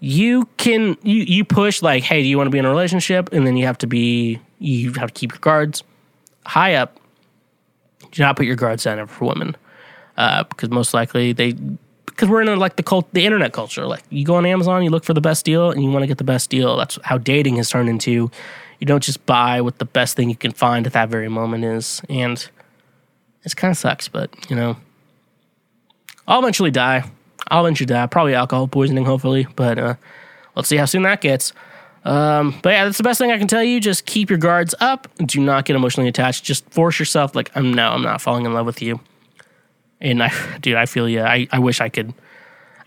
[0.00, 3.32] you can you you push like hey do you want to be in a relationship?
[3.32, 5.84] And then you have to be you have to keep your guards
[6.46, 6.98] high up.
[8.10, 9.56] Do not put your guards down for women.
[10.16, 11.52] Uh, because most likely they
[12.06, 13.86] because we're in a, like the cult the internet culture.
[13.86, 16.06] Like you go on amazon you look for the best deal and you want to
[16.06, 16.78] get the best deal.
[16.78, 18.30] That's how dating has turned into.
[18.78, 21.64] You don't just buy what the best thing you can find at that very moment
[21.64, 22.00] is.
[22.08, 22.48] And
[23.44, 24.76] it kind of sucks but you know.
[26.26, 27.10] I'll eventually die
[27.50, 28.06] I'll eventually die.
[28.06, 29.46] Probably alcohol poisoning, hopefully.
[29.56, 29.94] But uh,
[30.54, 31.52] let's see how soon that gets.
[32.04, 33.80] Um, but yeah, that's the best thing I can tell you.
[33.80, 35.08] Just keep your guards up.
[35.18, 36.44] Do not get emotionally attached.
[36.44, 37.34] Just force yourself.
[37.34, 39.00] Like I'm no, I'm not falling in love with you.
[40.00, 41.22] And I, dude, I feel you.
[41.22, 42.14] I, I wish I could.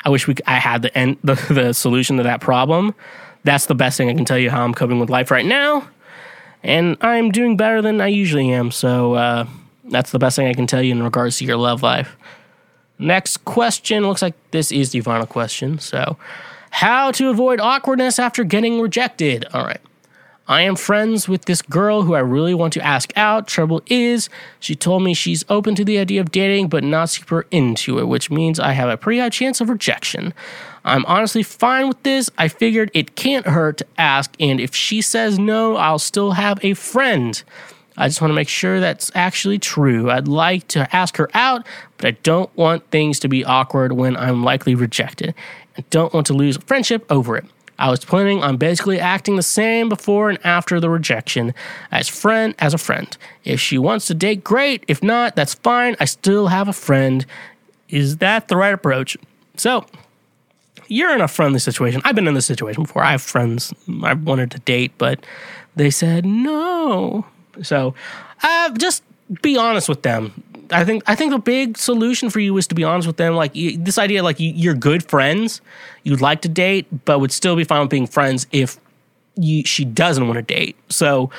[0.06, 2.96] I wish we I had the end the, the solution to that problem.
[3.44, 5.88] That's the best thing I can tell you how I'm coping with life right now,
[6.64, 8.72] and I'm doing better than I usually am.
[8.72, 9.48] So uh,
[9.84, 12.16] that's the best thing I can tell you in regards to your love life.
[13.00, 15.80] Next question looks like this is the final question.
[15.80, 16.18] So,
[16.72, 19.46] how to avoid awkwardness after getting rejected?
[19.54, 19.82] All right.
[20.46, 23.48] I am friends with this girl who I really want to ask out.
[23.48, 24.30] Trouble is,
[24.60, 28.10] she told me she's open to the idea of dating, but not super into it,
[28.10, 30.34] which means I have a pretty high chance of rejection.
[30.84, 32.30] I'm honestly fine with this.
[32.38, 36.60] I figured it can't hurt to ask, and if she says no, I'll still have
[36.62, 37.42] a friend.
[37.98, 40.10] I just want to make sure that's actually true.
[40.10, 41.66] I'd like to ask her out,
[41.98, 45.36] but I don't want things to be awkward when I'm likely rejected.
[45.78, 47.46] I don't want to lose friendship over it.
[47.80, 51.54] I was planning on basically acting the same before and after the rejection,
[51.92, 53.16] as friend as a friend.
[53.44, 54.84] If she wants to date, great.
[54.88, 55.96] If not, that's fine.
[56.00, 57.26] I still have a friend.
[57.90, 59.18] Is that the right approach?
[59.58, 59.86] So,
[60.88, 62.02] you're in a friendly situation.
[62.06, 63.04] I've been in this situation before.
[63.04, 65.26] I have friends I wanted to date, but
[65.76, 67.26] they said no.
[67.62, 67.94] So,
[68.42, 69.04] uh, just
[69.42, 70.44] be honest with them.
[70.72, 73.36] I think I think the big solution for you is to be honest with them.
[73.36, 75.62] Like you, this idea, like you, you're good friends,
[76.04, 78.80] you'd like to date, but would still be fine with being friends if
[79.36, 80.76] you, she doesn't want to date.
[80.90, 81.30] So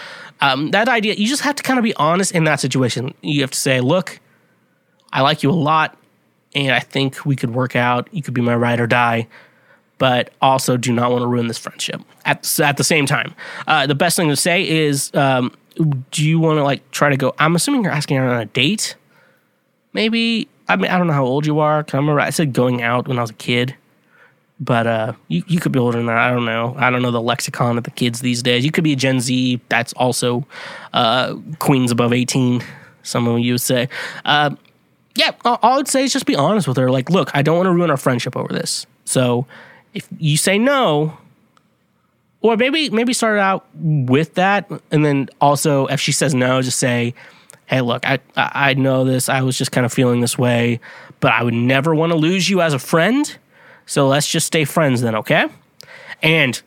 [0.40, 3.14] um, that idea, you just have to kind of be honest in that situation.
[3.22, 4.20] You have to say, look,
[5.12, 5.96] I like you a lot,
[6.54, 8.08] and I think we could work out.
[8.12, 9.26] You could be my ride or die
[9.98, 13.34] but also do not want to ruin this friendship at, at the same time.
[13.66, 15.54] Uh, the best thing to say is um,
[16.10, 17.34] do you want to like try to go?
[17.38, 18.96] I'm assuming you're asking her on a date.
[19.92, 21.82] Maybe I mean I don't know how old you are.
[21.84, 23.74] Cause I said going out when I was a kid.
[24.60, 26.16] but uh, you you could be older than that.
[26.16, 26.74] I don't know.
[26.78, 28.64] I don't know the lexicon of the kids these days.
[28.64, 29.60] You could be a Gen Z.
[29.68, 30.46] That's also
[30.92, 32.62] uh, queens above eighteen.
[33.02, 33.88] Some of you would say.
[34.24, 34.50] Uh,
[35.16, 36.90] yeah, all I would say is just be honest with her.
[36.90, 38.86] Like, look, I don't want to ruin our friendship over this.
[39.04, 39.46] So
[39.92, 41.16] if you say no,
[42.44, 46.78] or maybe maybe start out with that, and then also if she says no, just
[46.78, 47.14] say,
[47.64, 49.30] "Hey, look, I I know this.
[49.30, 50.78] I was just kind of feeling this way,
[51.20, 53.34] but I would never want to lose you as a friend.
[53.86, 55.46] So let's just stay friends then, okay?"
[56.22, 56.60] And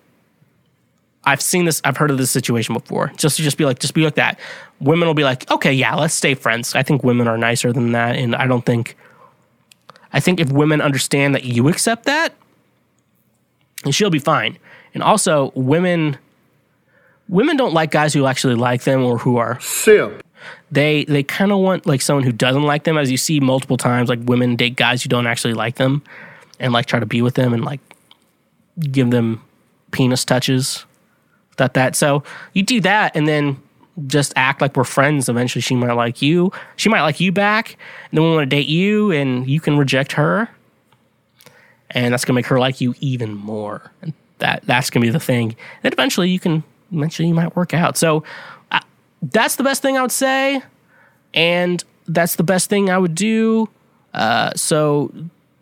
[1.25, 1.79] I've seen this.
[1.83, 3.11] I've heard of this situation before.
[3.15, 4.39] Just to just be like, just be like that.
[4.79, 6.73] Women will be like, okay, yeah, let's stay friends.
[6.73, 8.97] I think women are nicer than that, and I don't think.
[10.11, 12.33] I think if women understand that you accept that,
[13.91, 14.57] she'll be fine.
[14.93, 16.17] And also, women,
[17.29, 20.23] women don't like guys who actually like them or who are Simp.
[20.71, 22.97] they they kind of want like someone who doesn't like them.
[22.97, 26.01] As you see multiple times like women date guys who don't actually like them
[26.59, 27.81] and like try to be with them and like
[28.79, 29.41] give them
[29.91, 30.85] penis touches.
[31.57, 31.95] That that.
[31.95, 32.23] So
[32.53, 33.61] you do that and then
[34.05, 35.27] just act like we're friends.
[35.27, 36.51] Eventually she might like you.
[36.75, 37.77] She might like you back.
[38.11, 40.49] And then we want to date you and you can reject her.
[41.89, 43.91] And that's gonna make her like you even more.
[44.01, 47.73] And that that's gonna be the thing then eventually you can eventually you might work
[47.73, 48.23] out so
[48.71, 48.79] uh,
[49.21, 50.61] that's the best thing i would say
[51.33, 53.69] and that's the best thing I would do.
[54.13, 55.13] Uh, so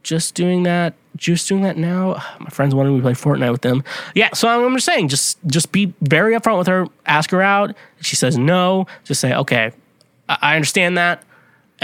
[0.04, 2.22] just doing that, just doing that now.
[2.40, 3.84] My friends wanted me to play Fortnite with them.
[4.14, 6.88] Yeah, so I'm just saying, just just be very upfront with her.
[7.06, 7.76] Ask her out.
[8.02, 9.72] She says no, just say, okay,
[10.30, 11.24] I, I understand that,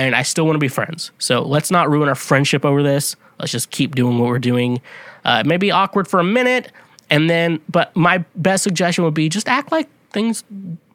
[0.02, 1.12] and I still want to be friends.
[1.20, 3.16] So let's not ruin our friendship over this.
[3.40, 4.82] Let's just keep doing what we're doing.
[5.24, 6.72] Uh, it may be awkward for a minute,
[7.10, 10.44] and then, but my best suggestion would be just act like things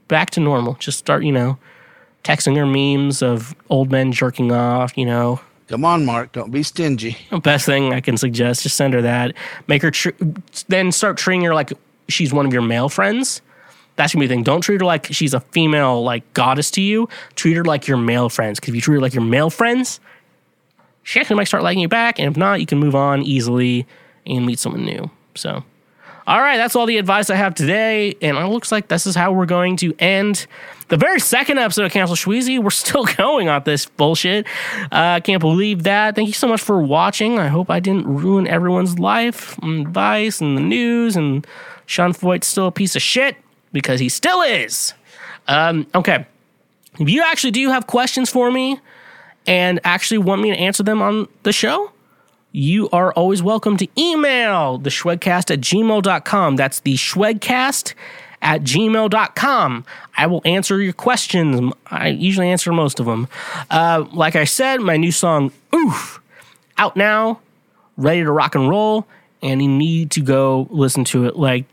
[0.09, 0.75] back to normal.
[0.75, 1.57] Just start, you know,
[2.25, 5.41] texting her memes of old men jerking off, you know.
[5.69, 6.33] Come on, Marc.
[6.33, 7.17] Don't be stingy.
[7.43, 9.35] Best thing I can suggest, just send her that.
[9.69, 10.11] Make her, tr-
[10.69, 11.73] then start treating her like
[12.09, 13.41] she's one of your male friends.
[13.97, 14.45] That's gonna be the thing.
[14.45, 17.09] Don't treat her like she's a female, like goddess to you.
[17.35, 18.61] Treat her like your male friends.
[18.61, 20.01] Because if you treat her like your male friends,
[21.03, 22.19] she actually might start liking you back.
[22.19, 23.87] And if not, you can move on easily
[24.27, 25.11] and meet someone new.
[25.35, 25.65] So,
[26.27, 28.17] all right, that's all the advice I have today.
[28.21, 30.47] And it looks like this is how we're going to end
[30.89, 32.63] the very second episode of Cancel Schweezy.
[32.63, 34.47] We're still going on this bullshit.
[34.93, 36.17] I uh, can't believe that.
[36.17, 37.39] Thank you so much for watching.
[37.39, 41.17] I hope I didn't ruin everyone's life and advice and the news.
[41.17, 41.47] And
[41.87, 43.37] Sean Feucht's still a piece of shit
[43.73, 44.95] because he still is.
[45.49, 46.27] Um, okay.
[46.99, 48.81] If you actually do have questions for me
[49.47, 51.93] and actually want me to answer them on the show,
[52.53, 56.57] you are always welcome to email the Schwegcast at gmail.com.
[56.57, 57.93] That's the Schwegcast
[58.41, 59.85] at gmail.com.
[60.17, 61.73] I will answer your questions.
[61.89, 63.29] I usually answer most of them.
[63.71, 66.21] Uh, like I said, my new song, Oof,
[66.79, 67.41] out now,
[67.97, 69.07] ready to rock and roll,
[69.43, 71.37] and you need to go listen to it.
[71.37, 71.67] Like,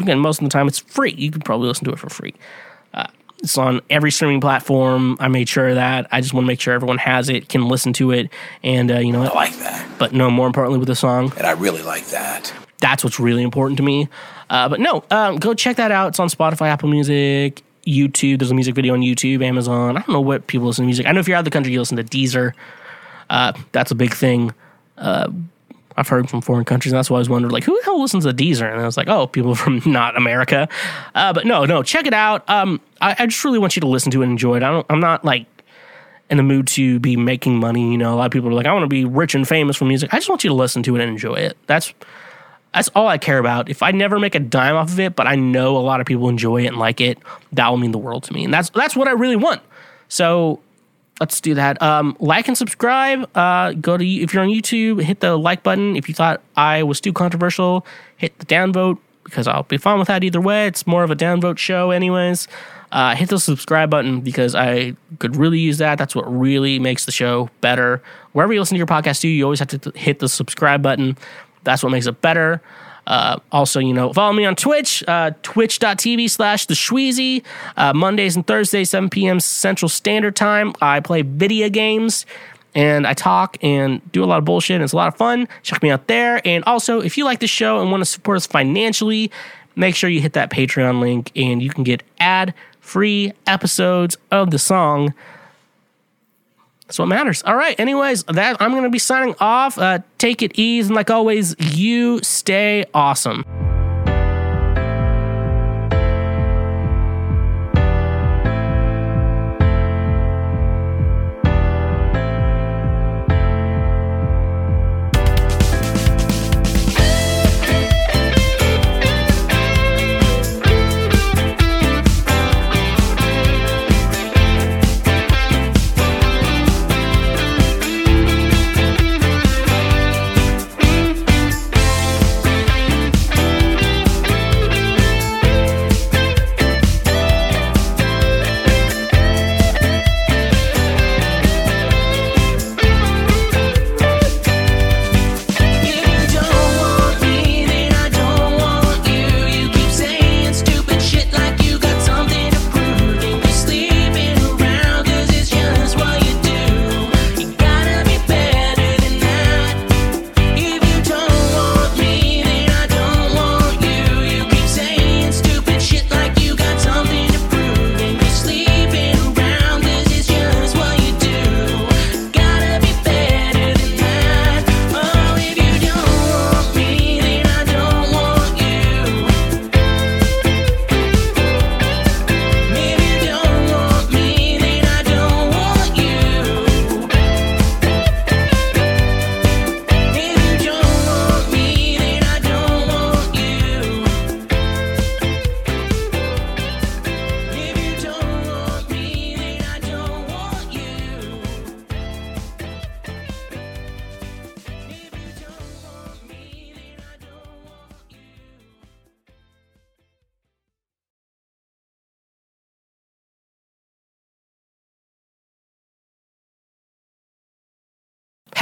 [0.00, 1.14] again, most of the time it's free.
[1.16, 2.34] You can probably listen to it for free.
[2.94, 3.06] Uh,
[3.42, 5.16] it's on every streaming platform.
[5.20, 6.06] I made sure of that.
[6.12, 8.28] I just want to make sure everyone has it, can listen to it,
[8.62, 9.88] and uh, you know I like that.
[9.98, 12.52] But no, more importantly, with the song, And I really like that.
[12.80, 14.08] that's what's really important to me.
[14.50, 16.08] Uh, but no, um, go check that out.
[16.08, 18.38] It's on Spotify, Apple Music, YouTube.
[18.40, 19.96] There's a music video on YouTube, Amazon.
[19.96, 21.06] I don't know what people listen to music.
[21.06, 22.52] I know if you're out of the country, you listen to Deezer.
[23.30, 24.52] Uh, that's a big thing.
[26.00, 28.00] I've heard from foreign countries, and that's why I was wondering, like, who the hell
[28.00, 28.70] listens to Deezer?
[28.70, 30.68] And I was like, oh, people from not America.
[31.14, 32.48] Uh, but no, no, check it out.
[32.48, 34.62] Um, I, I just really want you to listen to it and enjoy it.
[34.62, 35.46] I don't, I'm not like
[36.30, 37.92] in the mood to be making money.
[37.92, 39.76] You know, a lot of people are like, I want to be rich and famous
[39.76, 40.14] from music.
[40.14, 41.56] I just want you to listen to it and enjoy it.
[41.66, 41.92] That's
[42.72, 43.68] that's all I care about.
[43.68, 46.06] If I never make a dime off of it, but I know a lot of
[46.06, 47.18] people enjoy it and like it,
[47.52, 48.44] that will mean the world to me.
[48.44, 49.60] And that's that's what I really want.
[50.08, 50.60] So
[51.20, 51.80] let's do that.
[51.80, 53.28] Um, like and subscribe.
[53.36, 55.96] Uh, go to if you're on YouTube, hit the like button.
[55.96, 57.86] If you thought I was too controversial,
[58.16, 60.66] hit the downvote because I'll be fine with that either way.
[60.66, 62.48] It's more of a downvote show, anyways.
[62.90, 65.96] Uh, hit the subscribe button because I could really use that.
[65.98, 68.02] That's what really makes the show better.
[68.32, 71.16] Wherever you listen to your podcast, do you always have to hit the subscribe button.
[71.62, 72.60] That's what makes it better.
[73.06, 77.44] Uh, also, you know, follow me on Twitch, uh, twitch.tv slash the Schweezy.
[77.76, 79.40] Uh, Mondays and Thursdays, 7 p.m.
[79.40, 80.74] Central Standard Time.
[80.80, 82.26] I play video games
[82.74, 84.76] and I talk and do a lot of bullshit.
[84.76, 85.48] And it's a lot of fun.
[85.62, 86.40] Check me out there.
[86.46, 89.30] And also, if you like the show and want to support us financially,
[89.76, 94.50] make sure you hit that Patreon link and you can get ad free episodes of
[94.50, 95.14] the song.
[96.90, 97.44] That's what matters.
[97.44, 97.78] All right.
[97.78, 99.78] Anyways, that I'm going to be signing off.
[99.78, 100.88] Uh, take it easy.
[100.88, 103.44] And like always, you stay awesome.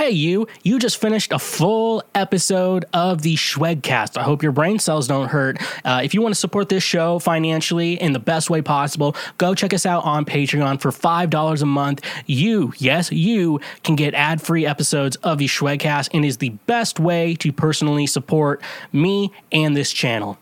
[0.08, 4.16] Hey, you, you just finished a full episode of the Schwegcast.
[4.16, 5.58] I hope your brain cells don't hurt.
[5.84, 9.54] Uh, if you want to support this show financially in the best way possible, go
[9.54, 12.00] check us out on Patreon for $5 a month.
[12.24, 16.98] You, yes, you can get ad free episodes of the Schwegcast and is the best
[16.98, 18.62] way to personally support
[18.94, 20.38] me and this channel.